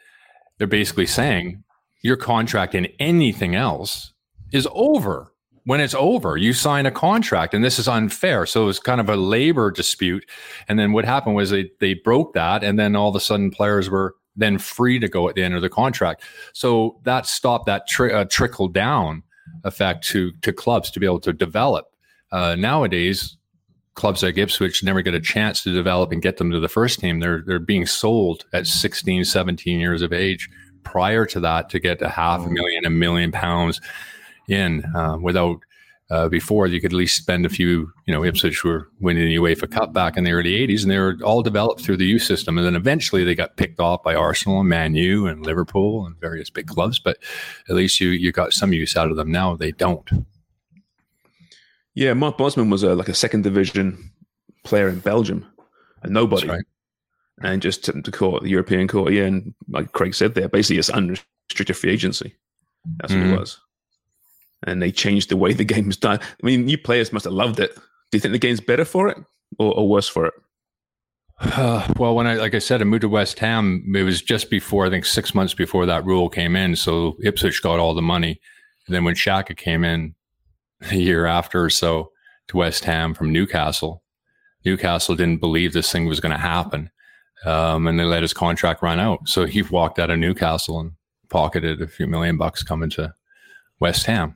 they're 0.58 0.66
basically 0.66 1.06
saying 1.06 1.64
your 2.02 2.18
contract 2.18 2.74
and 2.74 2.90
anything 2.98 3.54
else 3.54 4.14
is 4.52 4.68
over. 4.72 5.32
When 5.66 5.80
it's 5.80 5.94
over, 5.94 6.36
you 6.36 6.54
sign 6.54 6.88
a 6.88 6.92
contract, 6.92 7.54
and 7.54 7.64
this 7.64 7.78
is 7.78 7.88
unfair. 7.88 8.48
So 8.48 8.64
it 8.64 8.66
was 8.66 8.80
kind 8.80 9.00
of 9.00 9.10
a 9.10 9.16
labor 9.16 9.70
dispute. 9.70 10.28
And 10.68 10.80
then 10.80 10.92
what 10.92 11.06
happened 11.06 11.36
was 11.36 11.52
they 11.52 11.70
they 11.80 11.94
broke 11.94 12.34
that, 12.34 12.64
and 12.64 12.80
then 12.80 12.96
all 12.96 13.10
of 13.10 13.16
a 13.16 13.20
sudden 13.20 13.52
players 13.52 13.92
were 13.92 14.16
then 14.36 14.58
free 14.58 15.00
to 15.00 15.08
go 15.08 15.28
at 15.30 15.36
the 15.36 15.44
end 15.44 15.56
of 15.56 15.62
the 15.62 15.70
contract. 15.70 16.24
So 16.54 17.00
that 17.04 17.26
stopped 17.26 17.66
that 17.66 17.88
tri- 17.88 18.12
uh, 18.12 18.26
trickle 18.26 18.68
down 18.68 19.24
effect 19.64 20.06
to 20.08 20.32
to 20.42 20.54
clubs 20.54 20.92
to 20.92 21.00
be 21.00 21.06
able 21.06 21.20
to 21.22 21.34
develop. 21.34 21.88
Uh, 22.32 22.56
nowadays, 22.56 23.38
clubs 23.96 24.24
like 24.24 24.38
Ipswich 24.38 24.84
never 24.84 25.02
get 25.02 25.14
a 25.14 25.20
chance 25.20 25.64
to 25.64 25.74
develop 25.74 26.12
and 26.12 26.22
get 26.22 26.38
them 26.38 26.52
to 26.52 26.60
the 26.60 26.70
first 26.70 27.00
team. 27.00 27.20
They're 27.20 27.44
they're 27.46 27.60
being 27.60 27.86
sold 27.86 28.46
at 28.54 28.68
16, 28.68 29.26
17 29.26 29.80
years 29.80 30.02
of 30.02 30.14
age. 30.14 30.50
Prior 30.84 31.26
to 31.26 31.40
that, 31.42 31.70
to 31.72 31.80
get 31.80 32.02
a 32.02 32.10
half 32.10 32.46
a 32.46 32.50
million, 32.50 32.86
a 32.86 32.90
million 32.90 33.32
pounds 33.32 33.82
in 34.48 34.84
uh, 34.96 35.18
without 35.22 35.60
uh, 36.12 36.28
before 36.28 36.66
you 36.68 36.82
could 36.82 36.92
at 36.94 36.98
least 36.98 37.18
spend 37.18 37.46
a 37.46 37.50
few. 37.50 37.92
You 38.06 38.14
know, 38.14 38.24
Ipswich 38.24 38.64
were 38.64 38.90
winning 39.00 39.26
the 39.26 39.36
UEFA 39.36 39.70
Cup 39.70 39.94
back 39.94 40.18
in 40.18 40.24
the 40.24 40.32
early 40.32 40.56
'80s, 40.68 40.82
and 40.82 40.92
they 40.92 40.98
were 40.98 41.18
all 41.24 41.42
developed 41.44 41.82
through 41.82 41.98
the 41.98 42.06
youth 42.06 42.24
system. 42.24 42.58
And 42.58 42.66
then 42.66 42.76
eventually 42.76 43.24
they 43.24 43.36
got 43.36 43.58
picked 43.58 43.80
off 43.80 44.02
by 44.04 44.16
Arsenal 44.16 44.60
and 44.60 44.70
Man 44.70 44.96
U 44.96 45.28
and 45.28 45.46
Liverpool 45.46 46.06
and 46.06 46.20
various 46.20 46.50
big 46.50 46.68
clubs. 46.68 47.00
But 47.00 47.18
at 47.70 47.76
least 47.76 48.00
you 48.00 48.10
you 48.10 48.32
got 48.32 48.54
some 48.54 48.74
use 48.74 48.98
out 48.98 49.12
of 49.12 49.18
them. 49.18 49.32
Now 49.32 49.56
they 49.56 49.72
don't. 49.72 50.10
Yeah, 51.96 52.14
Mark 52.14 52.38
Bosman 52.38 52.70
was 52.70 52.84
a, 52.84 52.96
like 52.96 53.10
a 53.10 53.14
second 53.14 53.44
division 53.44 54.12
player 54.64 54.88
in 54.90 55.00
Belgium, 55.00 55.46
a 56.04 56.10
nobody, 56.10 56.48
right. 56.48 56.64
and 57.42 57.62
just 57.62 57.84
took 57.84 57.96
him 57.96 58.04
to 58.04 58.12
court, 58.12 58.44
the 58.44 58.50
European 58.50 58.88
court. 58.88 59.12
Yeah, 59.12 59.24
and 59.26 59.54
like 59.70 59.92
Craig 59.92 60.14
said 60.16 60.34
there, 60.34 60.48
basically 60.48 60.78
it's 60.80 60.90
unrestricted 60.90 61.76
free 61.76 61.92
agency. 61.92 62.36
That's 62.98 63.14
what 63.14 63.22
Mhm. 63.24 63.34
it 63.34 63.40
was. 63.40 63.60
And 64.66 64.82
they 64.82 64.92
changed 64.92 65.30
the 65.30 65.38
way 65.38 65.54
the 65.54 65.64
game 65.66 65.84
game's 65.84 65.98
done. 65.98 66.20
I 66.22 66.46
mean, 66.46 66.68
you 66.68 66.78
players 66.78 67.14
must 67.14 67.26
have 67.26 67.34
loved 67.34 67.60
it. 67.60 67.76
Do 67.76 68.18
you 68.18 68.20
think 68.20 68.32
the 68.32 68.40
game's 68.40 68.62
better 68.62 68.86
for 68.86 69.08
it 69.08 69.18
or, 69.58 69.74
or 69.74 69.88
worse 69.88 70.08
for 70.08 70.26
it? 70.26 70.34
well, 71.98 72.16
when 72.16 72.28
I, 72.28 72.36
like 72.36 72.54
I 72.54 72.60
said, 72.60 72.82
I 72.82 72.84
moved 72.84 73.02
to 73.02 73.10
West 73.10 73.40
Ham, 73.40 73.94
it 73.96 74.04
was 74.04 74.22
just 74.22 74.50
before, 74.50 74.86
I 74.86 74.90
think 74.90 75.06
six 75.06 75.34
months 75.34 75.54
before 75.54 75.86
that 75.86 76.06
rule 76.06 76.28
came 76.28 76.56
in. 76.56 76.76
So 76.76 77.16
Ipswich 77.24 77.62
got 77.62 77.80
all 77.80 77.94
the 77.94 78.02
money. 78.02 78.42
And 78.86 78.96
then 78.96 79.06
when 79.06 79.16
Shaka 79.16 79.56
came 79.56 79.84
in 79.84 80.16
a 80.92 80.96
year 80.96 81.26
after 81.26 81.64
or 81.64 81.70
so 81.70 82.12
to 82.50 82.58
West 82.58 82.84
Ham 82.86 83.14
from 83.14 83.32
Newcastle, 83.32 84.04
Newcastle 84.66 85.16
didn't 85.16 85.40
believe 85.40 85.72
this 85.72 85.92
thing 85.92 86.08
was 86.08 86.20
going 86.20 86.34
to 86.34 86.38
happen. 86.38 86.90
Um, 87.46 87.88
and 87.88 87.98
they 87.98 88.04
let 88.04 88.22
his 88.22 88.34
contract 88.34 88.82
run 88.82 89.00
out. 89.00 89.30
So 89.30 89.46
he 89.46 89.62
walked 89.64 90.00
out 90.00 90.10
of 90.10 90.20
Newcastle 90.20 90.80
and 90.80 90.92
pocketed 91.30 91.82
a 91.82 91.88
few 91.88 92.08
million 92.08 92.36
bucks 92.36 92.64
coming 92.64 92.90
to 92.92 93.14
West 93.80 94.06
Ham. 94.08 94.36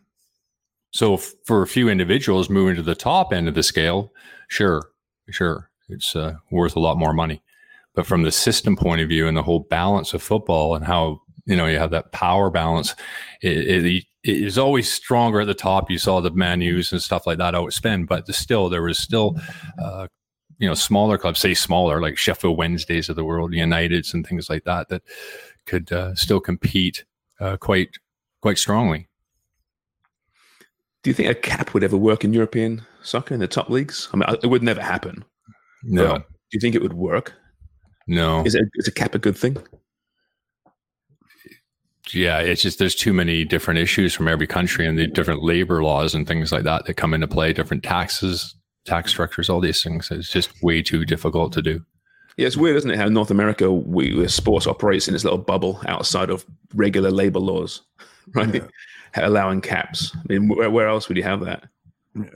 So 0.94 1.16
f- 1.16 1.34
for 1.44 1.64
a 1.64 1.68
few 1.68 1.90
individuals 1.90 2.50
moving 2.50 2.76
to 2.76 2.84
the 2.84 2.96
top 2.96 3.34
end 3.34 3.48
of 3.48 3.56
the 3.56 3.64
scale, 3.64 4.14
sure, 4.48 4.92
sure, 5.32 5.70
it's 5.90 6.16
uh, 6.16 6.36
worth 6.52 6.76
a 6.76 6.80
lot 6.80 7.00
more 7.00 7.14
money. 7.14 7.42
But 7.96 8.06
from 8.06 8.24
the 8.24 8.32
system 8.32 8.76
point 8.76 9.02
of 9.02 9.10
view 9.10 9.28
and 9.28 9.36
the 9.36 9.44
whole 9.44 9.60
balance 9.60 10.14
of 10.14 10.24
football 10.24 10.76
and 10.76 10.86
how 10.86 11.22
you 11.46 11.56
know 11.56 11.66
you 11.66 11.80
have 11.80 11.92
that 11.92 12.12
power 12.12 12.50
balance, 12.50 12.96
it, 13.42 13.86
it, 13.86 13.86
it 13.86 14.06
is 14.24 14.58
always 14.58 14.92
stronger 14.92 15.42
at 15.42 15.48
the 15.48 15.54
top. 15.54 15.90
You 15.92 15.98
saw 15.98 16.22
the 16.22 16.32
menus 16.32 16.92
and 16.92 17.02
stuff 17.02 17.28
like 17.28 17.40
that 17.40 17.56
outspend, 17.56 18.08
but 18.08 18.34
still 18.34 18.70
there 18.70 18.84
was 18.84 18.98
still. 18.98 19.38
Uh, 19.82 20.08
you 20.60 20.68
know, 20.70 20.76
smaller 20.76 21.18
clubs, 21.18 21.40
say 21.40 21.56
smaller, 21.56 22.00
like 22.00 22.16
Sheffield 22.16 22.58
Wednesdays 22.58 23.10
of 23.10 23.18
the 23.18 23.26
world, 23.26 23.52
Uniteds, 23.52 24.14
and 24.14 24.26
things 24.26 24.50
like 24.50 24.64
that, 24.64 24.88
that 24.88 25.02
could 25.66 25.92
uh, 25.92 26.16
still 26.16 26.40
compete 26.40 27.04
uh, 27.42 27.58
quite 27.58 27.98
quite 28.40 28.58
strongly. 28.58 29.10
Do 31.04 31.10
you 31.10 31.14
think 31.14 31.30
a 31.30 31.36
cap 31.36 31.74
would 31.74 31.84
ever 31.84 31.98
work 31.98 32.24
in 32.24 32.34
European 32.34 32.82
soccer 33.02 33.34
in 33.34 33.40
the 33.40 33.48
top 33.48 33.70
leagues? 33.70 34.10
I 34.14 34.18
mean, 34.18 34.38
it 34.42 34.48
would 34.48 34.64
never 34.64 34.82
happen. 34.82 35.24
No. 35.84 36.18
Do 36.18 36.24
you 36.52 36.60
think 36.60 36.76
it 36.76 36.82
would 36.82 36.94
work? 36.94 37.34
No. 38.08 38.44
Is, 38.46 38.56
it, 38.56 38.64
is 38.76 38.88
a 38.88 38.92
cap 38.92 39.14
a 39.14 39.20
good 39.20 39.38
thing? 39.38 39.58
yeah, 42.12 42.40
it's 42.40 42.62
just 42.62 42.80
there's 42.80 42.96
too 42.96 43.14
many 43.14 43.46
different 43.46 43.80
issues 43.80 44.14
from 44.14 44.28
every 44.28 44.48
country 44.48 44.86
and 44.86 44.98
the 44.98 45.08
different 45.08 45.44
labor 45.44 45.84
laws 45.84 46.14
and 46.14 46.28
things 46.28 46.52
like 46.52 46.64
that 46.64 46.86
that 46.86 46.96
come 46.96 47.14
into 47.14 47.28
play, 47.28 47.54
different 47.54 47.84
taxes, 47.84 48.56
tax 48.86 49.12
structures, 49.12 49.50
all 49.50 49.62
these 49.62 49.82
things. 49.82 50.10
It's 50.12 50.30
just 50.30 50.52
way 50.62 50.82
too 50.82 51.06
difficult 51.06 51.54
to 51.54 51.62
do. 51.62 51.84
Yeah, 52.38 52.48
it's 52.48 52.58
weird, 52.58 52.78
isn't 52.78 52.92
it? 52.92 52.98
How 52.98 53.08
North 53.08 53.32
America, 53.32 53.72
we, 53.72 54.28
sports 54.28 54.68
operates 54.68 55.08
in 55.08 55.14
this 55.14 55.24
little 55.24 55.40
bubble 55.40 55.80
outside 55.88 56.30
of 56.30 56.46
regular 56.74 57.12
labor 57.12 57.40
laws, 57.40 57.82
right? 58.36 58.64
Allowing 59.16 59.62
caps. 59.62 60.16
I 60.16 60.22
mean, 60.34 60.48
where, 60.50 60.70
where 60.72 60.88
else 60.88 61.08
would 61.08 61.18
you 61.18 61.24
have 61.24 61.42
that? 61.46 61.64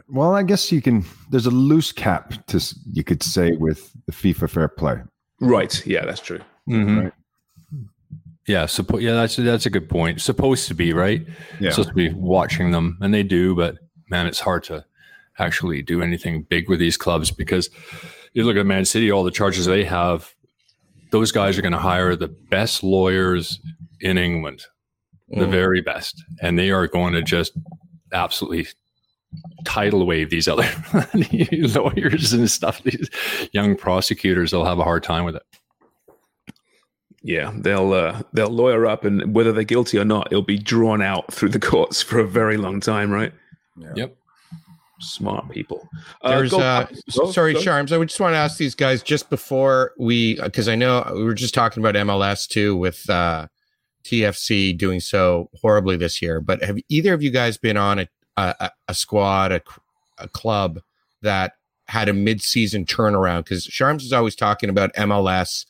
Well, 0.09 0.33
I 0.35 0.43
guess 0.43 0.71
you 0.71 0.81
can. 0.81 1.05
There's 1.31 1.45
a 1.45 1.51
loose 1.51 1.91
cap 1.91 2.33
to 2.47 2.75
you 2.91 3.03
could 3.03 3.21
say 3.23 3.51
with 3.53 3.91
the 4.05 4.11
FIFA 4.11 4.49
Fair 4.49 4.67
Play. 4.67 4.97
Right. 5.39 5.85
Yeah, 5.85 6.05
that's 6.05 6.21
true. 6.21 6.39
Mhm. 6.67 7.03
Right. 7.03 7.13
Yeah, 8.47 8.63
suppo- 8.63 9.01
yeah, 9.01 9.13
that's 9.13 9.35
that's 9.35 9.65
a 9.65 9.69
good 9.69 9.89
point. 9.89 10.21
Supposed 10.21 10.67
to 10.69 10.73
be 10.73 10.93
right. 10.93 11.25
Yeah. 11.59 11.71
Supposed 11.71 11.89
to 11.89 11.95
be 11.95 12.09
watching 12.13 12.71
them, 12.71 12.97
and 13.01 13.13
they 13.13 13.23
do. 13.23 13.55
But 13.55 13.77
man, 14.09 14.25
it's 14.25 14.39
hard 14.39 14.63
to 14.65 14.85
actually 15.37 15.81
do 15.83 16.01
anything 16.01 16.43
big 16.43 16.69
with 16.69 16.79
these 16.79 16.95
clubs 16.97 17.29
because 17.29 17.69
you 18.33 18.43
look 18.43 18.55
at 18.57 18.65
Man 18.65 18.85
City, 18.85 19.11
all 19.11 19.23
the 19.23 19.31
charges 19.31 19.65
they 19.65 19.83
have. 19.83 20.33
Those 21.11 21.31
guys 21.31 21.57
are 21.57 21.61
going 21.61 21.71
to 21.73 21.77
hire 21.77 22.15
the 22.15 22.27
best 22.27 22.83
lawyers 22.83 23.59
in 24.01 24.17
England, 24.17 24.63
the 25.29 25.45
Mm. 25.45 25.51
very 25.51 25.81
best, 25.81 26.23
and 26.41 26.57
they 26.57 26.71
are 26.71 26.87
going 26.87 27.13
to 27.13 27.21
just 27.21 27.53
absolutely 28.13 28.67
tidal 29.65 30.05
wave 30.05 30.29
these 30.29 30.47
other 30.47 30.67
lawyers 31.51 32.31
and 32.33 32.49
stuff. 32.49 32.81
These 32.83 33.09
young 33.51 33.75
prosecutors 33.75 34.51
they'll 34.51 34.63
have 34.65 34.79
a 34.79 34.83
hard 34.83 35.03
time 35.03 35.25
with 35.25 35.35
it. 35.35 35.43
Yeah, 37.23 37.51
they'll 37.57 37.91
uh, 37.93 38.21
they'll 38.33 38.49
lawyer 38.49 38.85
up, 38.85 39.03
and 39.03 39.33
whether 39.35 39.51
they're 39.51 39.63
guilty 39.63 39.97
or 39.97 40.05
not, 40.05 40.27
it'll 40.31 40.43
be 40.43 40.57
drawn 40.57 41.01
out 41.01 41.33
through 41.33 41.49
the 41.49 41.59
courts 41.59 42.01
for 42.01 42.19
a 42.19 42.27
very 42.27 42.57
long 42.57 42.79
time, 42.79 43.11
right? 43.11 43.33
Yep. 43.95 44.15
Smart 44.99 45.49
people. 45.51 45.87
There's 46.23 46.51
go- 46.51 46.59
uh, 46.59 46.87
go- 47.15 47.31
sorry, 47.31 47.53
go. 47.53 47.59
Sharms. 47.59 47.91
I 47.91 47.97
would 47.97 48.07
just 48.09 48.19
want 48.19 48.33
to 48.33 48.37
ask 48.37 48.57
these 48.57 48.75
guys 48.75 49.03
just 49.03 49.29
before 49.29 49.91
we, 49.99 50.41
because 50.41 50.67
I 50.67 50.75
know 50.75 51.11
we 51.13 51.23
were 51.23 51.33
just 51.35 51.53
talking 51.53 51.83
about 51.83 51.95
MLS 51.95 52.47
too 52.47 52.75
with 52.75 53.07
uh, 53.09 53.47
TFC 54.07 54.77
doing 54.77 54.99
so 54.99 55.49
horribly 55.61 55.97
this 55.97 56.21
year. 56.21 56.39
But 56.39 56.63
have 56.63 56.77
either 56.89 57.13
of 57.13 57.21
you 57.21 57.29
guys 57.29 57.57
been 57.57 57.77
on 57.77 57.99
a 57.99 58.07
a, 58.37 58.71
a 58.87 58.93
squad, 58.93 59.51
a, 59.51 59.61
a 60.19 60.27
club 60.27 60.79
that 61.21 61.53
had 61.87 62.07
a 62.07 62.13
mid-season 62.13 62.85
turnaround? 62.85 63.43
Because 63.43 63.67
Sharms 63.67 64.03
is 64.03 64.13
always 64.13 64.35
talking 64.35 64.69
about 64.69 64.93
MLS. 64.93 65.65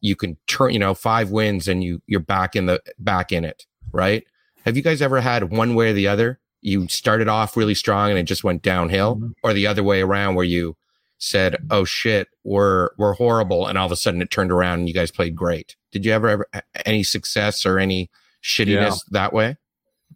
You 0.00 0.16
can 0.16 0.36
turn, 0.46 0.72
you 0.72 0.78
know, 0.78 0.94
five 0.94 1.30
wins 1.30 1.66
and 1.66 1.82
you 1.82 2.00
you're 2.06 2.20
back 2.20 2.54
in 2.54 2.66
the 2.66 2.80
back 2.98 3.32
in 3.32 3.44
it, 3.44 3.66
right? 3.92 4.24
Have 4.64 4.76
you 4.76 4.82
guys 4.82 5.02
ever 5.02 5.20
had 5.20 5.50
one 5.50 5.74
way 5.74 5.90
or 5.90 5.94
the 5.94 6.08
other? 6.08 6.38
You 6.62 6.88
started 6.88 7.28
off 7.28 7.56
really 7.56 7.74
strong 7.74 8.10
and 8.10 8.18
it 8.18 8.24
just 8.24 8.44
went 8.44 8.62
downhill, 8.62 9.16
mm-hmm. 9.16 9.30
or 9.42 9.52
the 9.52 9.66
other 9.66 9.82
way 9.82 10.02
around 10.02 10.34
where 10.34 10.44
you 10.44 10.76
said, 11.20 11.56
"Oh 11.70 11.84
shit, 11.84 12.26
we're 12.42 12.90
we're 12.98 13.12
horrible," 13.12 13.66
and 13.68 13.78
all 13.78 13.86
of 13.86 13.92
a 13.92 13.96
sudden 13.96 14.20
it 14.20 14.30
turned 14.30 14.50
around 14.50 14.80
and 14.80 14.88
you 14.88 14.94
guys 14.94 15.12
played 15.12 15.36
great. 15.36 15.76
Did 15.92 16.04
you 16.04 16.12
ever 16.12 16.28
ever 16.28 16.48
any 16.84 17.02
success 17.04 17.64
or 17.64 17.78
any 17.78 18.10
shittiness 18.42 18.66
Yeah. 18.66 19.12
that 19.12 19.32
way? 19.32 19.56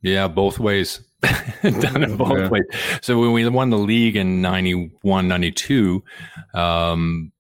Yeah, 0.03 0.29
both 0.29 0.59
ways. 0.59 1.01
Done 1.63 2.03
it 2.03 2.19
both 2.19 2.39
Yeah. 2.39 2.49
ways. 2.49 2.65
So 3.01 3.19
when 3.21 3.33
we 3.33 3.49
won 3.49 3.71
the 3.71 3.79
league 3.79 4.17
in 4.17 4.43
91, 4.43 5.29
92, 5.29 6.03
um, 6.53 7.33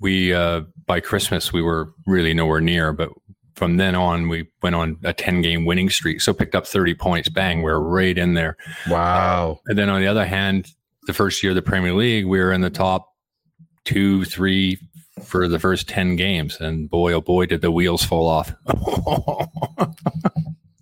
we, 0.00 0.32
uh, 0.32 0.62
by 0.86 1.00
Christmas, 1.00 1.52
we 1.52 1.60
were 1.62 1.92
really 2.06 2.34
nowhere 2.34 2.60
near. 2.60 2.92
But 2.92 3.10
from 3.56 3.76
then 3.78 3.96
on, 3.96 4.28
we 4.28 4.46
went 4.62 4.76
on 4.76 4.96
a 5.02 5.12
10 5.12 5.42
game 5.42 5.64
winning 5.64 5.90
streak. 5.90 6.20
So 6.20 6.32
picked 6.32 6.54
up 6.54 6.66
30 6.66 6.94
points. 6.94 7.28
Bang, 7.28 7.62
we're 7.62 7.80
right 7.80 8.16
in 8.16 8.34
there. 8.34 8.56
Wow. 8.88 9.58
And 9.66 9.76
then 9.76 9.88
on 9.88 10.00
the 10.00 10.06
other 10.06 10.24
hand, 10.26 10.72
the 11.08 11.14
first 11.14 11.42
year 11.42 11.52
of 11.52 11.56
the 11.56 11.62
Premier 11.62 11.94
League, 11.94 12.26
we 12.26 12.38
were 12.38 12.52
in 12.52 12.60
the 12.60 12.68
top 12.68 13.08
two, 13.86 14.26
three 14.26 14.78
for 15.24 15.48
the 15.48 15.58
first 15.58 15.88
10 15.88 16.16
games. 16.16 16.60
And 16.60 16.88
boy, 16.88 17.14
oh 17.14 17.22
boy, 17.22 17.46
did 17.46 17.62
the 17.62 17.72
wheels 17.72 18.04
fall 18.04 18.28
off. 18.28 18.54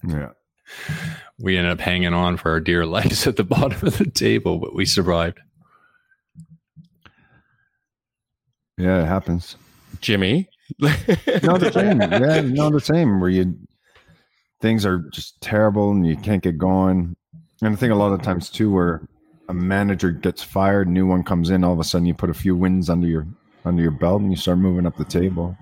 Yeah. 0.09 0.31
we 1.41 1.59
ended 1.59 1.73
up 1.73 1.81
hanging 1.81 2.15
on 2.15 2.37
for 2.37 2.53
our 2.53 2.61
dear 2.61 2.87
lives 2.87 3.27
at 3.27 3.35
the 3.35 3.43
bottom 3.43 3.85
of 3.85 3.99
the 3.99 4.09
table, 4.09 4.59
but 4.59 4.73
we 4.73 4.85
survived. 4.85 5.41
Yeah, 8.79 9.03
it 9.03 9.07
happens. 9.07 9.57
Jimmy, 10.01 10.49
no, 10.79 10.89
the 11.59 11.73
same. 11.75 12.01
Yeah, 12.01 12.41
no, 12.43 12.71
the 12.71 12.79
same. 12.79 13.19
Where 13.19 13.31
you 13.31 13.59
things 14.61 14.87
are 14.87 14.99
just 15.11 15.41
terrible 15.41 15.91
and 15.91 16.07
you 16.07 16.17
can't 16.17 16.43
get 16.43 16.57
going. 16.57 17.17
And 17.63 17.73
I 17.73 17.77
think 17.77 17.93
a 17.93 17.97
lot 17.97 18.13
of 18.13 18.23
times 18.23 18.49
too, 18.49 18.71
where 18.71 19.09
a 19.49 19.55
manager 19.55 20.11
gets 20.11 20.43
fired, 20.43 20.89
new 20.89 21.07
one 21.07 21.23
comes 21.23 21.51
in, 21.51 21.65
all 21.65 21.73
of 21.73 21.79
a 21.79 21.85
sudden 21.85 22.07
you 22.07 22.15
put 22.15 22.31
a 22.31 22.35
few 22.35 22.57
wins 22.57 22.91
under 22.91 23.07
your 23.07 23.27
under 23.65 23.83
your 23.83 23.91
belt 23.91 24.23
and 24.23 24.31
you 24.31 24.37
start 24.37 24.59
moving 24.59 24.87
up 24.87 24.97
the 24.97 25.05
table. 25.05 25.57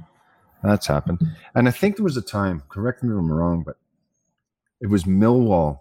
That's 0.63 0.87
happened. 0.87 1.21
And 1.55 1.69
I 1.69 1.71
think 1.71 1.97
there 1.97 2.05
was 2.05 2.17
a 2.17 2.23
time. 2.23 2.63
Correct 2.69 3.03
me 3.03 3.11
if 3.11 3.19
I'm 3.19 3.33
wrong, 3.33 3.63
but 3.65 3.77
it 4.81 4.89
was 4.89 5.05
Millwall 5.05 5.81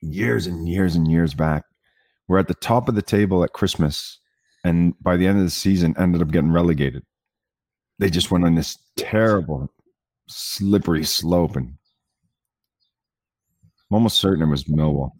years 0.00 0.46
and 0.46 0.68
years 0.68 0.96
and 0.96 1.10
years 1.10 1.34
back. 1.34 1.64
We're 2.28 2.38
at 2.38 2.48
the 2.48 2.54
top 2.54 2.88
of 2.88 2.94
the 2.94 3.02
table 3.02 3.44
at 3.44 3.52
Christmas, 3.52 4.18
and 4.64 4.94
by 5.02 5.16
the 5.16 5.26
end 5.26 5.38
of 5.38 5.44
the 5.44 5.50
season, 5.50 5.94
ended 5.98 6.22
up 6.22 6.30
getting 6.30 6.52
relegated 6.52 7.04
they 7.98 8.10
just 8.10 8.30
went 8.30 8.44
on 8.44 8.54
this 8.54 8.78
terrible, 8.96 9.70
slippery 10.28 11.04
slope, 11.04 11.56
and 11.56 11.74
I'm 13.90 13.94
almost 13.94 14.18
certain 14.18 14.42
it 14.42 14.50
was 14.50 14.64
Millwall 14.64 15.10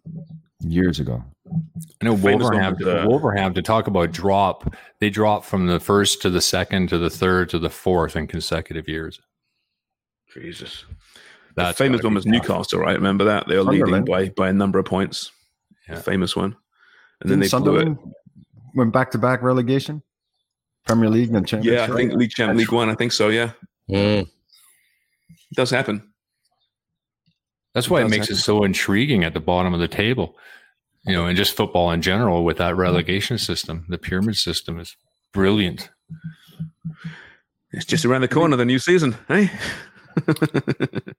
years 0.61 0.99
ago. 0.99 1.23
I 1.47 2.05
know 2.05 2.15
Famous 2.17 2.23
one 2.23 2.39
Wolverhampton, 2.39 2.87
with, 2.87 2.95
uh, 2.95 3.07
Wolverhampton 3.07 3.63
talk 3.63 3.87
about 3.87 4.11
drop. 4.11 4.73
They 4.99 5.09
drop 5.09 5.45
from 5.45 5.67
the 5.67 5.79
first 5.79 6.21
to 6.23 6.29
the 6.29 6.41
second 6.41 6.89
to 6.89 6.97
the 6.97 7.09
third 7.09 7.49
to 7.49 7.59
the 7.59 7.69
fourth 7.69 8.15
in 8.15 8.27
consecutive 8.27 8.87
years. 8.87 9.21
Jesus. 10.33 10.85
That's 11.55 11.77
the 11.77 11.83
famous 11.85 12.03
one 12.03 12.13
be 12.13 12.15
was 12.15 12.25
tough. 12.25 12.31
Newcastle, 12.33 12.79
right? 12.79 12.95
Remember 12.95 13.23
that? 13.25 13.47
They 13.47 13.55
were 13.55 13.63
leading 13.63 14.03
by, 14.05 14.29
by 14.29 14.49
a 14.49 14.53
number 14.53 14.79
of 14.79 14.85
points. 14.85 15.31
Yeah. 15.87 15.95
The 15.95 16.01
famous 16.01 16.35
one. 16.35 16.55
And 17.21 17.29
Didn't 17.29 17.29
then 17.29 17.39
they 17.39 17.47
blew 17.47 17.75
it. 17.77 17.83
Sunderland 17.85 17.97
went 18.73 18.91
back 18.91 19.11
to 19.11 19.17
back 19.17 19.41
relegation, 19.41 20.01
Premier 20.85 21.09
League 21.09 21.33
and 21.33 21.47
Championship. 21.47 21.87
Yeah, 21.87 21.93
I 21.93 21.97
think 21.97 22.13
League 22.13 22.31
Champ, 22.31 22.57
League 22.57 22.71
One. 22.71 22.89
I 22.89 22.95
think 22.95 23.11
so. 23.13 23.29
Yeah, 23.29 23.51
Mm. 23.89 24.21
it 24.23 24.27
does 25.55 25.69
happen. 25.69 26.11
That's 27.75 27.89
why 27.89 28.01
it 28.01 28.09
makes 28.09 28.29
it 28.31 28.37
so 28.37 28.63
intriguing 28.63 29.25
at 29.25 29.33
the 29.33 29.39
bottom 29.41 29.73
of 29.73 29.81
the 29.81 29.87
table. 29.87 30.35
You 31.05 31.13
know, 31.13 31.27
and 31.27 31.37
just 31.37 31.55
football 31.55 31.91
in 31.91 32.01
general 32.01 32.43
with 32.43 32.57
that 32.57 32.71
mm-hmm. 32.71 32.79
relegation 32.79 33.37
system, 33.37 33.85
the 33.89 33.99
pyramid 33.99 34.37
system 34.37 34.79
is 34.79 34.95
brilliant. 35.33 35.89
It's 37.71 37.85
just 37.85 38.05
around 38.05 38.21
the 38.21 38.27
corner. 38.27 38.55
The 38.55 38.65
new 38.65 38.79
season, 38.79 39.15
hey. 39.27 39.51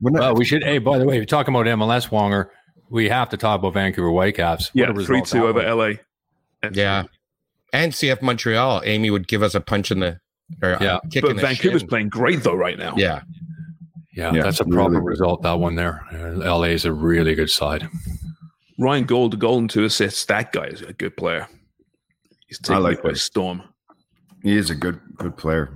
When 0.01 0.15
Well, 0.15 0.35
we 0.35 0.47
should. 0.47 0.65
Hey, 0.65 0.79
by 0.79 0.99
the 0.99 1.05
way, 1.05 1.19
we're 1.19 1.27
talking 1.27 1.55
about 1.55 1.67
MLS, 1.67 2.09
Wonger. 2.09 2.49
We 2.89 3.11
have 3.11 3.29
to 3.31 3.37
talk 3.37 3.59
about 3.61 3.75
Vancouver 3.75 4.11
Whitecaps. 4.11 4.69
What 4.75 4.89
yeah, 4.89 4.91
a 4.91 5.05
three 5.05 5.21
two 5.23 5.47
over 5.47 5.63
was. 5.63 5.99
LA. 6.65 6.71
Yeah. 6.73 7.05
And 7.73 7.93
CF 7.93 8.23
Montreal, 8.23 8.83
Amy 8.85 9.11
would 9.11 9.29
give 9.29 9.43
us 9.43 9.55
a 9.55 9.61
punch 9.61 9.91
in 9.91 10.01
the 10.01 10.19
or 10.63 10.73
a 10.73 10.83
Yeah. 10.83 10.99
kick 11.11 11.23
But 11.23 11.33
in 11.33 11.37
the 11.37 11.43
Vancouver's 11.43 11.83
shin. 11.83 11.89
playing 11.89 12.09
great 12.09 12.43
though 12.43 12.55
right 12.55 12.79
now. 12.79 12.95
Yeah. 12.97 13.21
Yeah, 14.17 14.33
Yeah, 14.33 14.43
that's 14.43 14.61
a 14.61 14.65
really 14.65 14.77
proper 14.77 14.95
good. 15.01 15.05
result. 15.05 15.43
That 15.43 15.59
one 15.61 15.75
there. 15.77 16.03
Uh, 16.13 16.33
LA 16.59 16.69
is 16.75 16.85
a 16.85 16.93
really 16.93 17.35
good 17.35 17.51
side. 17.51 17.89
Ryan 18.79 19.05
Gauld, 19.05 19.31
the 19.33 19.37
goal 19.37 19.59
and 19.59 19.69
two 19.71 19.85
assists. 19.85 20.25
That 20.25 20.53
guy 20.53 20.67
is 20.67 20.83
a 20.83 20.93
good 20.93 21.17
player. 21.17 21.47
He's 22.49 22.59
taking 22.59 22.83
like 22.83 22.99
it 22.99 23.03
by 23.03 23.09
him. 23.11 23.15
storm. 23.17 23.63
he 24.43 24.57
is 24.57 24.71
a 24.71 24.75
good 24.75 25.01
good 25.17 25.37
player. 25.37 25.71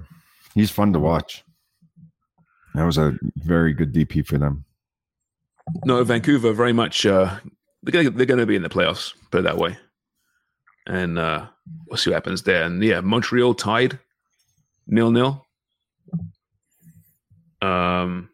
He's 0.55 0.70
fun 0.70 0.93
to 0.95 0.99
watch. 0.99 1.45
That 2.74 2.84
was 2.84 2.99
a 2.99 3.18
very 3.36 3.72
good 3.74 3.93
DP 3.93 4.26
for 4.26 4.38
them. 4.38 4.64
No, 5.84 6.03
Vancouver 6.05 6.53
very 6.53 6.72
much. 6.72 7.05
Uh, 7.07 7.38
they're 7.82 7.93
gonna, 7.93 8.11
they're 8.16 8.26
going 8.26 8.41
to 8.41 8.47
be 8.47 8.57
in 8.57 8.62
the 8.62 8.68
playoffs. 8.68 9.12
Put 9.30 9.41
it 9.41 9.43
that 9.43 9.59
way. 9.59 9.76
And 10.86 11.18
uh, 11.18 11.47
we'll 11.88 11.97
see 11.99 12.11
what 12.11 12.14
happens 12.16 12.43
there. 12.43 12.64
And 12.64 12.82
yeah, 12.82 13.01
Montreal 13.01 13.55
tied 13.55 13.99
nil 14.86 15.11
nil. 15.11 15.47
Um, 17.62 18.30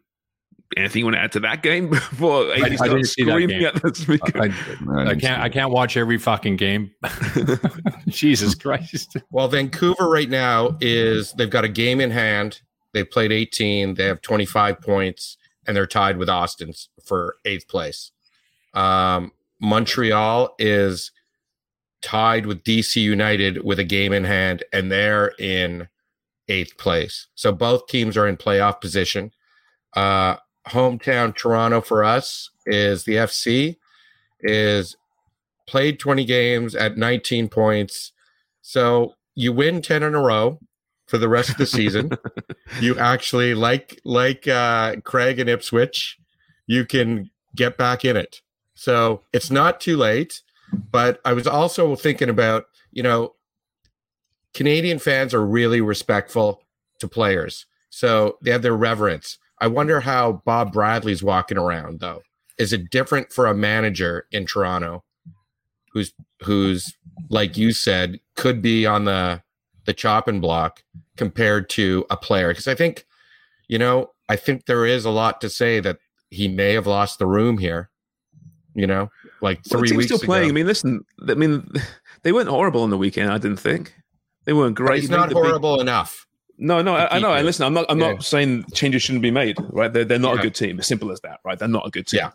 anything 0.75 0.99
you 0.99 1.05
want 1.05 1.15
to 1.15 1.21
add 1.21 1.31
to 1.33 1.39
that 1.41 1.63
game 1.63 1.89
before 1.89 2.51
Amy 2.53 2.71
I 2.71 2.75
starts 2.75 2.93
didn't 2.93 3.05
see 3.05 3.23
that 3.23 3.31
screaming 3.31 3.59
game. 3.59 3.67
at 3.67 3.81
the 3.81 3.95
speaker? 3.95 4.37
I, 4.37 4.45
I 4.45 5.01
I 5.01 5.05
didn't 5.05 5.21
can't. 5.21 5.41
I 5.41 5.49
can't 5.49 5.71
watch 5.71 5.95
every 5.95 6.17
fucking 6.17 6.57
game. 6.57 6.91
Jesus 8.07 8.55
Christ! 8.55 9.17
Well, 9.31 9.47
Vancouver 9.47 10.09
right 10.09 10.29
now 10.29 10.77
is 10.81 11.33
they've 11.33 11.49
got 11.49 11.63
a 11.63 11.69
game 11.69 12.01
in 12.01 12.11
hand. 12.11 12.61
They've 12.93 13.09
played 13.09 13.31
18. 13.31 13.95
They 13.95 14.05
have 14.05 14.21
25 14.21 14.81
points, 14.81 15.37
and 15.65 15.75
they're 15.75 15.87
tied 15.87 16.17
with 16.17 16.29
Austin 16.29 16.73
for 17.03 17.35
eighth 17.45 17.67
place. 17.67 18.11
Um, 18.73 19.31
Montreal 19.59 20.55
is 20.59 21.11
tied 22.01 22.45
with 22.45 22.63
DC 22.63 23.01
United 23.01 23.63
with 23.63 23.79
a 23.79 23.83
game 23.83 24.13
in 24.13 24.23
hand, 24.23 24.63
and 24.71 24.91
they're 24.91 25.33
in 25.39 25.87
eighth 26.47 26.77
place. 26.77 27.27
So 27.35 27.51
both 27.51 27.87
teams 27.87 28.15
are 28.17 28.27
in 28.27 28.37
playoff 28.37 28.81
position. 28.81 29.31
Uh, 29.93 30.37
hometown 30.69 31.35
Toronto 31.35 31.81
for 31.81 32.03
us 32.03 32.49
is 32.65 33.03
the 33.03 33.15
FC 33.15 33.77
is 34.41 34.95
played 35.67 35.99
20 35.99 36.25
games 36.25 36.75
at 36.75 36.97
19 36.97 37.49
points. 37.49 38.11
So 38.61 39.15
you 39.35 39.53
win 39.53 39.81
10 39.81 40.03
in 40.03 40.15
a 40.15 40.21
row 40.21 40.59
for 41.07 41.17
the 41.17 41.29
rest 41.29 41.49
of 41.49 41.57
the 41.57 41.65
season. 41.65 42.11
you 42.81 42.97
actually 42.97 43.53
like 43.53 43.99
like 44.03 44.47
uh 44.47 44.97
Craig 45.03 45.39
and 45.39 45.49
Ipswich, 45.49 46.17
you 46.65 46.85
can 46.85 47.29
get 47.55 47.77
back 47.77 48.03
in 48.05 48.17
it. 48.17 48.41
So 48.75 49.21
it's 49.33 49.49
not 49.49 49.79
too 49.79 49.97
late. 49.97 50.41
But 50.91 51.21
I 51.23 51.33
was 51.33 51.47
also 51.47 51.95
thinking 51.95 52.29
about, 52.29 52.65
you 52.91 53.01
know, 53.01 53.35
Canadian 54.53 54.99
fans 54.99 55.33
are 55.33 55.45
really 55.45 55.81
respectful 55.81 56.63
to 56.99 57.07
players. 57.07 57.65
So 57.89 58.37
they 58.41 58.51
have 58.51 58.63
their 58.63 58.75
reverence. 58.75 59.37
I 59.59 59.67
wonder 59.67 59.99
how 60.01 60.41
Bob 60.45 60.71
Bradley's 60.73 61.23
walking 61.23 61.57
around 61.57 61.99
though. 61.99 62.21
Is 62.57 62.73
it 62.73 62.89
different 62.89 63.31
for 63.31 63.45
a 63.47 63.53
manager 63.55 64.25
in 64.31 64.45
Toronto 64.45 65.03
who's 65.93 66.13
who's 66.43 66.93
like 67.29 67.57
you 67.57 67.71
said 67.71 68.19
could 68.35 68.61
be 68.61 68.85
on 68.85 69.05
the 69.05 69.41
the 69.85 69.93
chopping 69.93 70.39
block 70.41 70.83
compared 71.17 71.69
to 71.71 72.05
a 72.09 72.17
player? 72.17 72.49
Because 72.49 72.67
I 72.67 72.75
think, 72.75 73.05
you 73.67 73.79
know, 73.79 74.11
I 74.29 74.35
think 74.35 74.65
there 74.65 74.85
is 74.85 75.05
a 75.05 75.09
lot 75.09 75.39
to 75.41 75.49
say 75.49 75.79
that 75.79 75.97
he 76.29 76.47
may 76.47 76.73
have 76.73 76.85
lost 76.87 77.19
the 77.19 77.25
room 77.25 77.57
here. 77.57 77.89
You 78.75 78.85
know, 78.85 79.09
like 79.41 79.63
three 79.63 79.77
Well, 79.77 79.81
the 79.81 79.87
team's 79.87 79.97
weeks 79.97 80.05
still 80.07 80.19
playing. 80.27 80.43
ago. 80.45 80.49
I 80.49 80.53
mean, 80.53 80.67
listen. 80.67 81.03
I 81.27 81.33
mean, 81.33 81.67
they 82.23 82.31
weren't 82.31 82.49
horrible 82.49 82.83
on 82.83 82.91
the 82.91 82.97
weekend. 82.97 83.31
I 83.31 83.39
didn't 83.39 83.57
think 83.59 83.95
they 84.45 84.53
weren't 84.53 84.75
But 84.75 84.83
great. 84.85 85.01
He's 85.01 85.09
not 85.09 85.29
the 85.29 85.35
big- 85.35 85.43
horrible 85.45 85.81
enough. 85.81 86.26
No, 86.57 86.81
no, 86.81 86.95
I, 86.95 87.17
I 87.17 87.19
know. 87.19 87.33
And 87.33 87.45
listen, 87.45 87.65
I'm 87.65 87.73
not. 87.73 87.85
I'm 87.89 87.99
Yeah. 87.99 88.13
not 88.13 88.23
saying 88.23 88.65
changes 88.73 89.03
shouldn't 89.03 89.21
be 89.21 89.31
made. 89.31 89.57
Right? 89.69 89.91
They're 89.93 90.05
they're 90.05 90.19
not 90.19 90.35
Yeah. 90.35 90.39
a 90.39 90.43
good 90.43 90.55
team. 90.55 90.79
As 90.79 90.87
simple 90.87 91.11
as 91.11 91.19
that. 91.21 91.39
Right? 91.45 91.57
They're 91.59 91.67
not 91.67 91.85
a 91.87 91.91
good 91.91 92.07
team. 92.07 92.19
Yeah. 92.21 92.31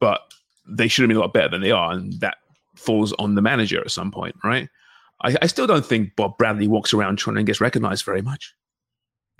But 0.00 0.20
they 0.68 0.88
should 0.88 1.02
have 1.02 1.08
been 1.08 1.16
a 1.16 1.20
lot 1.20 1.32
better 1.34 1.48
than 1.48 1.60
they 1.60 1.72
are, 1.72 1.92
and 1.92 2.12
that 2.20 2.36
falls 2.76 3.12
on 3.14 3.34
the 3.34 3.42
manager 3.42 3.80
at 3.80 3.90
some 3.90 4.10
point. 4.10 4.36
Right? 4.44 4.68
I, 5.22 5.36
I 5.42 5.46
still 5.46 5.66
don't 5.66 5.84
think 5.86 6.14
Bob 6.16 6.36
Bradley 6.38 6.68
walks 6.68 6.92
around 6.94 7.16
trying 7.16 7.36
and 7.36 7.46
gets 7.46 7.60
recognized 7.60 8.04
very 8.04 8.22
much. 8.22 8.54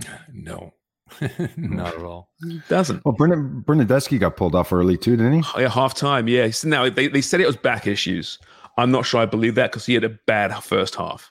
No, 0.33 0.75
hmm. 1.21 1.77
not 1.77 1.95
at 1.95 2.03
all. 2.03 2.31
Doesn't. 2.69 3.05
Well, 3.05 3.15
Bernard, 3.15 3.65
Bernadeschi 3.67 4.19
got 4.19 4.37
pulled 4.37 4.55
off 4.55 4.73
early 4.73 4.97
too, 4.97 5.17
didn't 5.17 5.43
he? 5.43 5.49
Oh, 5.55 5.61
yeah, 5.61 5.69
half 5.69 5.95
time. 5.95 6.27
Yeah. 6.29 6.51
So 6.51 6.69
Now 6.69 6.89
they, 6.89 7.07
they 7.09 7.21
said 7.21 7.41
it 7.41 7.47
was 7.47 7.57
back 7.57 7.87
issues. 7.87 8.39
I'm 8.77 8.91
not 8.91 9.07
sure 9.07 9.21
I 9.21 9.27
believe 9.27 9.55
that 9.55 9.71
because 9.71 9.87
he 9.87 9.95
had 9.95 10.03
a 10.05 10.09
bad 10.09 10.53
first 10.63 10.97
half, 10.97 11.31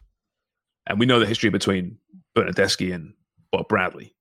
and 0.87 0.99
we 0.99 1.05
know 1.05 1.19
the 1.19 1.25
history 1.25 1.49
between 1.49 1.97
Bernadeschi 2.35 2.93
and 2.93 3.13
Bob 3.51 3.67
Bradley. 3.67 4.15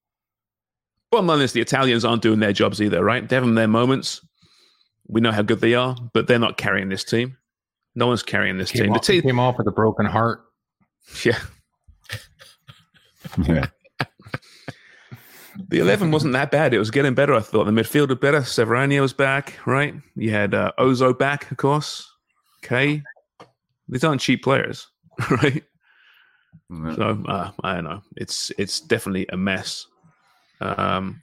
Bottom 1.10 1.26
line 1.26 1.40
is 1.40 1.52
the 1.52 1.60
Italians 1.60 2.04
aren't 2.04 2.22
doing 2.22 2.40
their 2.40 2.52
jobs 2.52 2.80
either, 2.80 3.04
right? 3.04 3.28
They're 3.28 3.40
having 3.40 3.54
their 3.54 3.68
moments. 3.68 4.26
We 5.08 5.20
know 5.20 5.32
how 5.32 5.42
good 5.42 5.60
they 5.60 5.74
are, 5.74 5.96
but 6.14 6.26
they're 6.26 6.38
not 6.38 6.56
carrying 6.56 6.88
this 6.88 7.04
team. 7.04 7.36
No 7.94 8.06
one's 8.06 8.22
carrying 8.22 8.56
this 8.56 8.70
Came 8.70 8.84
team. 8.84 8.92
The 8.94 8.98
team, 8.98 9.22
came 9.22 9.38
off 9.38 9.58
with 9.58 9.66
a 9.66 9.72
broken 9.72 10.06
heart. 10.06 10.44
yeah. 11.24 11.38
Yeah. 13.44 13.66
The 15.68 15.80
11 15.80 16.10
wasn't 16.10 16.32
that 16.32 16.50
bad. 16.50 16.72
It 16.72 16.78
was 16.78 16.90
getting 16.90 17.14
better, 17.14 17.34
I 17.34 17.40
thought. 17.40 17.64
The 17.64 17.72
midfield 17.72 18.08
was 18.08 18.18
better. 18.18 18.40
Servania 18.40 19.00
was 19.00 19.12
back, 19.12 19.58
right? 19.66 19.94
You 20.16 20.30
had 20.30 20.54
uh, 20.54 20.72
Ozo 20.78 21.16
back, 21.16 21.50
of 21.50 21.58
course. 21.58 22.10
Okay. 22.64 23.02
These 23.88 24.04
aren't 24.04 24.20
cheap 24.20 24.42
players, 24.42 24.86
right? 25.30 25.62
Yeah. 26.72 26.94
So 26.94 27.22
uh, 27.26 27.50
I 27.62 27.74
don't 27.74 27.84
know. 27.84 28.02
It's 28.16 28.50
it's 28.58 28.80
definitely 28.80 29.26
a 29.32 29.36
mess. 29.36 29.86
Um, 30.60 31.20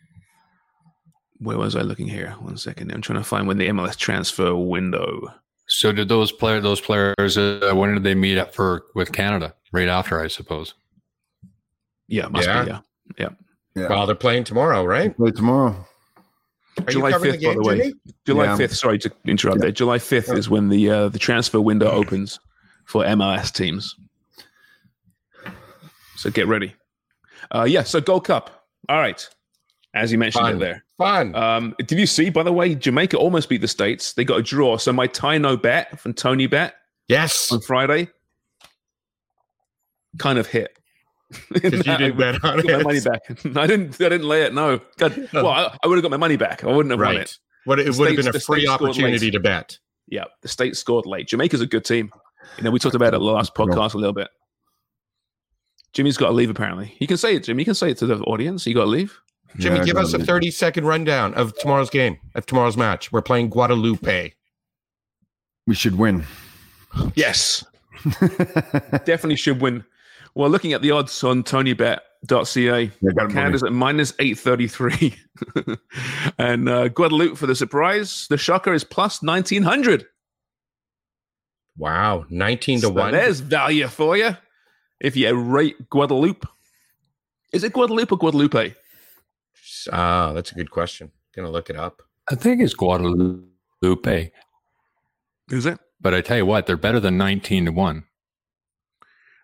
where 1.39 1.57
was 1.57 1.75
I 1.75 1.81
looking 1.81 2.07
here? 2.07 2.31
One 2.41 2.57
second. 2.57 2.91
I'm 2.91 3.01
trying 3.01 3.19
to 3.19 3.23
find 3.25 3.47
when 3.47 3.57
the 3.57 3.67
MLS 3.69 3.95
transfer 3.97 4.55
window. 4.55 5.33
So 5.67 5.91
did 5.91 6.09
those 6.09 6.31
player 6.31 6.59
those 6.61 6.81
players? 6.81 7.37
Uh, 7.37 7.71
when 7.73 7.93
did 7.93 8.03
they 8.03 8.15
meet 8.15 8.37
up 8.37 8.53
for 8.53 8.83
with 8.95 9.11
Canada? 9.11 9.53
Right 9.71 9.87
after, 9.87 10.21
I 10.21 10.27
suppose. 10.27 10.73
Yeah, 12.07 12.27
must 12.27 12.47
Yeah. 12.47 12.63
be. 12.63 12.69
Yeah, 12.69 12.79
yeah. 13.17 13.29
Yeah. 13.75 13.87
Well, 13.89 14.05
they're 14.07 14.15
playing 14.15 14.43
tomorrow, 14.45 14.83
right? 14.83 15.15
Play 15.15 15.31
tomorrow. 15.31 15.85
Are 16.79 16.91
July 16.91 17.11
5th, 17.11 17.43
by 17.43 17.53
the 17.53 17.61
way. 17.61 17.77
Jimmy? 17.77 17.93
July 18.25 18.45
Yeah. 18.45 18.57
5th. 18.57 18.75
Sorry 18.75 18.97
to 18.99 19.11
interrupt 19.25 19.61
there. 19.61 19.71
July 19.71 19.97
5th 19.99 20.35
is 20.35 20.49
when 20.49 20.69
the 20.69 20.89
uh, 20.89 21.09
the 21.09 21.19
transfer 21.19 21.61
window 21.61 21.89
opens 21.89 22.39
for 22.85 23.03
MLS 23.03 23.51
teams. 23.53 23.95
So 26.19 26.29
get 26.29 26.47
ready. 26.47 26.75
Uh, 27.49 27.63
yeah. 27.63 27.83
So 27.83 28.01
Gold 28.01 28.25
Cup. 28.25 28.65
All 28.89 28.99
right. 28.99 29.25
As 29.93 30.11
you 30.11 30.17
mentioned 30.17 30.43
Fun. 30.43 30.55
it 30.57 30.59
there. 30.59 30.83
Fun. 30.97 31.33
Um, 31.33 31.75
did 31.79 31.97
you 31.97 32.05
see, 32.05 32.29
by 32.29 32.43
the 32.43 32.51
way, 32.51 32.75
Jamaica 32.75 33.17
almost 33.17 33.47
beat 33.47 33.61
the 33.61 33.69
States? 33.69 34.13
They 34.13 34.25
got 34.25 34.37
a 34.39 34.43
draw. 34.43 34.75
So 34.75 34.91
my 34.91 35.07
Tino 35.07 35.55
bet 35.55 35.97
from 35.97 36.13
Tony 36.13 36.45
Bet 36.45 36.75
yes. 37.07 37.53
on 37.53 37.61
Friday 37.61 38.09
kind 40.17 40.37
of 40.37 40.47
hit. 40.47 40.77
Because 41.53 41.85
you 41.87 41.97
didn't 41.97 42.17
bet 42.17 42.43
on 42.43 42.59
got 42.63 42.65
my 42.65 42.83
money 42.83 42.99
back. 42.99 43.21
I 43.55 43.65
didn't. 43.65 43.95
I 44.01 44.09
didn't 44.09 44.27
lay 44.27 44.43
it. 44.43 44.53
No. 44.53 44.81
God, 44.97 45.29
well, 45.31 45.47
I, 45.47 45.77
I 45.81 45.87
would 45.87 45.95
have 45.95 46.03
got 46.03 46.11
my 46.11 46.17
money 46.17 46.35
back. 46.35 46.65
I 46.65 46.67
wouldn't 46.67 46.91
have 46.91 46.99
won 46.99 47.15
Right. 47.15 47.21
it. 47.21 47.37
What 47.63 47.79
it 47.79 47.95
would 47.95 48.07
have 48.09 48.17
been 48.17 48.35
a 48.35 48.39
free 48.39 48.67
opportunity 48.67 49.31
to 49.31 49.39
bet. 49.39 49.77
Yeah, 50.07 50.25
the 50.41 50.49
state 50.49 50.75
scored 50.75 51.05
late. 51.05 51.29
Jamaica's 51.29 51.61
a 51.61 51.67
good 51.67 51.85
team. 51.85 52.11
You 52.57 52.65
know, 52.65 52.71
we 52.71 52.79
talked 52.79 52.95
about 52.95 53.13
it 53.13 53.19
last 53.19 53.55
podcast 53.55 53.93
a 53.93 53.97
little 53.97 54.13
bit. 54.13 54.27
Jimmy's 55.93 56.17
got 56.17 56.27
to 56.27 56.33
leave. 56.33 56.49
Apparently, 56.49 56.95
you 56.99 57.07
can 57.07 57.17
say 57.17 57.35
it, 57.35 57.43
Jimmy. 57.43 57.61
You 57.61 57.65
can 57.65 57.75
say 57.75 57.91
it 57.91 57.97
to 57.99 58.05
the 58.05 58.17
audience. 58.21 58.65
You 58.67 58.73
got 58.75 58.81
to 58.85 58.89
leave. 58.89 59.19
Jimmy, 59.57 59.77
Yeah, 59.79 59.85
give 59.85 59.95
gotta 59.95 60.07
us 60.07 60.13
a 60.13 60.19
30 60.19 60.51
second 60.51 60.85
rundown 60.85 61.33
of 61.33 61.57
tomorrow's 61.57 61.89
game, 61.89 62.19
of 62.35 62.45
tomorrow's 62.45 62.77
match. 62.77 63.11
We're 63.11 63.21
playing 63.23 63.49
Guadeloupe. 63.49 64.33
We 65.65 65.75
should 65.75 65.97
win. 65.97 66.23
Yes, 67.15 67.65
definitely 69.05 69.35
should 69.35 69.61
win. 69.61 69.83
Well, 70.35 70.49
looking 70.49 70.73
at 70.73 70.81
the 70.81 70.91
odds 70.91 71.23
on 71.23 71.43
TonyBet.ca, 71.43 72.91
Yeah, 73.01 73.11
got 73.15 73.25
him 73.25 73.31
Canada's 73.31 73.63
at 73.63 73.73
minus 73.73 74.13
eight 74.19 74.37
thirty 74.37 74.67
three, 74.67 75.15
and 76.37 76.69
uh, 76.69 76.87
Guadeloupe 76.89 77.37
for 77.37 77.47
the 77.47 77.55
surprise. 77.55 78.27
The 78.29 78.37
shocker 78.37 78.73
is 78.73 78.83
plus 78.83 79.21
nineteen 79.23 79.63
hundred. 79.63 80.05
Wow. 81.77 82.25
19 82.29 82.79
to 82.79 82.87
So 82.87 82.89
1. 82.89 83.11
There's 83.13 83.39
value 83.39 83.87
for 83.87 84.17
you 84.17 84.35
if 84.99 85.15
you 85.15 85.33
rate 85.33 85.89
Guadeloupe. 85.89 86.45
Is 87.53 87.63
it 87.63 87.73
Guadalupe 87.73 88.11
or 88.13 88.17
Guadalupe? 88.17 88.73
Ah, 89.91 90.33
that's 90.33 90.51
a 90.51 90.55
good 90.55 90.71
question. 90.71 91.11
Gonna 91.35 91.49
look 91.49 91.69
it 91.69 91.75
up. 91.75 92.01
I 92.29 92.35
think 92.35 92.61
it's 92.61 92.73
Guadalupe, 92.73 94.31
Is 95.49 95.65
it? 95.65 95.79
but 96.01 96.13
I 96.13 96.21
tell 96.21 96.37
you 96.37 96.45
what, 96.45 96.67
they're 96.67 96.77
better 96.77 96.99
than 96.99 97.17
nineteen 97.17 97.65
to 97.65 97.71
one. 97.71 98.03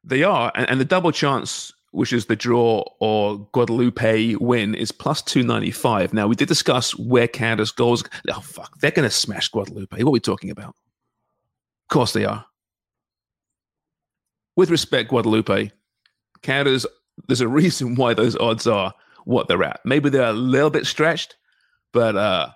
They 0.03 0.22
are, 0.24 0.51
and, 0.56 0.70
and 0.70 0.80
the 0.80 0.86
double 0.86 1.12
chance, 1.12 1.74
which 1.91 2.14
is 2.14 2.26
the 2.28 2.36
draw 2.36 2.84
or 2.99 3.39
Guadeloupe 3.53 4.39
win, 4.39 4.76
is 4.76 4.91
plus 4.91 5.22
two 5.22 5.41
ninety 5.41 5.72
five. 5.72 6.14
Now 6.14 6.28
we 6.28 6.36
did 6.36 6.47
discuss 6.47 6.91
where 6.97 7.28
Canada's 7.28 7.72
goals. 7.72 8.03
Oh 8.30 8.39
fuck, 8.41 8.78
they're 8.80 8.91
going 8.91 9.10
to 9.10 9.16
smash 9.16 9.49
Guadeloupe. 9.49 9.91
What 9.93 10.01
are 10.01 10.10
we 10.12 10.20
talking 10.20 10.51
about? 10.51 10.76
Of 11.89 11.93
course 11.93 12.14
they 12.14 12.26
are. 12.26 12.45
With 14.56 14.70
respect, 14.70 15.10
Guadeloupe, 15.12 15.72
Canada's. 16.41 16.86
There's 17.28 17.41
a 17.41 17.47
reason 17.47 17.95
why 17.95 18.14
those 18.14 18.36
odds 18.38 18.68
are 18.68 18.93
what 19.26 19.47
they're 19.47 19.64
at. 19.64 19.80
Maybe 19.86 20.10
they're 20.10 20.30
a 20.30 20.34
little 20.34 20.70
bit 20.70 20.86
stretched, 20.86 21.36
but 21.93 22.16
uh 22.16 22.49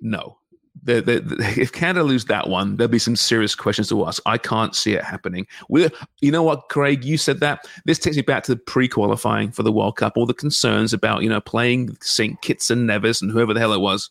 no. 0.00 0.38
they 0.82 1.00
they 1.00 1.18
they- 1.20 1.60
if 1.62 1.70
Canada 1.72 2.02
lose 2.04 2.24
that 2.24 2.48
one, 2.48 2.76
there'll 2.76 2.90
be 2.90 2.98
some 2.98 3.14
serious 3.16 3.54
questions 3.54 3.88
to 3.90 4.06
ask. 4.06 4.20
I 4.26 4.36
can't 4.38 4.74
see 4.74 4.94
it 4.94 5.04
happening. 5.04 5.46
We're, 5.68 5.90
you 6.20 6.32
know 6.32 6.42
what, 6.42 6.68
Craig? 6.70 7.04
You 7.04 7.16
said 7.18 7.40
that. 7.40 7.66
This 7.84 7.98
takes 7.98 8.16
me 8.16 8.22
back 8.22 8.42
to 8.44 8.54
the 8.54 8.60
pre-qualifying 8.60 9.52
for 9.52 9.62
the 9.62 9.70
World 9.72 9.96
Cup. 9.96 10.14
All 10.16 10.26
the 10.26 10.34
concerns 10.34 10.92
about 10.92 11.22
you 11.22 11.28
know 11.28 11.40
playing 11.40 11.96
St. 12.00 12.40
Kitts 12.42 12.70
and 12.70 12.86
Nevis 12.86 13.22
and 13.22 13.30
whoever 13.30 13.54
the 13.54 13.60
hell 13.60 13.72
it 13.74 13.80
was. 13.80 14.10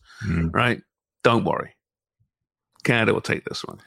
Right? 0.50 0.80
Don't 1.24 1.44
worry. 1.44 1.74
Canada 2.84 3.12
will 3.14 3.20
take 3.20 3.44
this 3.44 3.64
one. 3.64 3.80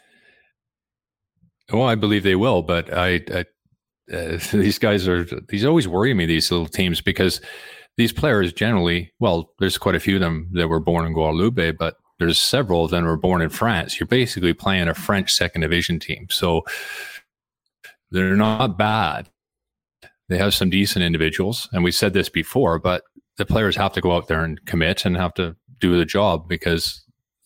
Well, 1.72 1.84
I 1.84 1.96
believe 1.96 2.24
they 2.24 2.36
will, 2.36 2.62
but 2.62 2.94
I, 2.94 3.22
I 3.34 3.46
uh, 4.14 4.38
these 4.52 4.80
guys 4.80 5.08
are 5.08 5.26
these 5.50 5.66
always 5.66 5.88
worry 5.88 6.14
me 6.14 6.26
these 6.26 6.52
little 6.52 6.68
teams 6.68 7.02
because 7.02 7.42
these 7.98 8.12
players 8.12 8.54
generally, 8.54 9.14
well, 9.20 9.54
there's 9.60 9.78
quite 9.78 9.96
a 9.96 10.00
few 10.00 10.16
of 10.16 10.22
them 10.22 10.50
that 10.54 10.68
were 10.68 10.80
born 10.80 11.06
in 11.06 11.14
Guadeloupe, 11.14 11.78
but 11.78 11.96
there's 12.20 12.40
several 12.40 12.86
of 12.86 12.92
them 12.92 13.06
were 13.06 13.18
born 13.18 13.42
in 13.42 13.50
France. 13.50 14.00
You're 14.00 14.08
basically 14.08 14.54
playing 14.54 14.88
a 14.88 14.94
French 14.94 15.32
second 15.32 15.62
division 15.62 16.00
team, 16.00 16.28
so 16.30 16.64
they're 18.12 18.36
not 18.36 18.78
bad. 18.78 19.30
They 20.28 20.38
have 20.38 20.54
some 20.54 20.70
decent 20.70 21.04
individuals, 21.04 21.70
and 21.72 21.84
we 21.84 21.92
said 21.92 22.14
this 22.14 22.30
before, 22.30 22.80
but 22.80 23.04
the 23.38 23.46
players 23.46 23.76
have 23.76 23.94
to 23.94 24.02
go 24.02 24.16
out 24.16 24.28
there 24.28 24.44
and 24.44 24.64
commit 24.66 25.06
and 25.06 25.16
have 25.18 25.34
to 25.36 25.56
do 25.80 25.98
the 25.98 26.06
job 26.06 26.48
because 26.48 27.05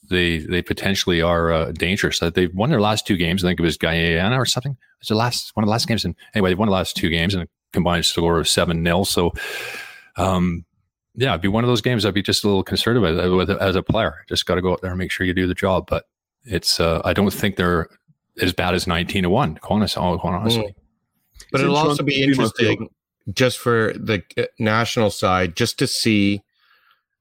they 0.09 0.39
they 0.39 0.61
potentially 0.61 1.21
are 1.21 1.51
uh, 1.51 1.71
dangerous. 1.71 2.21
Uh, 2.21 2.29
They've 2.29 2.53
won 2.53 2.69
their 2.69 2.81
last 2.81 3.07
two 3.07 3.17
games. 3.17 3.43
I 3.43 3.49
think 3.49 3.59
it 3.59 3.63
was 3.63 3.77
Guyana 3.77 4.39
or 4.39 4.45
something. 4.45 4.73
It 4.73 5.01
was 5.01 5.07
the 5.07 5.15
last 5.15 5.55
one 5.55 5.63
of 5.63 5.67
the 5.67 5.71
last 5.71 5.87
games. 5.87 6.05
And 6.05 6.15
anyway, 6.33 6.49
they've 6.49 6.59
won 6.59 6.67
the 6.67 6.73
last 6.73 6.95
two 6.95 7.09
games 7.09 7.33
and 7.33 7.43
a 7.43 7.47
combined 7.73 8.05
score 8.05 8.39
of 8.39 8.47
seven 8.47 8.83
0 8.83 9.03
So, 9.03 9.33
um, 10.17 10.65
yeah, 11.15 11.29
it'd 11.29 11.41
be 11.41 11.47
one 11.47 11.63
of 11.63 11.69
those 11.69 11.81
games 11.81 12.05
I'd 12.05 12.13
be 12.13 12.21
just 12.21 12.43
a 12.43 12.47
little 12.47 12.63
concerned 12.63 12.97
about 12.97 13.31
with 13.31 13.49
as 13.49 13.75
a 13.75 13.83
player. 13.83 14.25
Just 14.27 14.45
got 14.45 14.55
to 14.55 14.61
go 14.61 14.73
out 14.73 14.81
there 14.81 14.91
and 14.91 14.99
make 14.99 15.11
sure 15.11 15.25
you 15.25 15.33
do 15.33 15.47
the 15.47 15.53
job. 15.53 15.85
But 15.87 16.05
it's 16.43 16.79
uh, 16.79 17.01
I 17.05 17.13
don't 17.13 17.31
think 17.31 17.55
they're 17.55 17.87
as 18.41 18.53
bad 18.53 18.73
as 18.73 18.87
nineteen 18.87 19.23
to 19.23 19.29
one. 19.29 19.59
Honestly, 19.63 20.01
honestly. 20.01 20.63
Mm. 20.63 20.73
But 21.51 21.61
it'll 21.61 21.77
also 21.77 22.03
be 22.03 22.21
interesting 22.21 22.89
just 23.33 23.59
for 23.59 23.93
the 23.93 24.23
uh, 24.37 24.43
national 24.57 25.09
side, 25.09 25.55
just 25.55 25.79
to 25.79 25.87
see 25.87 26.41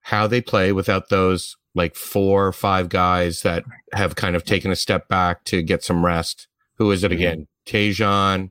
how 0.03 0.26
they 0.26 0.41
play 0.41 0.72
without 0.72 1.11
those 1.11 1.57
like 1.79 1.95
four 1.95 2.47
or 2.47 2.53
five 2.53 2.91
guys 2.91 3.41
that 3.43 3.64
have 3.95 4.14
kind 4.16 4.37
of 4.37 4.45
taken 4.45 4.70
a 4.70 4.76
step 4.76 5.09
back 5.09 5.45
to 5.45 5.62
get 5.62 5.83
some 5.83 6.05
rest. 6.05 6.47
Who 6.76 6.91
is 6.91 7.03
it 7.05 7.11
Mm-hmm. 7.11 7.18
again? 7.18 7.47
Tajon, 7.66 8.51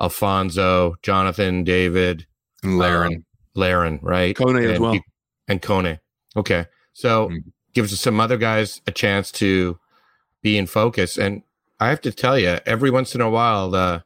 Alphonso, 0.00 0.94
Jonathan, 1.02 1.64
David, 1.64 2.26
And 2.62 2.78
Larin. 2.78 3.14
um, 3.16 3.24
Larin, 3.54 3.98
right? 4.02 4.36
Kone 4.36 4.64
as 4.64 4.70
and, 4.72 4.80
well. 4.80 4.98
And 5.48 5.60
Kone. 5.62 5.98
Okay. 6.36 6.66
So 6.92 7.28
Mm-hmm. 7.28 7.48
gives 7.74 7.98
some 7.98 8.20
other 8.20 8.36
guys 8.36 8.80
a 8.86 8.92
chance 8.92 9.32
to 9.32 9.78
be 10.42 10.56
in 10.56 10.66
focus. 10.66 11.18
And 11.18 11.42
I 11.80 11.88
have 11.88 12.00
to 12.02 12.12
tell 12.12 12.38
you, 12.38 12.58
every 12.66 12.90
once 12.90 13.14
in 13.14 13.20
a 13.20 13.30
while, 13.30 13.74
uh, 13.74 14.00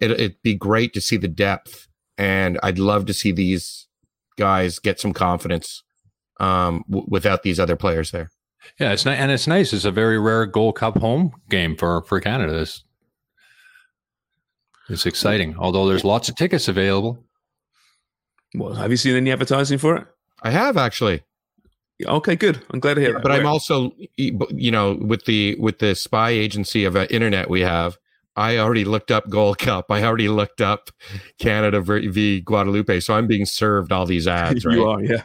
it, 0.00 0.10
it'd 0.10 0.42
be 0.42 0.54
great 0.54 0.92
to 0.94 1.00
see 1.00 1.16
the 1.16 1.28
depth. 1.28 1.88
And 2.16 2.58
I'd 2.62 2.78
love 2.78 3.06
to 3.06 3.14
see 3.14 3.32
these 3.32 3.86
guys 4.36 4.78
get 4.78 5.00
some 5.00 5.12
confidence 5.12 5.82
um, 6.38 6.84
w- 6.88 7.06
without 7.08 7.42
these 7.42 7.58
other 7.60 7.76
players 7.76 8.10
there. 8.10 8.30
Yeah, 8.78 8.92
it's 8.92 9.04
ni- 9.06 9.12
and 9.12 9.30
it's 9.30 9.46
nice. 9.46 9.72
It's 9.72 9.84
a 9.84 9.90
very 9.90 10.18
rare 10.18 10.44
Gold 10.46 10.76
Cup 10.76 10.98
home 10.98 11.32
game 11.48 11.76
for 11.76 12.02
for 12.02 12.20
Canada. 12.20 12.58
It's, 12.60 12.84
it's 14.88 15.06
exciting. 15.06 15.56
Although 15.58 15.88
there's 15.88 16.04
lots 16.04 16.28
of 16.28 16.36
tickets 16.36 16.68
available. 16.68 17.24
Well, 18.54 18.74
have 18.74 18.90
you 18.90 18.96
seen 18.96 19.14
any 19.16 19.30
advertising 19.30 19.78
for 19.78 19.96
it? 19.96 20.06
I 20.42 20.50
have 20.50 20.76
actually. 20.76 21.22
Okay, 22.04 22.36
good. 22.36 22.62
I'm 22.70 22.78
glad 22.80 22.94
to 22.94 23.00
hear 23.00 23.12
that. 23.14 23.22
but 23.22 23.32
I'm 23.32 23.46
also, 23.46 23.92
you 24.16 24.70
know, 24.70 24.94
with 25.00 25.24
the 25.24 25.56
with 25.58 25.80
the 25.80 25.94
spy 25.94 26.30
agency 26.30 26.84
of 26.84 26.94
uh, 26.94 27.06
internet 27.10 27.50
we 27.50 27.60
have, 27.62 27.98
I 28.36 28.58
already 28.58 28.84
looked 28.84 29.10
up 29.10 29.28
Gold 29.28 29.58
Cup. 29.58 29.86
I 29.90 30.04
already 30.04 30.28
looked 30.28 30.60
up 30.60 30.90
Canada 31.40 31.80
v, 31.80 32.06
v 32.06 32.40
Guadeloupe. 32.40 33.02
So 33.02 33.14
I'm 33.14 33.26
being 33.26 33.44
served 33.46 33.90
all 33.90 34.06
these 34.06 34.28
ads, 34.28 34.64
right? 34.64 34.76
you 34.76 34.86
are, 34.86 35.02
yeah. 35.02 35.24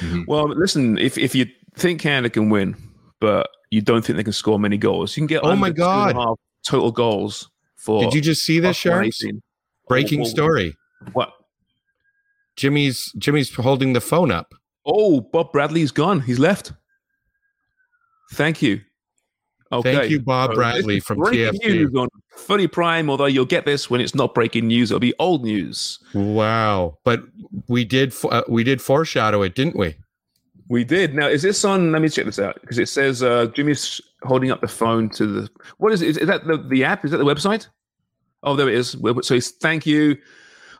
Mm-hmm. 0.00 0.22
Well, 0.26 0.48
listen, 0.48 0.98
if 0.98 1.16
if 1.18 1.34
you 1.34 1.46
think 1.76 2.00
Canada 2.00 2.30
can 2.30 2.50
win, 2.50 2.76
but 3.20 3.48
you 3.70 3.80
don't 3.80 4.04
think 4.04 4.16
they 4.16 4.24
can 4.24 4.32
score 4.32 4.58
many 4.58 4.76
goals, 4.76 5.16
you 5.16 5.22
can 5.22 5.26
get 5.26 5.42
Oh 5.44 5.54
my 5.56 5.68
under 5.68 5.82
two 5.82 5.88
and 5.88 6.10
a 6.10 6.14
God. 6.14 6.16
half 6.16 6.38
total 6.64 6.92
goals 6.92 7.50
for. 7.76 8.02
Did 8.02 8.14
you 8.14 8.20
just 8.20 8.44
see 8.44 8.60
this, 8.60 8.76
Sharps? 8.76 9.22
Breaking 9.88 10.24
story. 10.24 10.74
What? 11.12 11.32
Jimmy's 12.56 13.12
Jimmy's 13.18 13.54
holding 13.54 13.92
the 13.92 14.00
phone 14.00 14.30
up. 14.30 14.54
Oh, 14.84 15.20
Bob 15.20 15.52
Bradley's 15.52 15.90
gone. 15.92 16.20
He's 16.20 16.38
left. 16.38 16.72
Thank 18.32 18.62
you. 18.62 18.80
Okay. 19.72 19.94
Thank 19.96 20.10
you, 20.10 20.20
Bob 20.20 20.50
So 20.50 20.54
Bradley 20.56 21.00
from 21.00 21.18
breaking 21.18 21.60
TFC. 21.60 21.74
news 21.74 21.94
on 21.96 22.08
Footy 22.36 22.66
Prime, 22.68 23.10
although 23.10 23.26
you'll 23.26 23.44
get 23.44 23.64
this 23.64 23.90
when 23.90 24.00
it's 24.00 24.14
not 24.14 24.34
breaking 24.34 24.68
news. 24.68 24.90
It'll 24.90 25.00
be 25.00 25.14
old 25.18 25.44
news. 25.44 25.98
Wow! 26.14 26.98
But 27.04 27.22
we 27.66 27.84
did 27.84 28.14
uh, 28.30 28.42
we 28.48 28.62
did 28.62 28.80
foreshadow 28.80 29.42
it, 29.42 29.54
didn't 29.54 29.76
we? 29.76 29.96
We 30.68 30.84
did. 30.84 31.14
Now, 31.14 31.28
is 31.28 31.42
this 31.42 31.64
on? 31.64 31.92
Let 31.92 32.02
me 32.02 32.08
check 32.08 32.26
this 32.26 32.38
out 32.38 32.60
because 32.60 32.78
it 32.78 32.88
says 32.88 33.22
uh, 33.22 33.46
Jimmy's 33.46 34.00
holding 34.22 34.50
up 34.50 34.60
the 34.60 34.68
phone 34.68 35.08
to 35.10 35.26
the. 35.26 35.50
What 35.78 35.92
is 35.92 36.02
it? 36.02 36.08
Is, 36.08 36.18
is 36.18 36.26
that 36.28 36.46
the, 36.46 36.58
the 36.58 36.84
app? 36.84 37.04
Is 37.04 37.10
that 37.10 37.18
the 37.18 37.24
website? 37.24 37.68
Oh, 38.42 38.54
there 38.54 38.68
it 38.68 38.74
is. 38.74 38.96
So 39.22 39.34
it's 39.34 39.50
thank 39.50 39.86
you. 39.86 40.16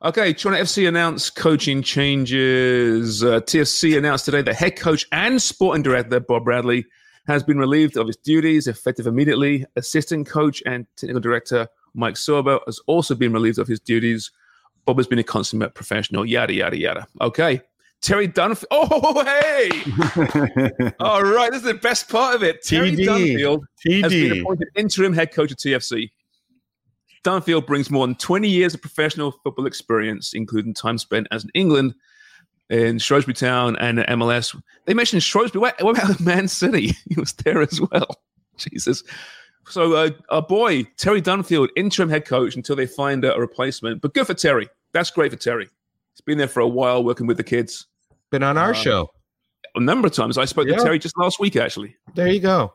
Okay, 0.04 0.32
Toronto 0.32 0.62
FC 0.62 0.86
announced 0.86 1.36
coaching 1.36 1.82
changes. 1.82 3.24
Uh, 3.24 3.40
TFC 3.40 3.96
announced 3.96 4.26
today 4.26 4.42
that 4.42 4.54
head 4.54 4.76
coach 4.76 5.06
and 5.10 5.40
sporting 5.40 5.82
director 5.82 6.20
Bob 6.20 6.44
Bradley 6.44 6.84
has 7.26 7.42
been 7.42 7.58
relieved 7.58 7.96
of 7.96 8.06
his 8.06 8.16
duties 8.16 8.66
effective 8.66 9.06
immediately. 9.06 9.64
Assistant 9.76 10.26
coach 10.26 10.62
and 10.66 10.86
technical 10.96 11.20
director 11.20 11.68
Mike 11.94 12.14
Sorber 12.14 12.60
has 12.66 12.78
also 12.86 13.14
been 13.14 13.32
relieved 13.32 13.58
of 13.58 13.66
his 13.66 13.80
duties. 13.80 14.30
Bob 14.84 14.98
has 14.98 15.06
been 15.06 15.18
a 15.18 15.24
consummate 15.24 15.74
professional. 15.74 16.24
Yada 16.24 16.54
yada 16.54 16.78
yada. 16.78 17.06
Okay, 17.20 17.60
Terry 18.00 18.28
Dunfield. 18.28 18.64
Oh, 18.70 19.24
hey! 19.24 20.92
All 21.00 21.24
right, 21.24 21.50
this 21.50 21.62
is 21.62 21.66
the 21.66 21.74
best 21.74 22.08
part 22.08 22.36
of 22.36 22.42
it. 22.42 22.62
Terry 22.62 22.92
TD. 22.92 23.06
Dunfield 23.06 23.64
has 24.02 24.12
been 24.12 24.40
appointed 24.40 24.68
interim 24.76 25.12
head 25.12 25.32
coach 25.32 25.50
of 25.50 25.58
TFC. 25.58 26.10
Dunfield 27.24 27.66
brings 27.66 27.90
more 27.90 28.06
than 28.06 28.14
20 28.14 28.48
years 28.48 28.74
of 28.74 28.80
professional 28.80 29.32
football 29.42 29.66
experience, 29.66 30.32
including 30.34 30.72
time 30.72 30.98
spent 30.98 31.26
as 31.32 31.42
in 31.42 31.50
England, 31.54 31.94
in 32.70 32.98
Shrewsbury 32.98 33.34
Town, 33.34 33.76
and 33.76 33.98
MLS. 33.98 34.60
They 34.86 34.94
mentioned 34.94 35.22
Shrewsbury. 35.22 35.60
What, 35.60 35.82
what 35.82 35.98
about 35.98 36.20
Man 36.20 36.48
City? 36.48 36.92
He 37.08 37.18
was 37.18 37.32
there 37.32 37.60
as 37.62 37.80
well. 37.80 38.20
Jesus. 38.56 39.02
So, 39.68 39.94
uh, 39.94 40.10
our 40.30 40.42
boy, 40.42 40.84
Terry 40.96 41.20
Dunfield, 41.20 41.68
interim 41.76 42.08
head 42.08 42.24
coach 42.24 42.54
until 42.56 42.76
they 42.76 42.86
find 42.86 43.24
a, 43.24 43.38
replacement. 43.38 44.00
But 44.00 44.14
good 44.14 44.26
for 44.26 44.34
Terry. 44.34 44.68
That's 44.92 45.10
great 45.10 45.32
for 45.32 45.36
Terry. 45.38 45.68
He's 46.12 46.20
been 46.20 46.38
there 46.38 46.48
for 46.48 46.60
a 46.60 46.68
while 46.68 47.02
working 47.02 47.26
with 47.26 47.36
the 47.36 47.44
kids. 47.44 47.86
Been 48.30 48.42
on 48.42 48.56
our 48.56 48.68
Um, 48.70 48.74
show. 48.74 49.10
A 49.74 49.80
number 49.80 50.06
of 50.06 50.14
times. 50.14 50.38
I 50.38 50.44
spoke 50.44 50.68
Yeah. 50.68 50.76
to 50.76 50.84
Terry 50.84 50.98
just 50.98 51.18
last 51.18 51.38
week, 51.40 51.56
actually. 51.56 51.96
There 52.14 52.28
you 52.28 52.40
go. 52.40 52.74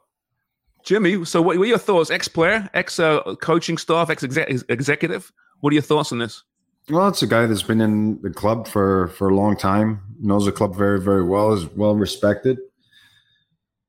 Jimmy, 0.84 1.24
so 1.26 1.42
what, 1.42 1.58
are 1.58 1.66
your 1.66 1.78
thoughts? 1.78 2.10
Ex 2.12 2.28
player, 2.28 2.70
ex 2.74 3.00
uh, 3.00 3.22
coaching 3.42 3.78
staff, 3.78 4.10
ex 4.10 4.24
executive. 4.24 5.32
What 5.62 5.72
are 5.72 5.76
your 5.76 5.84
thoughts 5.84 6.12
on 6.12 6.18
this? 6.18 6.44
Well, 6.90 7.08
it's 7.08 7.22
a 7.22 7.28
guy 7.28 7.46
that's 7.46 7.64
been 7.64 7.82
in 7.82 8.22
the 8.22 8.30
club 8.32 8.68
for 8.68 9.10
for 9.10 9.30
a 9.30 9.36
long 9.36 9.56
time, 9.56 10.02
knows 10.20 10.46
the 10.46 10.52
club 10.52 10.76
very 10.76 11.00
very 11.00 11.24
well, 11.24 11.54
is 11.54 11.66
well 11.76 11.96
respected. 11.96 12.58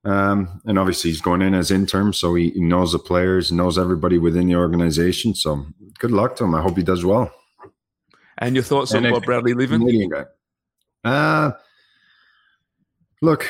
Um, 0.05 0.61
and 0.65 0.79
obviously 0.79 1.11
he's 1.11 1.21
going 1.21 1.43
in 1.43 1.55
as 1.55 1.71
interim, 1.71 2.13
so 2.13 2.35
he, 2.35 2.51
he 2.51 2.61
knows 2.61 2.91
the 2.91 2.99
players, 2.99 3.53
knows 3.53 3.79
everybody 3.79 4.19
within 4.19 4.49
the 4.49 4.57
organization. 4.57 5.33
So 5.35 5.65
good 6.01 6.11
luck 6.11 6.35
to 6.37 6.45
him. 6.45 6.57
I 6.57 6.61
hope 6.63 6.77
he 6.77 6.83
does 6.83 7.05
well. 7.05 7.33
And 8.39 8.57
your 8.57 8.65
thoughts 8.65 8.93
And 8.93 9.07
on 9.07 9.13
a 9.13 9.15
Bob 9.15 9.25
Bradley 9.25 9.55
leaving? 9.55 9.81
Canadian 9.81 10.11
guy. 10.11 10.25
Uh 11.05 11.53
look, 13.21 13.49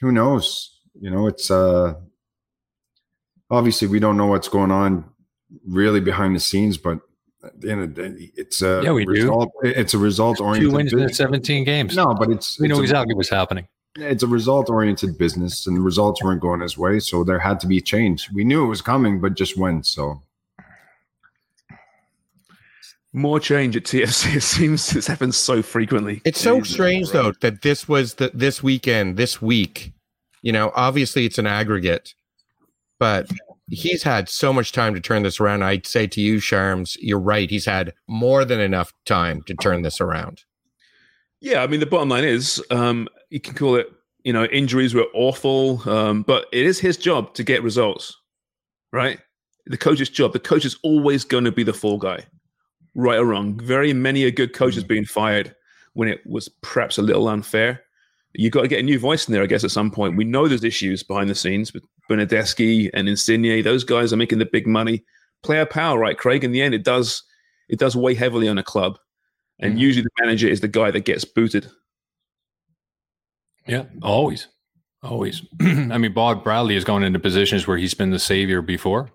who 0.00 0.12
knows? 0.12 0.80
You 0.98 1.10
know, 1.10 1.26
it's 1.26 1.50
uh 1.50 1.94
obviously 3.50 3.88
we 3.88 4.00
don't 4.00 4.16
know 4.16 4.26
what's 4.26 4.48
going 4.48 4.70
on 4.70 5.04
really 5.66 6.00
behind 6.00 6.34
the 6.34 6.40
scenes, 6.40 6.78
but 6.78 7.00
at 7.42 7.60
the 7.60 7.70
end 7.70 7.80
of 7.82 7.94
the 7.94 8.08
day, 8.08 8.32
it's 8.36 8.60
a 8.62 8.80
Yeah, 8.84 8.92
we 8.92 9.04
do. 9.04 9.10
result, 9.12 9.50
It's 9.62 9.94
a 9.94 9.98
result 9.98 10.40
oriented. 10.40 10.70
Two 10.70 10.76
wins 10.76 10.92
in 10.92 11.08
17 11.12 11.64
games. 11.64 11.96
No, 11.96 12.14
but 12.14 12.30
it's 12.30 12.58
we 12.60 12.68
know 12.68 12.74
it's 12.76 12.80
a- 12.80 12.82
exactly 12.84 13.14
what's 13.14 13.28
happening. 13.30 13.66
It's 13.96 14.22
a 14.22 14.26
result 14.28 14.70
oriented 14.70 15.18
business, 15.18 15.66
and 15.66 15.76
the 15.76 15.80
results 15.80 16.22
weren't 16.22 16.40
going 16.40 16.60
his 16.60 16.78
way, 16.78 17.00
so 17.00 17.24
there 17.24 17.40
had 17.40 17.58
to 17.60 17.66
be 17.66 17.80
change. 17.80 18.28
We 18.32 18.44
knew 18.44 18.64
it 18.64 18.68
was 18.68 18.82
coming, 18.82 19.20
but 19.20 19.34
just 19.34 19.56
when? 19.58 19.82
So 19.82 20.22
More 23.12 23.40
change 23.40 23.76
at 23.76 23.82
TFC. 23.84 24.36
It 24.36 24.42
seems 24.42 24.94
it's 24.94 25.08
happened 25.08 25.34
so 25.34 25.62
frequently. 25.62 26.22
It's 26.24 26.40
so 26.40 26.58
Jesus 26.58 26.72
strange 26.74 27.10
Christ. 27.10 27.12
though 27.12 27.32
that 27.40 27.62
this 27.62 27.88
was 27.88 28.14
the 28.14 28.30
this 28.32 28.62
weekend, 28.62 29.16
this 29.16 29.42
week. 29.42 29.92
You 30.42 30.52
know, 30.52 30.70
obviously 30.76 31.24
it's 31.26 31.38
an 31.38 31.46
aggregate, 31.48 32.14
but 33.00 33.28
he's 33.70 34.02
had 34.02 34.28
so 34.28 34.52
much 34.52 34.72
time 34.72 34.94
to 34.94 35.00
turn 35.00 35.22
this 35.22 35.40
around. 35.40 35.62
I'd 35.62 35.86
say 35.86 36.06
to 36.08 36.20
you, 36.20 36.36
Sharms, 36.36 36.96
you're 37.00 37.20
right. 37.20 37.48
He's 37.48 37.66
had 37.66 37.94
more 38.08 38.44
than 38.44 38.60
enough 38.60 38.92
time 39.06 39.42
to 39.42 39.54
turn 39.54 39.82
this 39.82 40.00
around. 40.00 40.44
Yeah, 41.40 41.62
I 41.62 41.66
mean, 41.66 41.80
the 41.80 41.86
bottom 41.86 42.08
line 42.08 42.24
is 42.24 42.62
um, 42.70 43.08
you 43.30 43.40
can 43.40 43.54
call 43.54 43.76
it, 43.76 43.90
you 44.24 44.32
know, 44.32 44.44
injuries 44.46 44.94
were 44.94 45.06
awful, 45.14 45.88
um, 45.88 46.22
but 46.22 46.46
it 46.52 46.66
is 46.66 46.78
his 46.78 46.96
job 46.96 47.32
to 47.34 47.44
get 47.44 47.62
results, 47.62 48.14
right? 48.92 49.18
The 49.66 49.78
coach's 49.78 50.10
job. 50.10 50.32
The 50.32 50.40
coach 50.40 50.64
is 50.64 50.76
always 50.82 51.24
going 51.24 51.44
to 51.44 51.52
be 51.52 51.62
the 51.62 51.72
fall 51.72 51.96
guy, 51.96 52.26
right 52.94 53.18
or 53.18 53.24
wrong. 53.24 53.58
Very 53.58 53.92
many 53.92 54.24
a 54.24 54.30
good 54.30 54.52
coach 54.52 54.74
has 54.74 54.84
been 54.84 55.04
fired 55.06 55.54
when 55.94 56.08
it 56.08 56.20
was 56.26 56.48
perhaps 56.62 56.98
a 56.98 57.02
little 57.02 57.28
unfair. 57.28 57.82
You've 58.32 58.52
got 58.52 58.62
to 58.62 58.68
get 58.68 58.78
a 58.80 58.84
new 58.84 58.98
voice 58.98 59.26
in 59.26 59.32
there, 59.32 59.42
I 59.42 59.46
guess, 59.46 59.64
at 59.64 59.72
some 59.72 59.90
point. 59.90 60.16
We 60.16 60.24
know 60.24 60.46
there's 60.46 60.62
issues 60.62 61.02
behind 61.02 61.28
the 61.28 61.34
scenes, 61.34 61.70
but 61.70 61.82
Bernadeschi 62.08 62.88
and 62.94 63.08
Insigne, 63.08 63.62
those 63.62 63.82
guys 63.82 64.12
are 64.12 64.16
making 64.16 64.38
the 64.38 64.46
big 64.46 64.66
money. 64.66 65.04
Player 65.42 65.66
power, 65.66 65.98
right, 65.98 66.16
Craig? 66.16 66.44
In 66.44 66.52
the 66.52 66.62
end, 66.62 66.74
it 66.74 66.84
does 66.84 67.24
it 67.68 67.78
does 67.78 67.96
weigh 67.96 68.14
heavily 68.14 68.48
on 68.48 68.58
a 68.58 68.62
club. 68.62 68.98
And 69.60 69.76
mm. 69.76 69.78
usually 69.78 70.02
the 70.02 70.24
manager 70.24 70.48
is 70.48 70.60
the 70.60 70.68
guy 70.68 70.90
that 70.90 71.04
gets 71.04 71.24
booted. 71.24 71.70
Yeah, 73.66 73.84
always, 74.02 74.48
always. 75.02 75.42
I 75.60 75.98
mean, 75.98 76.12
Bob 76.12 76.42
Bradley 76.42 76.74
has 76.74 76.84
gone 76.84 77.04
into 77.04 77.20
positions 77.20 77.66
where 77.66 77.78
he's 77.78 77.94
been 77.94 78.10
the 78.10 78.18
savior 78.18 78.60
before. 78.60 79.10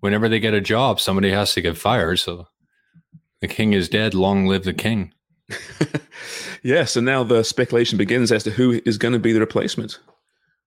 Whenever 0.00 0.28
they 0.28 0.38
get 0.38 0.52
a 0.52 0.60
job, 0.60 1.00
somebody 1.00 1.30
has 1.30 1.54
to 1.54 1.62
get 1.62 1.78
fired. 1.78 2.18
So 2.18 2.46
the 3.40 3.48
king 3.48 3.72
is 3.72 3.88
dead. 3.88 4.14
Long 4.14 4.46
live 4.46 4.64
the 4.64 4.74
king. 4.74 5.14
Yeah, 6.62 6.84
so 6.84 7.00
now 7.00 7.24
the 7.24 7.42
speculation 7.42 7.98
begins 7.98 8.30
as 8.30 8.44
to 8.44 8.50
who 8.50 8.80
is 8.86 8.96
going 8.96 9.12
to 9.12 9.18
be 9.18 9.32
the 9.32 9.40
replacement 9.40 9.98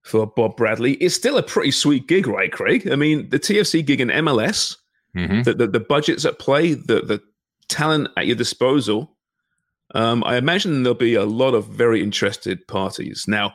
for 0.01 0.27
Bob 0.27 0.57
Bradley. 0.57 0.95
It's 0.95 1.15
still 1.15 1.37
a 1.37 1.43
pretty 1.43 1.71
sweet 1.71 2.07
gig, 2.07 2.27
right, 2.27 2.51
Craig? 2.51 2.89
I 2.91 2.95
mean, 2.95 3.29
the 3.29 3.39
TFC 3.39 3.85
gig 3.85 4.01
in 4.01 4.09
MLS, 4.09 4.77
Mm-hmm. 5.15 5.43
the, 5.43 5.53
the, 5.53 5.67
the 5.67 5.79
budgets 5.79 6.25
at 6.25 6.39
play, 6.39 6.73
the, 6.73 6.99
the 6.99 7.21
talent 7.69 8.09
at 8.17 8.27
your 8.27 8.35
disposal. 8.35 9.15
Um, 9.93 10.21
I 10.25 10.35
imagine 10.35 10.83
there'll 10.83 10.93
be 10.93 11.15
a 11.15 11.23
lot 11.23 11.53
of 11.53 11.67
very 11.67 12.03
interested 12.03 12.67
parties. 12.67 13.23
Now, 13.25 13.53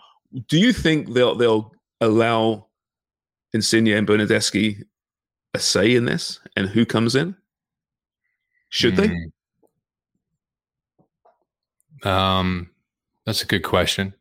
do 0.49 0.59
you 0.59 0.73
think 0.73 1.13
they'll 1.13 1.35
they'll 1.35 1.71
allow 2.01 2.69
Insigne 3.53 3.89
and 3.89 4.09
Bernadeschi 4.09 4.85
a 5.53 5.59
say 5.59 5.95
in 5.95 6.07
this 6.07 6.41
and 6.57 6.67
who 6.67 6.87
comes 6.87 7.15
in? 7.15 7.37
Should 8.71 8.97
they? 8.97 9.11
Um, 12.03 12.71
that's 13.27 13.43
a 13.43 13.47
good 13.47 13.63
question. 13.63 14.15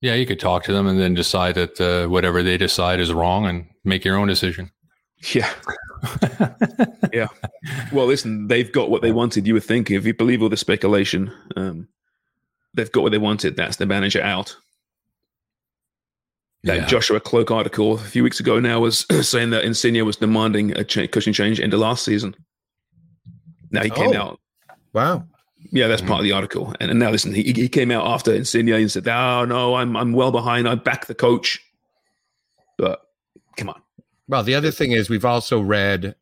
Yeah, 0.00 0.14
you 0.14 0.26
could 0.26 0.40
talk 0.40 0.64
to 0.64 0.72
them 0.72 0.86
and 0.86 0.98
then 0.98 1.14
decide 1.14 1.54
that 1.54 1.80
uh, 1.80 2.08
whatever 2.08 2.42
they 2.42 2.56
decide 2.58 2.98
is 3.00 3.12
wrong 3.12 3.46
and 3.46 3.66
make 3.84 4.04
your 4.04 4.16
own 4.16 4.26
decision. 4.28 4.70
Yeah. 5.32 5.48
yeah. 7.12 7.28
Well, 7.92 8.06
listen, 8.06 8.48
they've 8.48 8.72
got 8.72 8.90
what 8.90 9.02
they 9.02 9.12
wanted. 9.12 9.46
You 9.46 9.54
would 9.54 9.62
think, 9.62 9.90
if 9.92 10.04
you 10.04 10.12
believe 10.14 10.42
all 10.42 10.48
the 10.48 10.56
speculation, 10.56 11.30
um, 11.54 11.86
they've 12.74 12.90
got 12.90 13.02
what 13.04 13.12
they 13.12 13.18
wanted. 13.18 13.54
That's 13.56 13.76
the 13.76 13.86
manager 13.86 14.20
out. 14.20 14.56
That 16.64 16.76
Yeah. 16.78 16.86
Joshua 16.86 17.20
Kloke 17.20 17.50
article 17.52 17.94
a 17.94 17.98
few 17.98 18.24
weeks 18.24 18.40
ago 18.40 18.58
now 18.58 18.80
was 18.80 19.06
saying 19.28 19.50
that 19.50 19.64
Insigne 19.64 20.04
was 20.04 20.16
demanding 20.16 20.72
a 20.76 20.82
cha- 20.82 21.06
coaching 21.06 21.32
change 21.32 21.60
into 21.60 21.76
last 21.76 22.04
season. 22.04 22.34
Now 23.70 23.84
he 23.84 23.90
came 23.90 24.10
Oh. 24.10 24.16
out. 24.16 24.40
Wow. 24.92 25.26
Yeah, 25.70 25.86
that's 25.86 26.02
part 26.02 26.12
of 26.12 26.16
mm-hmm. 26.18 26.24
the 26.24 26.32
article. 26.32 26.74
And, 26.80 26.90
and 26.90 27.00
now 27.00 27.10
listen, 27.10 27.32
he, 27.32 27.44
he 27.52 27.68
came 27.68 27.90
out 27.90 28.06
after 28.06 28.34
Insigne 28.34 28.72
and 28.72 28.90
said, 28.90 29.06
"Oh 29.08 29.44
no, 29.44 29.74
I'm 29.74 29.96
I'm 29.96 30.12
well 30.12 30.32
behind. 30.32 30.68
I 30.68 30.74
back 30.74 31.06
the 31.06 31.14
coach." 31.14 31.60
But 32.78 33.00
come 33.56 33.68
on, 33.68 33.80
Well, 34.28 34.42
the 34.42 34.54
other 34.54 34.70
thing 34.70 34.92
is 34.92 35.08
we've 35.08 35.24
also 35.24 35.60
read, 35.60 36.16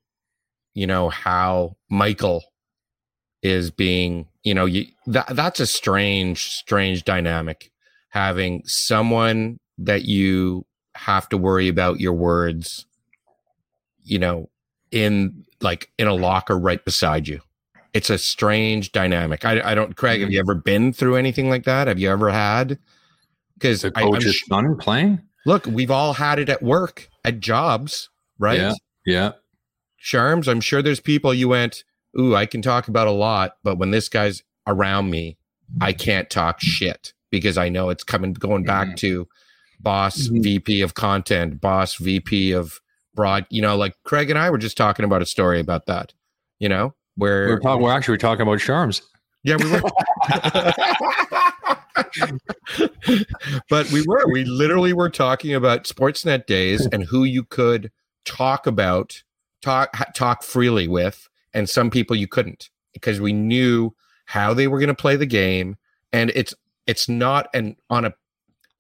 you 0.75 0.87
know, 0.87 1.09
how 1.09 1.77
Michael 1.89 2.45
is 3.43 3.71
being, 3.71 4.29
you 4.43 4.53
know, 4.53 4.67
you, 4.67 4.87
that 5.07 5.29
that's 5.29 5.61
a 5.61 5.67
strange, 5.67 6.51
strange 6.51 7.05
dynamic. 7.05 7.71
Having 8.11 8.65
someone 8.67 9.59
that 9.79 10.05
you 10.05 10.67
have 10.97 11.29
to 11.31 11.39
worry 11.39 11.69
about 11.69 12.01
your 12.01 12.13
words, 12.13 12.87
you 14.03 14.19
know, 14.19 14.51
in 14.91 15.45
like 15.61 15.91
in 15.99 16.09
a 16.09 16.15
locker 16.15 16.59
right 16.59 16.85
beside 16.85 17.29
you. 17.29 17.41
It's 17.93 18.11
a 18.11 18.19
strange 18.19 18.93
dynamic. 18.93 19.45
I, 19.45 19.61
I 19.73 19.75
don't, 19.75 19.97
Craig, 19.97 20.21
have 20.21 20.29
mm-hmm. 20.29 20.35
you 20.35 20.41
ever 20.41 20.55
been 20.55 20.93
through 20.93 21.17
anything 21.17 21.49
like 21.49 21.65
that? 21.65 21.89
Have 21.89 21.99
you 21.99 22.11
ever 22.11 22.31
had? 22.31 22.79
Because 23.55 23.83
The 23.83 23.91
coach's 23.91 24.43
son 24.47 24.77
playing? 24.77 25.21
Look, 25.47 25.67
we've 25.67 25.91
all 25.91 26.15
had 26.15 26.39
it 26.39 26.49
at 26.49 26.63
work, 26.63 27.09
at 27.25 27.41
jobs, 27.41 28.11
right? 28.39 28.59
Yeah. 28.59 28.75
Yeah. 29.07 29.33
Sharms, 30.03 30.49
I'm 30.49 30.61
sure 30.61 30.83
there's 30.83 31.01
people 31.01 31.35
you 31.35 31.49
went, 31.49 31.85
ooh, 32.19 32.35
I 32.35 32.47
can 32.47 32.63
talk 32.63 32.89
about 32.89 33.07
a 33.07 33.13
lot, 33.13 33.57
but 33.63 33.77
when 33.77 33.91
this 33.91 34.09
guy's 34.09 34.43
around 34.67 35.11
me, 35.11 35.37
I 35.81 35.93
can't 35.93 36.29
talk 36.29 36.61
shit 36.61 37.13
because 37.31 37.57
I 37.59 37.69
know 37.69 37.91
it's 37.91 38.05
coming 38.05 38.33
going 38.33 38.65
back 38.65 38.89
mm-hmm. 38.89 38.97
to 38.97 39.29
boss 39.79 40.17
mm-hmm. 40.29 40.43
VP 40.43 40.81
of 40.83 40.95
content, 40.95 41.61
boss 41.61 41.97
VP 41.97 42.53
of 42.53 42.81
broad, 43.15 43.47
you 43.51 43.63
know, 43.63 43.77
like 43.77 43.95
Craig 44.05 44.31
and 44.31 44.39
I 44.39 44.51
were 44.51 44.59
just 44.59 44.77
talking 44.77 45.05
about 45.05 45.23
a 45.23 45.27
story 45.27 45.61
about 45.61 45.87
that, 45.87 46.13
you 46.59 46.69
know, 46.69 46.95
where 47.21 47.49
We're, 47.49 47.61
talking, 47.61 47.83
we're 47.83 47.93
actually 47.93 48.19
talking 48.19 48.43
about 48.43 48.59
charms. 48.59 49.03
yeah, 49.45 49.57
we 49.57 49.71
were. 49.71 49.81
but 53.69 53.91
we 53.91 54.03
were. 54.07 54.27
We 54.31 54.45
literally 54.45 54.93
were 54.93 55.11
talking 55.11 55.55
about 55.55 55.85
Sportsnet 55.85 56.47
days 56.47 56.87
and 56.87 57.05
who 57.05 57.25
you 57.25 57.45
could 57.45 57.91
talk 58.25 58.67
about, 58.67 59.23
talk 59.63 59.97
talk 60.15 60.43
freely 60.43 60.89
with, 60.89 61.29
and 61.55 61.69
some 61.69 61.91
people 61.91 62.17
you 62.17 62.27
couldn't 62.27 62.71
because 62.93 63.21
we 63.21 63.33
knew 63.33 63.95
how 64.27 64.53
they 64.55 64.67
were 64.67 64.79
going 64.79 64.89
to 64.89 64.95
play 64.95 65.17
the 65.17 65.27
game, 65.27 65.77
and 66.13 66.31
it's 66.35 66.55
it's 66.87 67.09
not 67.09 67.49
an 67.55 67.77
on 67.89 68.05
a 68.05 68.15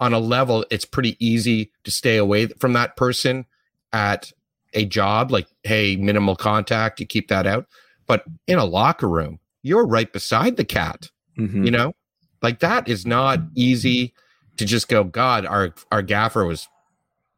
on 0.00 0.12
a 0.12 0.18
level. 0.18 0.64
It's 0.70 0.84
pretty 0.84 1.16
easy 1.24 1.72
to 1.84 1.90
stay 1.90 2.16
away 2.16 2.46
from 2.46 2.72
that 2.72 2.96
person 2.96 3.46
at 3.92 4.32
a 4.74 4.84
job 4.84 5.32
like 5.32 5.48
hey 5.64 5.96
minimal 5.96 6.36
contact 6.36 7.00
you 7.00 7.06
keep 7.06 7.28
that 7.28 7.46
out 7.46 7.66
but 8.10 8.24
in 8.46 8.58
a 8.58 8.64
locker 8.64 9.08
room 9.08 9.38
you're 9.62 9.86
right 9.86 10.12
beside 10.12 10.56
the 10.56 10.64
cat 10.64 11.08
Mm-hmm. 11.38 11.64
you 11.64 11.70
know 11.70 11.94
like 12.42 12.58
that 12.58 12.86
is 12.86 13.06
not 13.06 13.38
easy 13.54 14.12
to 14.58 14.66
just 14.66 14.88
go 14.88 15.04
god 15.04 15.46
our 15.46 15.72
our 15.90 16.02
gaffer 16.02 16.44
was 16.44 16.68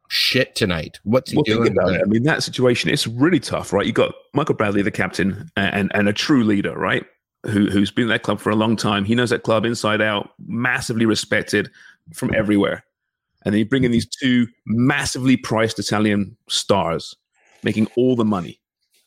shit 0.09 0.55
tonight 0.55 0.99
what's 1.03 1.31
he 1.31 1.37
well, 1.37 1.43
think 1.43 1.57
doing 1.57 1.71
about 1.71 1.93
it. 1.93 2.01
I 2.01 2.05
mean, 2.05 2.23
that 2.23 2.43
situation 2.43 2.89
it's 2.89 3.07
really 3.07 3.39
tough, 3.39 3.73
right? 3.73 3.85
You 3.85 3.91
got 3.91 4.13
Michael 4.33 4.55
Bradley, 4.55 4.81
the 4.81 4.91
captain, 4.91 5.49
and 5.55 5.91
and 5.93 6.07
a 6.07 6.13
true 6.13 6.43
leader, 6.43 6.77
right? 6.77 7.03
Who 7.45 7.69
who's 7.69 7.91
been 7.91 8.03
in 8.03 8.09
that 8.09 8.23
club 8.23 8.39
for 8.39 8.49
a 8.51 8.55
long 8.55 8.75
time. 8.75 9.05
He 9.05 9.15
knows 9.15 9.31
that 9.31 9.43
club 9.43 9.65
inside 9.65 10.01
out, 10.01 10.29
massively 10.45 11.05
respected 11.05 11.69
from 12.13 12.33
everywhere. 12.35 12.83
And 13.43 13.53
then 13.53 13.59
you 13.59 13.65
bring 13.65 13.83
in 13.83 13.91
these 13.91 14.07
two 14.07 14.47
massively 14.65 15.35
priced 15.35 15.79
Italian 15.79 16.37
stars, 16.47 17.15
making 17.63 17.87
all 17.97 18.15
the 18.15 18.25
money, 18.25 18.59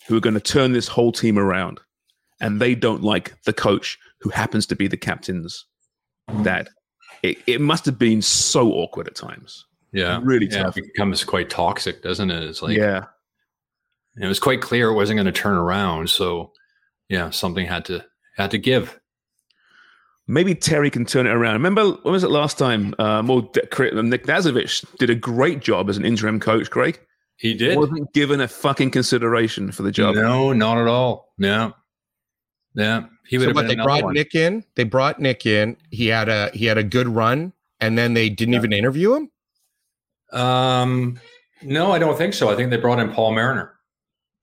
who 0.08 0.16
are 0.16 0.20
going 0.20 0.34
to 0.34 0.40
turn 0.40 0.72
this 0.72 0.88
whole 0.88 1.12
team 1.12 1.38
around. 1.38 1.80
And 2.40 2.60
they 2.60 2.74
don't 2.74 3.02
like 3.02 3.42
the 3.44 3.52
coach 3.52 3.98
who 4.20 4.30
happens 4.30 4.66
to 4.66 4.76
be 4.76 4.88
the 4.88 4.96
captain's 4.96 5.64
dad. 6.42 6.68
It, 7.22 7.38
it 7.46 7.60
must 7.60 7.86
have 7.86 7.98
been 7.98 8.20
so 8.20 8.72
awkward 8.72 9.06
at 9.08 9.14
times. 9.14 9.64
Yeah. 9.92 10.20
Really 10.22 10.46
yeah, 10.46 10.64
tough. 10.64 10.76
It 10.76 10.84
becomes 10.92 11.24
quite 11.24 11.48
toxic, 11.48 12.02
doesn't 12.02 12.30
it? 12.30 12.44
It's 12.44 12.60
like, 12.60 12.76
yeah. 12.76 13.06
it 14.20 14.26
was 14.26 14.38
quite 14.38 14.60
clear 14.60 14.90
it 14.90 14.94
wasn't 14.94 15.16
going 15.16 15.26
to 15.26 15.32
turn 15.32 15.56
around. 15.56 16.10
So, 16.10 16.52
yeah, 17.08 17.30
something 17.30 17.66
had 17.66 17.84
to 17.86 18.04
had 18.36 18.50
to 18.50 18.58
give. 18.58 19.00
maybe 20.26 20.54
Terry 20.54 20.90
can 20.90 21.04
turn 21.04 21.26
it 21.26 21.30
around. 21.30 21.54
Remember, 21.54 21.90
when 22.02 22.12
was 22.12 22.24
it 22.24 22.30
last 22.30 22.58
time? 22.58 22.94
Uh, 22.98 23.22
well, 23.24 23.40
D- 23.40 23.62
Nick 24.02 24.26
Dasovic 24.26 24.84
did 24.98 25.10
a 25.10 25.14
great 25.14 25.60
job 25.60 25.88
as 25.88 25.96
an 25.96 26.04
interim 26.04 26.40
coach, 26.40 26.70
Craig. 26.70 27.00
He 27.36 27.54
did. 27.54 27.76
Wasn't 27.78 28.12
given 28.12 28.40
a 28.40 28.48
fucking 28.48 28.90
consideration 28.90 29.70
for 29.70 29.82
the 29.82 29.92
job. 29.92 30.14
No, 30.14 30.52
not 30.52 30.78
at 30.78 30.88
all. 30.88 31.34
Yeah. 31.38 31.72
Yeah. 32.74 33.06
He 33.26 33.38
would 33.38 33.44
so 33.44 33.48
have 33.48 33.56
what 33.56 33.66
been 33.66 33.78
they 33.78 33.84
brought 33.84 34.04
one. 34.04 34.14
nick 34.14 34.34
in 34.34 34.62
they 34.76 34.84
brought 34.84 35.18
nick 35.18 35.46
in 35.46 35.76
he 35.90 36.06
had 36.06 36.28
a 36.28 36.50
he 36.54 36.66
had 36.66 36.78
a 36.78 36.84
good 36.84 37.08
run 37.08 37.52
and 37.80 37.98
then 37.98 38.14
they 38.14 38.28
didn't 38.28 38.54
even 38.54 38.72
interview 38.72 39.14
him 39.14 39.30
Um, 40.38 41.18
no, 41.62 41.90
I 41.90 41.98
don't 41.98 42.16
think 42.16 42.34
so. 42.34 42.48
I 42.50 42.54
think 42.54 42.70
they 42.70 42.76
brought 42.76 43.00
in 43.00 43.10
Paul 43.10 43.32
Mariner. 43.32 43.74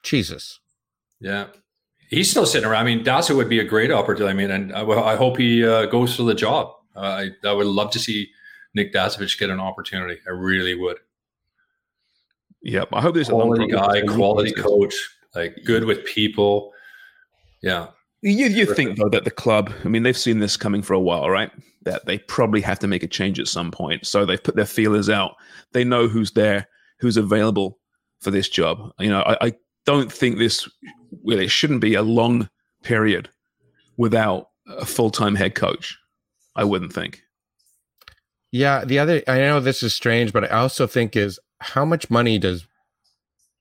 jesus 0.01 0.59
Yeah. 1.21 1.47
He's 2.09 2.29
still 2.29 2.45
sitting 2.45 2.67
around. 2.69 2.81
I 2.81 2.85
mean, 2.95 3.03
Dasa 3.03 3.35
would 3.35 3.49
be 3.49 3.59
a 3.59 3.63
great 3.63 3.91
opportunity. 3.91 4.31
I 4.31 4.33
mean, 4.33 4.51
and 4.51 4.73
I, 4.75 4.83
I 4.83 5.15
hope 5.15 5.37
he 5.37 5.65
uh, 5.65 5.85
goes 5.87 6.15
for 6.15 6.23
the 6.23 6.35
job. 6.35 6.73
Uh, 6.95 6.99
I, 6.99 7.29
I 7.47 7.53
would 7.53 7.65
love 7.65 7.89
to 7.91 7.99
see 7.99 8.29
Nick 8.75 8.93
Dasovic 8.93 9.39
get 9.39 9.49
an 9.49 9.59
opportunity. 9.59 10.19
I 10.27 10.31
really 10.31 10.75
would. 10.75 10.97
Yep. 12.63 12.89
I 12.93 13.01
hope 13.01 13.15
there's 13.15 13.29
a 13.29 13.31
Quality 13.33 13.67
guy, 13.67 14.01
quality 14.03 14.51
coach, 14.53 14.95
like 15.35 15.57
good 15.65 15.83
with 15.85 16.05
people. 16.05 16.71
Yeah. 17.61 17.87
You 18.21 18.47
you 18.47 18.65
think 18.73 18.97
though 18.97 19.09
that 19.09 19.25
the 19.25 19.31
club? 19.31 19.71
I 19.83 19.89
mean, 19.89 20.03
they've 20.03 20.17
seen 20.17 20.39
this 20.39 20.55
coming 20.55 20.81
for 20.81 20.93
a 20.93 20.99
while, 20.99 21.29
right? 21.29 21.51
That 21.83 22.05
they 22.05 22.19
probably 22.19 22.61
have 22.61 22.79
to 22.79 22.87
make 22.87 23.03
a 23.03 23.07
change 23.07 23.39
at 23.39 23.47
some 23.49 23.69
point. 23.69 24.05
So 24.07 24.25
they've 24.25 24.41
put 24.41 24.55
their 24.55 24.65
feelers 24.65 25.09
out. 25.09 25.35
They 25.73 25.83
know 25.83 26.07
who's 26.07 26.31
there, 26.31 26.67
who's 26.99 27.17
available 27.17 27.79
for 28.21 28.31
this 28.31 28.47
job. 28.47 28.91
You 28.99 29.09
know, 29.09 29.21
I, 29.23 29.47
I 29.47 29.53
don't 29.85 30.11
think 30.11 30.37
this. 30.37 30.69
Well, 31.11 31.39
it 31.39 31.51
shouldn't 31.51 31.81
be 31.81 31.95
a 31.95 32.01
long 32.01 32.49
period 32.83 33.29
without 33.97 34.47
a 34.67 34.85
full 34.85 35.09
time 35.11 35.35
head 35.35 35.55
coach. 35.55 35.97
I 36.55 36.63
wouldn't 36.63 36.93
think. 36.93 37.21
yeah 38.51 38.85
the 38.85 38.99
other 38.99 39.21
i 39.27 39.37
know 39.39 39.59
this 39.59 39.81
is 39.83 39.93
strange 39.95 40.31
but 40.31 40.43
i 40.51 40.57
also 40.59 40.85
think 40.87 41.15
is 41.15 41.39
how 41.63 41.85
much 41.85 42.09
money 42.09 42.37
does 42.37 42.65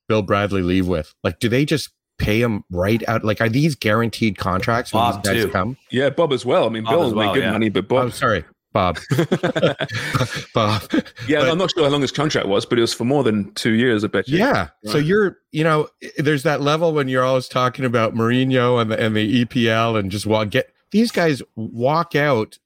bill 0.08 0.22
bradley 0.22 0.62
leave 0.62 0.86
with 0.88 1.14
like 1.24 1.38
do 1.38 1.48
they 1.48 1.64
just 1.64 1.90
pay 2.18 2.40
him 2.40 2.62
right 2.70 3.02
out 3.08 3.24
like 3.24 3.40
are 3.40 3.48
these 3.48 3.74
guaranteed 3.74 4.38
contracts 4.38 4.92
when 4.92 5.02
Bob, 5.02 5.22
these 5.24 5.32
guys 5.32 5.44
too. 5.44 5.50
come 5.50 5.76
Yeah, 5.90 6.10
Bob 6.10 6.32
as 6.32 6.44
well. 6.44 6.66
I 6.66 6.68
mean, 6.68 6.84
Bob 6.84 6.92
Bill 6.92 7.02
as 7.04 7.12
made 7.12 7.16
well, 7.18 7.34
good 7.34 7.42
yeah. 7.44 7.52
money, 7.52 7.68
but 7.68 7.84
oh 7.84 7.88
Bob. 7.88 8.12
sorry 8.12 8.44
bob 8.72 8.98
bob 10.54 10.82
yeah, 11.26 11.40
but- 11.40 11.50
I'm 11.50 11.58
not 11.58 11.70
sure 11.72 11.84
how 11.84 11.90
long 11.90 12.00
his 12.00 12.12
contract 12.12 12.48
was, 12.48 12.64
but 12.66 12.78
it 12.78 12.80
was 12.80 12.94
for 12.94 13.04
more 13.04 13.22
than 13.22 13.52
two 13.54 13.72
years. 13.72 14.04
I 14.04 14.08
bet 14.08 14.28
you. 14.28 14.38
Yeah. 14.38 14.68
So 14.84 14.98
you're, 14.98 15.38
you 15.50 15.62
know, 15.64 15.88
there's 16.18 16.42
that 16.44 16.60
level 16.60 16.92
when 16.92 17.08
you're 17.08 17.24
always 17.24 17.48
talking 17.48 17.84
about 17.84 18.14
Mourinho 18.14 18.80
and 18.80 18.90
the 18.90 18.98
and 18.98 19.14
the 19.16 19.44
EPL 19.44 19.98
and 19.98 20.10
just 20.10 20.26
walk 20.26 20.50
get 20.50 20.72
these 20.90 21.10
guys 21.10 21.42
walk 21.56 22.14
out. 22.14 22.58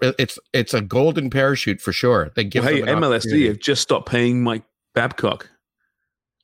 It's 0.00 0.38
it's 0.52 0.74
a 0.74 0.80
golden 0.80 1.30
parachute 1.30 1.80
for 1.80 1.92
sure. 1.92 2.30
They 2.34 2.44
give 2.44 2.64
Well, 2.64 2.74
hey, 2.74 2.82
MLSE 2.82 3.48
have 3.48 3.58
just 3.58 3.82
stopped 3.82 4.08
paying 4.08 4.42
Mike 4.42 4.64
Babcock. 4.94 5.48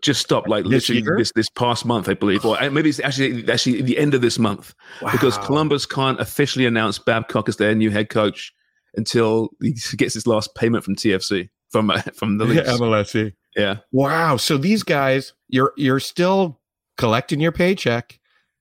Just 0.00 0.20
stopped, 0.20 0.48
like 0.48 0.62
This 0.64 0.88
literally 0.88 1.02
year? 1.02 1.18
this 1.18 1.32
this 1.34 1.48
past 1.50 1.84
month, 1.84 2.08
I 2.08 2.14
believe, 2.14 2.44
or 2.44 2.56
maybe 2.70 2.88
it's 2.88 3.00
actually 3.00 3.50
actually 3.50 3.82
the 3.82 3.98
end 3.98 4.14
of 4.14 4.20
this 4.20 4.38
month 4.38 4.72
because 5.12 5.36
Columbus 5.38 5.86
can't 5.86 6.20
officially 6.20 6.66
announce 6.66 7.00
Babcock 7.00 7.48
as 7.48 7.56
their 7.56 7.74
new 7.74 7.90
head 7.90 8.08
coach 8.08 8.52
until 8.94 9.50
he 9.60 9.74
gets 9.96 10.14
his 10.14 10.26
last 10.26 10.54
payment 10.54 10.84
from 10.84 10.94
TFC 10.94 11.48
from 11.70 11.90
uh, 11.90 12.00
from 12.14 12.38
the 12.38 12.44
leagues. 12.46 12.68
MLSE. 12.68 13.32
yeah, 13.56 13.78
Wow. 13.90 14.36
So 14.36 14.56
these 14.56 14.84
guys, 14.84 15.32
you're 15.48 15.72
you're 15.76 16.00
still 16.00 16.60
collecting 16.96 17.40
your 17.40 17.52
paycheck, 17.52 18.17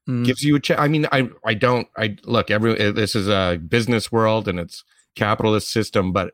Mm. 0.07 0.25
gives 0.25 0.43
you 0.43 0.55
a 0.55 0.59
chance. 0.59 0.79
I 0.79 0.87
mean, 0.87 1.05
I 1.11 1.29
I 1.45 1.53
don't. 1.53 1.87
I 1.97 2.15
look. 2.23 2.49
Every 2.49 2.79
uh, 2.79 2.91
this 2.91 3.15
is 3.15 3.27
a 3.27 3.59
business 3.67 4.11
world 4.11 4.47
and 4.47 4.59
it's 4.59 4.83
capitalist 5.15 5.69
system, 5.69 6.13
but 6.13 6.33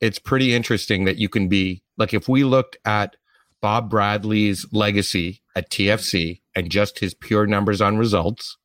it's 0.00 0.18
pretty 0.18 0.54
interesting 0.54 1.04
that 1.04 1.16
you 1.16 1.28
can 1.28 1.48
be 1.48 1.82
like 1.96 2.12
if 2.12 2.28
we 2.28 2.44
looked 2.44 2.76
at 2.84 3.16
Bob 3.62 3.88
Bradley's 3.88 4.66
legacy 4.72 5.40
at 5.56 5.70
TFC 5.70 6.42
and 6.54 6.70
just 6.70 6.98
his 6.98 7.14
pure 7.14 7.46
numbers 7.46 7.80
on 7.80 7.96
results, 7.96 8.58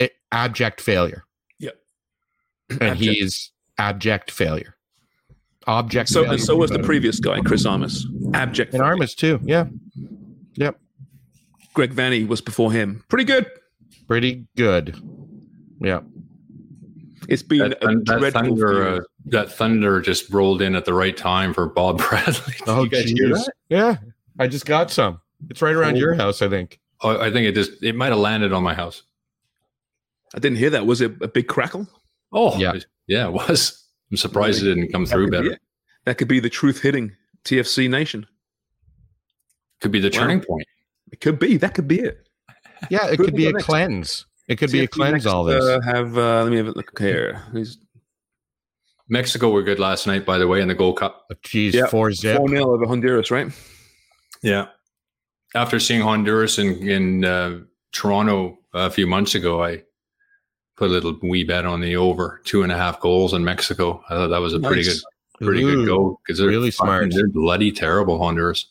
it, 0.00 0.14
abject 0.32 0.80
failure. 0.80 1.24
Yep. 1.60 1.76
and 2.70 2.82
Abject. 2.82 3.00
he 3.00 3.20
is 3.20 3.52
abject 3.78 4.30
failure. 4.32 4.76
Object. 5.66 6.08
So 6.08 6.24
and 6.24 6.40
so 6.40 6.56
was 6.56 6.70
the 6.70 6.80
previous 6.80 7.20
guy, 7.20 7.40
Chris 7.40 7.64
Armas. 7.64 8.06
Abject. 8.34 8.74
and 8.74 8.82
Armas 8.82 9.14
too. 9.14 9.38
Yeah. 9.44 9.66
Yep. 10.56 10.78
Greg 11.74 11.92
Vanney 11.94 12.26
was 12.26 12.40
before 12.40 12.72
him. 12.72 13.04
Pretty 13.08 13.24
good. 13.24 13.46
Pretty 14.06 14.46
good. 14.56 14.96
Yeah. 15.80 16.00
It's 17.28 17.42
been 17.42 17.58
That, 17.70 17.82
a 17.82 17.86
that 17.86 18.04
dreadful 18.04 18.42
thunder, 18.42 18.88
uh, 18.88 19.00
that 19.26 19.50
thunder 19.52 20.00
just 20.00 20.30
rolled 20.30 20.60
in 20.62 20.74
at 20.76 20.84
the 20.84 20.92
right 20.94 21.16
time 21.16 21.52
for 21.54 21.66
Bob 21.68 21.98
Bradley. 22.08 22.54
Did 22.58 22.68
Oh, 22.68 22.84
you 22.84 22.90
guys 22.90 23.04
hear 23.10 23.28
that? 23.30 23.52
Yeah. 23.68 23.96
I 24.38 24.46
just 24.46 24.66
got 24.66 24.90
some. 24.90 25.20
It's 25.50 25.62
right 25.62 25.74
around 25.74 25.94
Oh. 25.96 25.98
your 25.98 26.14
house, 26.14 26.42
I 26.42 26.48
think. 26.48 26.80
Oh, 27.00 27.20
I 27.20 27.30
think 27.30 27.46
it 27.46 27.54
just 27.54 27.82
it 27.82 27.94
might 27.94 28.08
have 28.10 28.18
landed 28.18 28.52
on 28.52 28.62
my 28.62 28.74
house. 28.74 29.02
I 30.34 30.38
didn't 30.38 30.58
hear 30.58 30.70
that. 30.70 30.86
Was 30.86 31.00
it 31.00 31.12
a 31.22 31.28
big 31.28 31.48
crackle? 31.48 31.86
Oh, 32.32 32.56
Yeah. 32.58 32.74
yeah, 33.06 33.26
it 33.28 33.32
was. 33.32 33.84
I'm 34.10 34.16
surprised 34.16 34.62
it 34.62 34.66
didn't 34.74 34.92
come 34.92 35.04
That 35.04 35.10
through 35.12 35.26
could 35.26 35.30
be 35.32 35.36
better. 35.38 35.52
it. 35.52 35.60
That 36.04 36.18
could 36.18 36.28
be 36.28 36.40
the 36.40 36.50
truth 36.50 36.82
hitting 36.82 37.12
TFC 37.44 37.88
Nation. 37.88 38.26
Could 39.80 39.92
be 39.92 40.00
the 40.00 40.08
Wow. 40.12 40.18
turning 40.20 40.40
point. 40.40 40.66
It 41.14 41.20
could 41.20 41.38
be. 41.38 41.56
That 41.58 41.74
could 41.74 41.86
be 41.86 42.00
it. 42.00 42.28
Yeah, 42.90 43.06
it 43.06 43.18
Who 43.18 43.26
could 43.26 43.36
be 43.36 43.46
a 43.46 43.52
next? 43.52 43.66
cleanse. 43.66 44.26
It 44.48 44.56
could 44.56 44.72
be 44.72 44.80
a 44.80 44.88
cleanse, 44.88 45.12
next, 45.12 45.26
all 45.26 45.44
this. 45.44 45.64
Uh, 45.64 45.80
have 45.82 46.18
uh, 46.18 46.42
let 46.42 46.50
me 46.50 46.56
have 46.56 46.66
a 46.66 46.72
look 46.72 46.90
here. 46.98 47.34
Who's 47.52 47.78
Mexico 49.08 49.48
were 49.50 49.62
good 49.62 49.78
last 49.78 50.08
night, 50.08 50.26
by 50.26 50.38
the 50.38 50.48
way, 50.48 50.60
in 50.60 50.66
the 50.66 50.74
Gold 50.74 50.96
Cup. 50.98 51.24
Jeez, 51.46 51.72
yeah, 51.72 51.86
four 51.86 52.10
zip. 52.10 52.36
four 52.36 52.48
0 52.48 52.64
over 52.68 52.84
Honduras, 52.84 53.30
right? 53.30 53.46
Yeah. 54.42 54.66
After 55.54 55.78
seeing 55.78 56.00
Honduras 56.00 56.58
in, 56.58 56.88
in 56.88 57.24
uh, 57.24 57.60
Toronto 57.92 58.58
a 58.72 58.90
few 58.90 59.06
months 59.06 59.36
ago, 59.36 59.62
I 59.62 59.84
put 60.76 60.90
a 60.90 60.92
little 60.92 61.16
wee 61.22 61.44
bet 61.44 61.64
on 61.64 61.80
the 61.80 61.94
over 61.94 62.40
two 62.42 62.64
and 62.64 62.72
a 62.72 62.76
half 62.76 62.98
goals 62.98 63.34
in 63.34 63.44
Mexico. 63.44 64.02
I 64.10 64.14
thought 64.14 64.28
that 64.30 64.40
was 64.40 64.52
a 64.52 64.58
pretty 64.58 64.82
good, 64.82 64.96
pretty 65.40 65.62
Ooh, 65.62 65.76
good 65.76 65.86
go 65.86 66.18
because 66.26 66.40
they're 66.40 66.48
really 66.48 66.72
fucking- 66.72 66.86
smart. 66.86 67.14
They're 67.14 67.28
bloody 67.28 67.70
terrible, 67.70 68.18
Honduras. 68.18 68.66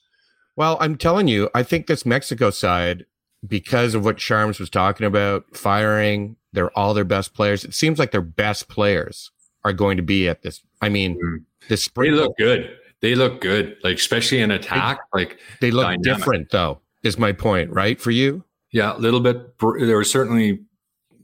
Well, 0.56 0.78
I'm 0.80 0.95
telling 0.97 1.28
you, 1.28 1.49
I 1.56 1.64
think 1.64 1.88
this 1.88 2.06
Mexico 2.06 2.49
side, 2.49 3.06
because 3.47 3.95
of 3.95 4.06
what 4.06 4.18
Sharms 4.18 4.60
was 4.60 4.70
talking 4.70 5.06
about, 5.06 5.45
firing 5.56 6.36
their 6.54 6.70
all 6.78 6.93
their 6.93 7.04
best 7.04 7.34
players. 7.34 7.66
It 7.66 7.74
seems 7.74 7.97
like 7.99 8.12
their 8.12 8.22
best 8.22 8.70
players 8.70 9.32
are 9.66 9.74
going 9.74 9.97
to 9.97 10.04
be 10.04 10.28
at 10.30 10.43
this. 10.43 10.62
I 10.82 10.89
mean, 10.89 11.16
Mm. 11.16 11.43
this 11.68 11.70
They 11.70 11.76
spring. 11.89 12.12
look 12.12 12.38
good. 12.38 12.78
They 13.01 13.16
look 13.16 13.41
good, 13.41 13.76
like 13.84 13.97
especially 13.97 14.39
in 14.39 14.51
attack. 14.51 14.99
Like 15.14 15.39
They 15.62 15.72
look 15.72 15.86
dynamic. 15.86 16.04
different, 16.04 16.49
though. 16.51 16.80
Is 17.04 17.18
my 17.18 17.32
point 17.34 17.72
right 17.72 17.99
for 17.99 18.12
you? 18.12 18.43
Yeah, 18.72 18.95
a 18.95 18.99
little 18.99 19.20
bit. 19.20 19.58
br- 19.58 19.84
There 19.86 19.97
was 19.97 20.10
certainly 20.12 20.60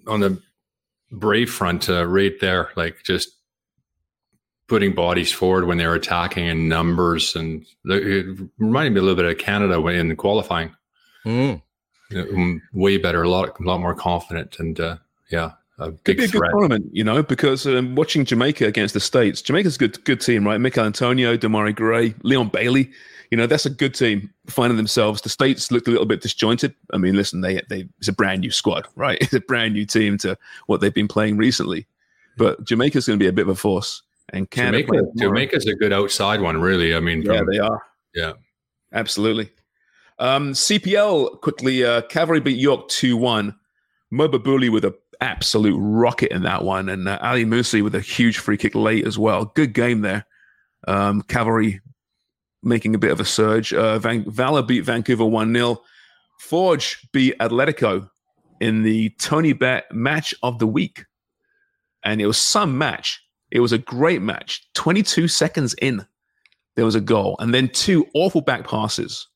on 0.07 0.19
the 0.19 0.41
brave 1.11 1.49
front 1.51 1.89
uh, 1.89 2.05
right 2.05 2.37
there, 2.41 2.69
like 2.75 3.03
just 3.03 3.29
putting 4.69 4.93
bodies 4.93 5.31
forward 5.31 5.65
when 5.65 5.77
they 5.77 5.87
were 5.87 5.95
attacking 5.95 6.45
in 6.45 6.69
numbers, 6.69 7.35
and 7.35 7.65
it 7.85 8.39
reminded 8.57 8.93
me 8.93 8.99
a 8.99 9.03
little 9.03 9.15
bit 9.15 9.25
of 9.25 9.37
Canada 9.37 9.81
when 9.81 9.95
in 9.95 10.15
qualifying. 10.15 10.73
Mm. 11.25 11.61
Way 12.73 12.97
better, 12.97 13.23
a 13.23 13.29
lot, 13.29 13.59
a 13.59 13.63
lot 13.63 13.81
more 13.81 13.95
confident, 13.95 14.59
and 14.59 14.79
uh, 14.79 14.97
yeah, 15.29 15.51
a 15.79 15.91
Could 15.91 16.03
big 16.03 16.17
be 16.17 16.23
a 16.25 16.27
good 16.27 16.41
tournament, 16.51 16.85
you 16.91 17.03
know, 17.03 17.21
because 17.21 17.67
um, 17.67 17.95
watching 17.95 18.25
Jamaica 18.25 18.65
against 18.65 18.93
the 18.93 18.99
States, 18.99 19.41
Jamaica's 19.41 19.75
a 19.75 19.79
good, 19.79 20.03
good 20.05 20.21
team, 20.21 20.45
right? 20.45 20.59
Michail 20.59 20.85
Antonio, 20.85 21.37
Demarai 21.37 21.75
Gray, 21.75 22.15
Leon 22.23 22.49
Bailey, 22.49 22.91
you 23.31 23.37
know, 23.37 23.45
that's 23.45 23.65
a 23.65 23.69
good 23.69 23.93
team 23.93 24.33
finding 24.47 24.77
themselves. 24.77 25.21
The 25.21 25.29
States 25.29 25.71
looked 25.71 25.87
a 25.87 25.91
little 25.91 26.05
bit 26.05 26.21
disjointed. 26.21 26.73
I 26.93 26.97
mean, 26.97 27.15
listen, 27.15 27.41
they, 27.41 27.61
they 27.69 27.87
it's 27.99 28.07
a 28.07 28.13
brand 28.13 28.41
new 28.41 28.51
squad, 28.51 28.87
right? 28.95 29.17
It's 29.21 29.33
a 29.33 29.39
brand 29.39 29.73
new 29.73 29.85
team 29.85 30.17
to 30.19 30.37
what 30.67 30.81
they've 30.81 30.93
been 30.93 31.07
playing 31.07 31.37
recently. 31.37 31.85
But 32.37 32.63
Jamaica's 32.63 33.07
going 33.07 33.19
to 33.19 33.23
be 33.23 33.27
a 33.27 33.33
bit 33.33 33.43
of 33.43 33.49
a 33.49 33.55
force. 33.55 34.01
And 34.33 34.49
Canada, 34.49 34.83
Jamaica. 34.83 35.07
Jamaica's 35.17 35.65
a 35.67 35.75
good 35.75 35.93
outside 35.93 36.41
one, 36.41 36.59
really. 36.61 36.95
I 36.95 36.99
mean, 36.99 37.21
yeah, 37.21 37.41
they 37.49 37.59
are. 37.59 37.81
yeah. 38.13 38.33
Absolutely. 38.93 39.49
Um, 40.17 40.53
CPL 40.53 41.39
quickly. 41.41 41.83
Uh, 41.85 42.01
Cavalry 42.03 42.39
beat 42.41 42.57
York 42.57 42.87
two 42.89 43.15
one. 43.17 43.55
Moba 44.11 44.43
Bully 44.43 44.69
with 44.69 44.85
an 44.85 44.93
absolute 45.21 45.77
rocket 45.79 46.31
in 46.31 46.43
that 46.43 46.63
one, 46.63 46.89
and 46.89 47.07
uh, 47.07 47.19
Ali 47.21 47.45
Musse 47.45 47.81
with 47.81 47.93
a 47.95 48.01
huge 48.01 48.39
free 48.39 48.57
kick 48.57 48.73
late 48.75 49.05
as 49.05 49.17
well. 49.19 49.45
Good 49.45 49.73
game 49.73 50.01
there. 50.01 50.25
Um, 50.87 51.21
Cavalry 51.23 51.81
making 52.63 52.95
a 52.95 52.97
bit 52.97 53.11
of 53.11 53.19
a 53.19 53.25
surge. 53.25 53.73
Uh, 53.73 53.99
Van- 53.99 54.29
Valour 54.29 54.63
beat 54.63 54.81
Vancouver 54.81 55.25
one 55.25 55.53
0 55.53 55.81
Forge 56.39 57.07
beat 57.11 57.37
Atletico 57.39 58.09
in 58.59 58.81
the 58.83 59.09
TonyBet 59.21 59.83
match 59.91 60.33
of 60.41 60.57
the 60.59 60.67
week, 60.67 61.05
and 62.03 62.19
it 62.21 62.25
was 62.27 62.37
some 62.37 62.77
match. 62.77 63.21
It 63.51 63.59
was 63.61 63.71
a 63.71 63.77
great 63.77 64.21
match. 64.21 64.67
Twenty 64.73 65.03
two 65.03 65.27
seconds 65.27 65.73
in, 65.81 66.05
there 66.75 66.85
was 66.85 66.95
a 66.95 67.01
goal, 67.01 67.35
and 67.39 67.53
then 67.53 67.69
two 67.69 68.05
awful 68.13 68.41
back 68.41 68.67
passes. 68.67 69.27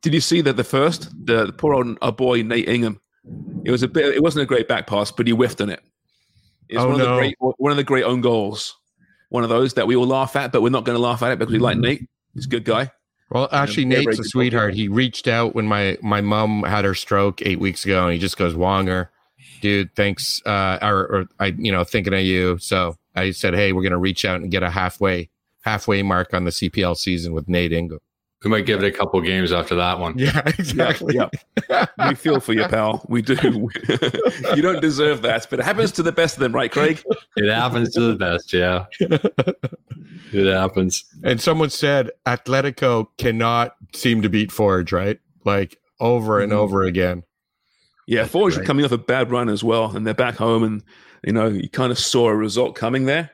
Did 0.00 0.14
you 0.14 0.20
see 0.20 0.40
that 0.40 0.56
the 0.56 0.64
first, 0.64 1.10
the, 1.26 1.46
the 1.46 1.52
poor 1.52 1.74
old 1.74 1.96
our 2.02 2.12
boy 2.12 2.42
Nate 2.42 2.68
Ingham? 2.68 3.00
It 3.64 3.70
was 3.70 3.82
a 3.84 3.88
bit. 3.88 4.14
It 4.14 4.22
wasn't 4.22 4.42
a 4.42 4.46
great 4.46 4.66
back 4.66 4.86
pass, 4.88 5.12
but 5.12 5.26
he 5.26 5.32
whiffed 5.32 5.60
on 5.60 5.70
it. 5.70 5.80
It's 6.68 6.80
Oh, 6.80 6.86
one 6.88 7.00
of 7.00 7.06
no. 7.06 7.14
the 7.14 7.20
great, 7.20 7.36
one 7.38 7.70
of 7.70 7.76
the 7.76 7.84
great 7.84 8.04
own 8.04 8.20
goals. 8.20 8.76
One 9.28 9.44
of 9.44 9.48
those 9.48 9.74
that 9.74 9.86
we 9.86 9.94
all 9.96 10.06
laugh 10.06 10.36
at, 10.36 10.52
but 10.52 10.60
we're 10.60 10.70
not 10.70 10.84
going 10.84 10.96
to 10.96 11.02
laugh 11.02 11.22
at 11.22 11.32
it 11.32 11.38
because 11.38 11.52
we 11.52 11.58
like 11.58 11.78
Nate. 11.78 12.06
He's 12.34 12.46
a 12.46 12.48
good 12.48 12.64
guy. 12.64 12.90
Well, 13.30 13.48
actually, 13.50 13.86
Nate's 13.86 14.18
a 14.18 14.24
sweetheart. 14.24 14.74
He 14.74 14.88
reached 14.88 15.26
out 15.26 15.54
when 15.54 15.66
my 15.66 15.96
my 16.02 16.20
mom 16.20 16.64
had 16.64 16.84
her 16.84 16.94
stroke 16.94 17.40
eight 17.46 17.60
weeks 17.60 17.84
ago, 17.84 18.04
and 18.04 18.12
he 18.12 18.18
just 18.18 18.36
goes, 18.36 18.54
"Wonger, 18.54 19.08
dude, 19.62 19.94
thanks, 19.94 20.42
uh, 20.44 20.78
or, 20.82 20.98
or 21.06 21.24
I, 21.40 21.46
you 21.56 21.72
know, 21.72 21.82
thinking 21.84 22.12
of 22.12 22.20
you." 22.20 22.58
So 22.58 22.96
I 23.14 23.30
said, 23.32 23.54
"Hey, 23.54 23.72
we're 23.72 23.82
gonna 23.82 23.98
reach 23.98 24.24
out 24.24 24.40
and 24.40 24.50
get 24.50 24.62
a 24.62 24.70
halfway 24.70 25.28
halfway 25.62 26.02
mark 26.02 26.34
on 26.34 26.44
the 26.44 26.50
CPL 26.50 26.96
season 26.96 27.32
with 27.32 27.48
Nate 27.48 27.72
Ingham." 27.72 27.98
We 28.44 28.50
might 28.50 28.66
give 28.66 28.82
it 28.82 28.86
a 28.86 28.90
couple 28.96 29.20
games 29.20 29.52
after 29.52 29.76
that 29.76 30.00
one. 30.00 30.18
Yeah, 30.18 30.32
Yeah, 30.34 30.52
exactly. 30.58 31.14
yeah. 31.14 31.86
we 32.08 32.16
feel 32.16 32.40
for 32.40 32.52
you, 32.52 32.64
pal. 32.66 33.04
We 33.08 33.22
do. 33.22 33.34
you 34.56 34.62
don't 34.62 34.80
deserve 34.80 35.22
that, 35.22 35.46
but 35.48 35.60
it 35.60 35.64
happens 35.64 35.92
to 35.92 36.02
the 36.02 36.10
best 36.10 36.34
of 36.34 36.40
them, 36.40 36.52
right, 36.52 36.72
Craig? 36.72 37.04
It 37.36 37.48
happens 37.54 37.90
to 37.94 38.00
the 38.00 38.16
best. 38.16 38.52
Yeah, 38.52 38.86
it 38.98 40.46
happens. 40.52 41.04
And 41.22 41.40
someone 41.40 41.70
said 41.70 42.10
Atletico 42.26 43.06
cannot 43.18 43.76
seem 43.94 44.22
to 44.22 44.28
beat 44.28 44.50
Forge, 44.50 44.92
right? 44.92 45.20
Like 45.44 45.78
over 46.00 46.40
and 46.40 46.52
Mhm. 46.52 46.56
over 46.56 46.82
again. 46.82 47.22
Yeah, 48.06 48.24
Forge 48.26 48.56
are 48.56 48.58
right. 48.58 48.66
coming 48.66 48.84
off 48.84 48.90
a 48.92 48.98
bad 48.98 49.30
run 49.30 49.48
as 49.48 49.62
well, 49.62 49.94
and 49.96 50.04
they're 50.06 50.14
back 50.14 50.34
home, 50.36 50.64
and 50.64 50.82
you 51.24 51.32
know 51.32 51.48
you 51.48 51.68
kind 51.68 51.92
of 51.92 51.98
saw 51.98 52.28
a 52.28 52.36
result 52.36 52.76
coming 52.76 53.06
there. 53.06 53.30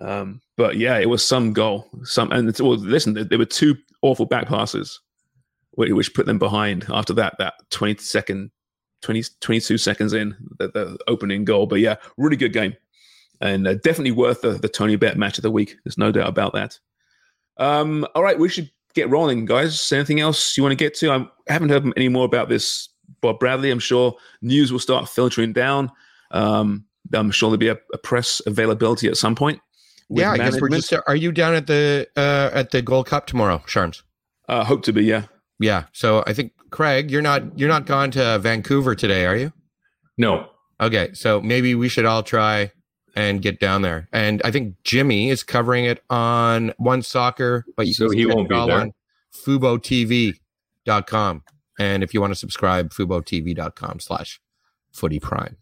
Um, 0.00 0.40
but 0.56 0.76
yeah, 0.76 0.98
it 0.98 1.08
was 1.08 1.24
some 1.24 1.52
goal, 1.52 1.88
some, 2.04 2.30
and 2.32 2.54
well, 2.58 2.76
listen, 2.76 3.14
there, 3.14 3.24
there 3.24 3.38
were 3.38 3.44
two 3.46 3.76
awful 4.02 4.26
back 4.26 4.46
passes, 4.46 5.00
which, 5.72 5.90
which 5.92 6.14
put 6.14 6.26
them 6.26 6.38
behind. 6.38 6.86
After 6.90 7.12
that, 7.14 7.36
that 7.38 7.54
twenty 7.70 7.96
second, 7.96 8.50
20, 9.02 9.24
22 9.40 9.78
seconds 9.78 10.12
in 10.12 10.36
the, 10.58 10.68
the 10.68 10.98
opening 11.08 11.44
goal. 11.44 11.66
But 11.66 11.80
yeah, 11.80 11.96
really 12.16 12.36
good 12.36 12.52
game, 12.52 12.76
and 13.40 13.66
uh, 13.66 13.74
definitely 13.74 14.12
worth 14.12 14.42
the, 14.42 14.52
the 14.52 14.68
TonyBet 14.68 15.16
match 15.16 15.38
of 15.38 15.42
the 15.42 15.50
week. 15.50 15.76
There's 15.84 15.98
no 15.98 16.12
doubt 16.12 16.28
about 16.28 16.52
that. 16.52 16.78
Um, 17.58 18.06
all 18.14 18.22
right, 18.22 18.38
we 18.38 18.48
should 18.48 18.70
get 18.94 19.08
rolling, 19.08 19.44
guys. 19.44 19.92
Anything 19.92 20.20
else 20.20 20.56
you 20.56 20.62
want 20.62 20.72
to 20.72 20.76
get 20.76 20.94
to? 20.96 21.12
I 21.12 21.26
haven't 21.52 21.70
heard 21.70 21.90
any 21.96 22.08
more 22.08 22.24
about 22.24 22.48
this 22.48 22.88
Bob 23.20 23.38
Bradley. 23.38 23.70
I'm 23.70 23.78
sure 23.78 24.16
news 24.42 24.72
will 24.72 24.78
start 24.78 25.08
filtering 25.08 25.52
down. 25.52 25.90
Um, 26.30 26.84
I'm 27.12 27.30
sure 27.30 27.50
there'll 27.50 27.58
be 27.58 27.68
a, 27.68 27.78
a 27.92 27.98
press 27.98 28.40
availability 28.46 29.08
at 29.08 29.16
some 29.16 29.34
point. 29.34 29.60
Yeah, 30.08 30.32
I 30.32 30.36
guess 30.36 30.60
we're 30.60 30.68
just. 30.68 30.92
Are 31.06 31.16
you 31.16 31.32
down 31.32 31.54
at 31.54 31.66
the 31.66 32.06
uh, 32.16 32.50
at 32.52 32.70
the 32.70 32.82
Gold 32.82 33.06
Cup 33.06 33.26
tomorrow, 33.26 33.58
Sharms? 33.66 34.02
Uh, 34.48 34.64
hope 34.64 34.82
to 34.84 34.92
be, 34.92 35.04
yeah. 35.04 35.24
Yeah. 35.58 35.84
So 35.92 36.22
I 36.26 36.32
think 36.32 36.52
Craig, 36.70 37.10
you're 37.10 37.22
not 37.22 37.58
you're 37.58 37.68
not 37.68 37.86
gone 37.86 38.10
to 38.12 38.38
Vancouver 38.38 38.94
today, 38.94 39.26
are 39.26 39.36
you? 39.36 39.52
No, 40.16 40.48
Okay, 40.80 41.10
so 41.14 41.40
maybe 41.40 41.74
we 41.74 41.88
should 41.88 42.04
all 42.04 42.22
try 42.22 42.70
and 43.14 43.40
get 43.40 43.60
down 43.60 43.82
there. 43.82 44.08
And 44.12 44.42
I 44.44 44.50
think 44.50 44.74
Jimmy 44.84 45.30
is 45.30 45.42
covering 45.42 45.86
it 45.86 46.02
on 46.10 46.72
OneSoccer, 46.78 47.62
but 47.76 47.86
you 47.86 47.94
So 47.94 48.10
he 48.10 48.26
won't 48.26 48.48
be 48.48 48.54
there. 48.54 48.80
on 48.80 48.92
FuboTV.com. 49.34 51.42
And 51.78 52.02
if 52.02 52.12
you 52.12 52.20
want 52.20 52.32
to 52.32 52.38
subscribe, 52.38 52.90
FuboTV.com 52.90 54.00
slash 54.00 54.38
footy 54.92 55.18
prime. 55.18 55.56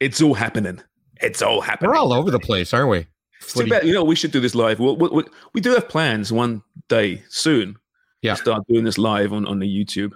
It's 0.00 0.20
all 0.20 0.34
happening. 0.34 0.80
It's 1.20 1.42
all 1.42 1.60
happening. 1.60 1.90
We're 1.90 1.96
all 1.96 2.12
over 2.12 2.30
the 2.30 2.40
place, 2.40 2.74
aren't 2.74 2.90
we? 2.90 3.06
It's 3.40 3.54
too 3.54 3.66
bad. 3.66 3.86
You 3.86 3.92
know, 3.92 4.04
we 4.04 4.16
should 4.16 4.32
do 4.32 4.40
this 4.40 4.54
live. 4.54 4.80
We'll, 4.80 4.96
we 4.96 5.08
we 5.08 5.24
we 5.54 5.60
do 5.60 5.70
have 5.74 5.88
plans 5.88 6.32
one 6.32 6.62
day 6.88 7.22
soon. 7.28 7.76
Yeah. 8.22 8.34
Start 8.34 8.62
doing 8.68 8.84
this 8.84 8.96
live 8.98 9.32
on, 9.32 9.46
on 9.46 9.58
the 9.58 9.66
YouTube. 9.68 10.12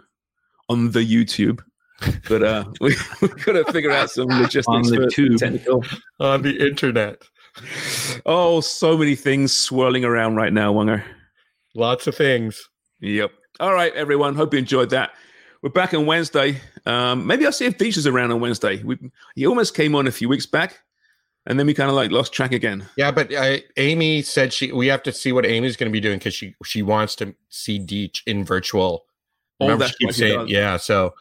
On 0.71 0.91
the 0.93 1.01
YouTube. 1.01 1.61
But 2.29 2.43
uh, 2.43 2.65
we, 2.81 2.97
we've 3.21 3.45
got 3.45 3.53
to 3.53 3.65
figure 3.73 3.91
out 3.91 4.11
some 4.11 4.29
logistics 4.29 4.67
On 4.69 4.83
the 4.83 4.97
for 4.97 5.07
tube. 5.11 5.39
technical. 5.39 5.85
on 6.21 6.43
the 6.43 6.57
internet. 6.67 7.23
Oh, 8.25 8.61
so 8.61 8.97
many 8.97 9.15
things 9.15 9.53
swirling 9.53 10.05
around 10.05 10.37
right 10.37 10.53
now, 10.53 10.73
Wonger. 10.73 11.03
Lots 11.75 12.07
of 12.07 12.15
things. 12.15 12.69
Yep. 13.01 13.31
All 13.61 13.75
right, 13.75 13.93
everyone. 13.95 14.37
Hope 14.37 14.53
you 14.55 14.59
enjoyed 14.59 14.91
that. 14.91 15.11
We're 15.63 15.71
back 15.71 15.93
on 15.93 16.07
Wednesday. 16.07 16.61
Um, 16.87 17.27
maybe 17.27 17.45
I'll 17.45 17.53
see 17.53 17.67
if 17.67 17.77
Deech 17.79 17.97
is 17.97 18.07
around 18.07 18.31
on 18.31 18.41
Wednesday. 18.41 18.83
We, 18.83 18.97
he 19.35 19.47
almost 19.47 19.75
came 19.75 19.95
on 19.95 20.07
a 20.07 20.13
few 20.13 20.29
weeks 20.29 20.47
back, 20.47 20.79
and 21.47 21.59
then 21.59 21.67
we 21.67 21.75
kind 21.75 21.91
of 21.91 21.97
like 21.97 22.13
lost 22.13 22.33
track 22.33 22.53
again. 22.53 22.87
Yeah, 22.97 23.11
but 23.11 23.33
uh, 23.35 23.57
Amy 23.77 24.23
said 24.23 24.53
she. 24.53 24.71
We 24.71 24.87
have 24.87 25.03
to 25.05 25.13
see 25.13 25.33
what 25.33 25.45
Amy's 25.45 25.77
going 25.77 25.91
to 25.91 25.93
be 25.93 26.01
doing 26.01 26.19
because 26.19 26.35
she 26.35 26.55
she 26.65 26.83
wants 26.83 27.17
to 27.17 27.35
see 27.49 27.81
Deech 27.81 28.21
in 28.27 28.45
virtual. 28.45 29.05
Oh, 29.61 29.67
Remember, 29.67 29.85
that's 29.85 29.97
she 29.99 30.05
keeps 30.07 30.17
saying, 30.17 30.39
does. 30.43 30.51
yeah. 30.51 30.77
So, 30.77 31.15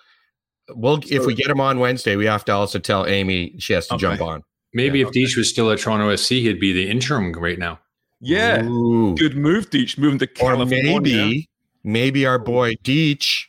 we'll 0.69 0.99
if 1.09 1.25
we 1.25 1.33
get 1.33 1.47
him 1.47 1.59
on 1.59 1.79
Wednesday, 1.79 2.15
we 2.15 2.27
have 2.27 2.45
to 2.45 2.51
also 2.51 2.77
tell 2.77 3.07
Amy 3.07 3.55
she 3.57 3.73
has 3.73 3.87
to 3.87 3.95
Okay. 3.95 4.01
jump 4.01 4.21
on. 4.21 4.43
Maybe 4.73 5.01
if 5.01 5.07
Deech 5.09 5.35
was 5.35 5.49
still 5.49 5.71
at 5.71 5.79
Toronto 5.79 6.15
SC, 6.15 6.29
he'd 6.33 6.59
be 6.59 6.73
the 6.73 6.87
interim 6.87 7.31
right 7.33 7.57
now. 7.57 7.79
Yeah. 8.21 8.63
Ooh. 8.65 9.15
Good 9.15 9.35
move, 9.35 9.71
Deech. 9.71 9.97
Moving 9.97 10.19
to 10.19 10.27
California. 10.27 10.93
Or 10.93 11.01
maybe 11.01 11.49
maybe 11.83 12.25
our 12.27 12.37
boy 12.37 12.75
Deech 12.83 13.45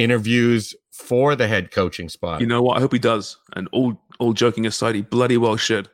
interviews 0.00 0.74
for 0.92 1.34
the 1.36 1.46
head 1.46 1.70
coaching 1.70 2.08
spot. 2.08 2.40
You 2.40 2.46
know 2.46 2.62
what? 2.62 2.76
I 2.76 2.80
hope 2.80 2.92
he 2.92 2.98
does. 2.98 3.36
And 3.54 3.68
all 3.72 4.00
all 4.18 4.32
joking 4.32 4.66
aside, 4.66 4.94
he 4.94 5.02
bloody 5.02 5.36
well 5.36 5.56
should. 5.56 5.88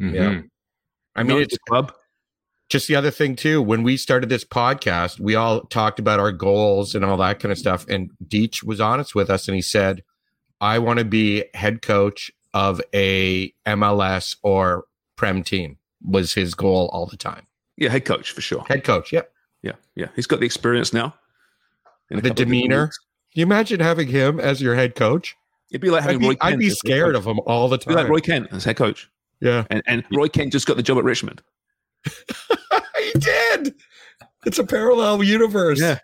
Mhm. 0.00 0.14
Yeah. 0.14 0.40
I 1.16 1.22
mean, 1.22 1.36
Not 1.36 1.42
it's 1.42 1.54
the 1.54 1.58
club. 1.68 1.92
just 2.68 2.86
the 2.88 2.94
other 2.96 3.10
thing 3.10 3.34
too 3.36 3.60
when 3.60 3.82
we 3.82 3.96
started 3.96 4.28
this 4.28 4.44
podcast 4.44 5.18
we 5.18 5.34
all 5.34 5.62
talked 5.62 5.98
about 5.98 6.20
our 6.20 6.30
goals 6.32 6.94
and 6.94 7.04
all 7.04 7.16
that 7.16 7.40
kind 7.40 7.50
of 7.50 7.58
stuff 7.58 7.84
and 7.88 8.10
deech 8.26 8.62
was 8.62 8.80
honest 8.80 9.12
with 9.14 9.28
us 9.28 9.48
and 9.48 9.56
he 9.56 9.60
said 9.62 10.04
i 10.60 10.78
want 10.78 10.98
to 11.00 11.04
be 11.04 11.44
head 11.54 11.82
coach 11.82 12.30
of 12.54 12.80
a 12.94 13.52
mls 13.66 14.36
or 14.44 14.84
prem 15.16 15.42
team 15.42 15.78
was 16.04 16.34
his 16.34 16.54
goal 16.54 16.88
all 16.92 17.06
the 17.06 17.16
time 17.16 17.44
Yeah, 17.76 17.88
head 17.90 18.04
coach 18.04 18.30
for 18.30 18.40
sure. 18.40 18.64
head 18.68 18.84
coach 18.84 19.12
yep 19.12 19.32
Yeah, 19.62 19.76
yeah. 19.96 20.08
He's 20.16 20.26
got 20.28 20.38
the 20.40 20.46
experience 20.46 20.92
now. 20.94 21.14
In 22.08 22.16
the 22.16 22.22
couple 22.22 22.30
of 22.30 22.36
different 22.36 22.38
demeanor 22.38 22.82
leagues. 22.84 22.98
Can 22.98 23.09
you 23.34 23.42
imagine 23.42 23.80
having 23.80 24.08
him 24.08 24.38
as 24.40 24.60
your 24.62 24.74
head 24.74 24.94
coach 24.94 25.36
It'd 25.70 25.80
be 25.80 25.90
like 25.90 26.02
i'd 26.02 26.06
having 26.06 26.18
be, 26.20 26.26
Roy 26.28 26.34
Kent. 26.34 26.52
I'd 26.54 26.58
be 26.58 26.70
scared 26.70 27.14
of 27.14 27.24
him 27.26 27.38
all 27.46 27.68
the 27.68 27.78
time 27.78 27.94
like 27.94 28.08
Roy 28.08 28.20
Kent 28.20 28.48
as 28.52 28.64
head 28.64 28.76
coach. 28.76 29.08
yeah 29.40 29.64
And 29.70 29.82
and 29.86 30.04
Roy 30.12 30.28
Kent 30.28 30.52
just 30.52 30.66
got 30.66 30.76
the 30.76 30.82
job 30.82 30.98
at 30.98 31.04
Richmond. 31.04 31.42
he 32.04 33.12
did 33.18 33.74
it's 34.46 34.58
a 34.58 34.64
parallel 34.64 35.22
universe 35.22 35.80
Yeah. 35.80 35.98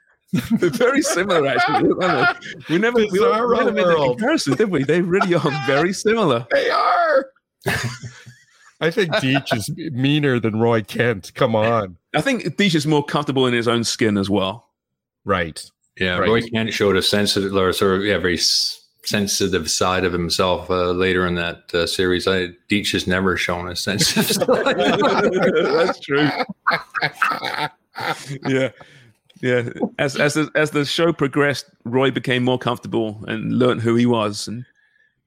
They're 0.58 0.70
very 0.70 1.00
similar, 1.02 1.46
actually. 1.46 1.88
We 2.68 2.78
never, 2.78 2.98
we 2.98 3.08
never 3.20 3.48
made 3.72 3.76
that 3.76 3.86
world. 3.86 4.18
comparison, 4.18 4.54
did 4.56 4.70
we? 4.70 4.82
They 4.84 5.00
really 5.00 5.34
are 5.34 5.66
very 5.66 5.92
similar. 5.94 6.46
They 6.52 6.68
are. 6.68 7.26
I 8.80 8.90
think 8.90 9.12
Deech 9.14 9.54
is 9.56 9.70
meaner 9.92 10.38
than 10.38 10.58
Roy 10.60 10.82
Kent. 10.82 11.32
Come 11.34 11.54
on. 11.56 11.96
I 12.14 12.20
think 12.20 12.42
Deech 12.58 12.74
is 12.74 12.86
more 12.86 13.04
comfortable 13.04 13.46
in 13.46 13.54
his 13.54 13.66
own 13.68 13.84
skin 13.84 14.18
as 14.18 14.28
well. 14.28 14.68
Right. 15.24 15.70
Yeah, 15.98 16.18
Right. 16.18 16.28
Roy 16.28 16.42
Kent 16.42 16.72
showed 16.72 16.96
a 16.96 17.02
sensitive, 17.02 17.54
or 17.54 17.72
sort 17.72 17.96
of, 17.98 18.04
yeah, 18.04 18.18
very 18.18 18.36
sensitive 18.36 19.70
side 19.70 20.04
of 20.04 20.12
himself 20.12 20.68
uh, 20.68 20.90
later 20.90 21.26
in 21.26 21.36
that 21.36 21.72
uh, 21.74 21.86
series. 21.86 22.26
I 22.26 22.48
Deech 22.68 22.92
has 22.92 23.06
never 23.06 23.36
shown 23.36 23.68
a 23.68 23.76
sensitive 23.76 24.26
side. 24.36 24.76
That's 24.76 26.00
true. 26.00 26.28
yeah, 28.46 28.70
yeah. 29.40 29.68
As 29.98 30.16
as 30.16 30.34
the, 30.34 30.50
as 30.54 30.70
the 30.72 30.84
show 30.84 31.12
progressed, 31.12 31.66
Roy 31.84 32.10
became 32.10 32.44
more 32.44 32.58
comfortable 32.58 33.24
and 33.26 33.58
learned 33.58 33.82
who 33.82 33.94
he 33.94 34.06
was. 34.06 34.48
And 34.48 34.64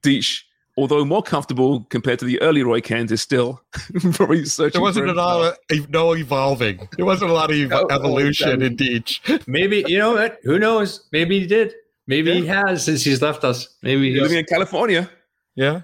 Deech, 0.02 0.42
although 0.80 1.04
more 1.04 1.22
comfortable 1.22 1.84
compared 1.90 2.18
to 2.20 2.24
the 2.24 2.40
early 2.42 2.62
Roy 2.62 2.80
Kent, 2.80 3.10
is 3.10 3.20
still 3.20 3.60
probably 4.14 4.44
searching. 4.46 4.72
There 4.72 4.82
wasn't 4.82 5.06
for 5.06 5.10
at 5.12 5.18
all 5.18 5.42
himself. 5.42 5.58
uh, 5.72 5.86
no 5.90 6.16
evolving. 6.16 6.88
There 6.96 7.04
wasn't 7.06 7.30
a 7.30 7.34
lot 7.34 7.50
of 7.50 7.56
ev- 7.60 7.68
No, 7.70 7.86
evolution 7.90 8.62
in 8.62 8.76
Deech. 8.76 9.20
Maybe 9.46 9.84
you 9.86 9.98
know 9.98 10.12
what? 10.14 10.38
Who 10.42 10.58
knows? 10.58 11.06
Maybe 11.12 11.38
he 11.40 11.46
did. 11.46 11.74
Maybe 12.06 12.32
he 12.40 12.46
has 12.46 12.84
since 12.84 13.04
he's 13.04 13.22
left 13.22 13.44
us. 13.44 13.68
Maybe 13.82 14.10
he's 14.12 14.20
living 14.22 14.38
in 14.38 14.44
California, 14.46 15.08
Yeah. 15.54 15.82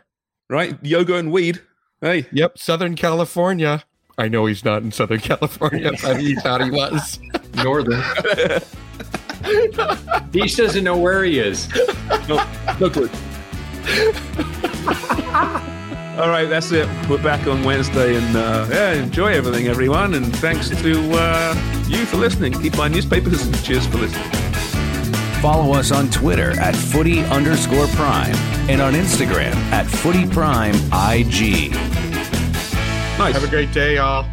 right? 0.51 0.77
Yoga 0.83 1.17
and 1.17 1.31
weed. 1.31 1.61
Hey, 2.01 2.27
Yep. 2.33 2.59
Southern 2.59 2.97
California. 2.97 3.85
I 4.19 4.29
know 4.29 4.47
he's 4.47 4.65
not 4.65 4.83
in 4.83 4.91
Southern 4.93 5.21
California, 5.21 5.93
but 6.03 6.19
he 6.19 6.35
thought 6.37 6.65
he 6.65 6.71
was. 6.71 7.21
northern. 7.63 8.01
Deech 10.33 10.57
doesn't 10.57 10.83
know 10.85 10.97
where 10.97 11.23
he 11.23 11.39
is. 11.39 11.69
no, 12.29 12.43
no 12.81 12.91
clue. 12.91 13.11
All 16.17 16.29
right, 16.31 16.47
that's 16.49 16.71
it. 16.73 16.89
We're 17.11 17.23
back 17.23 17.47
on 17.47 17.65
Wednesday, 17.65 18.17
and 18.17 18.37
uh, 18.37 18.67
yeah, 18.71 18.93
enjoy 18.93 19.33
everything, 19.33 19.67
everyone. 19.67 20.15
And 20.15 20.35
thanks 20.37 20.69
to 20.69 21.11
uh, 21.13 21.85
you 21.89 22.07
for 22.07 22.17
listening. 22.17 22.53
Keep 22.53 22.77
buying 22.77 22.93
newspapers, 22.93 23.45
and 23.45 23.65
cheers 23.65 23.87
for 23.87 23.99
listening. 23.99 24.31
Follow 25.43 25.75
us 25.75 25.93
on 25.93 26.09
Twitter 26.11 26.59
at 26.61 26.75
footy 26.75 27.21
underscore 27.25 27.87
prime 27.89 28.35
and 28.69 28.81
on 28.81 28.95
Instagram 28.95 29.55
at 29.73 29.87
footy 29.87 30.27
prime 30.27 30.75
IG. 30.75 31.73
Nice. 33.19 33.35
Have 33.35 33.45
a 33.45 33.49
great 33.49 33.73
day, 33.73 33.97
y'all. 33.97 34.27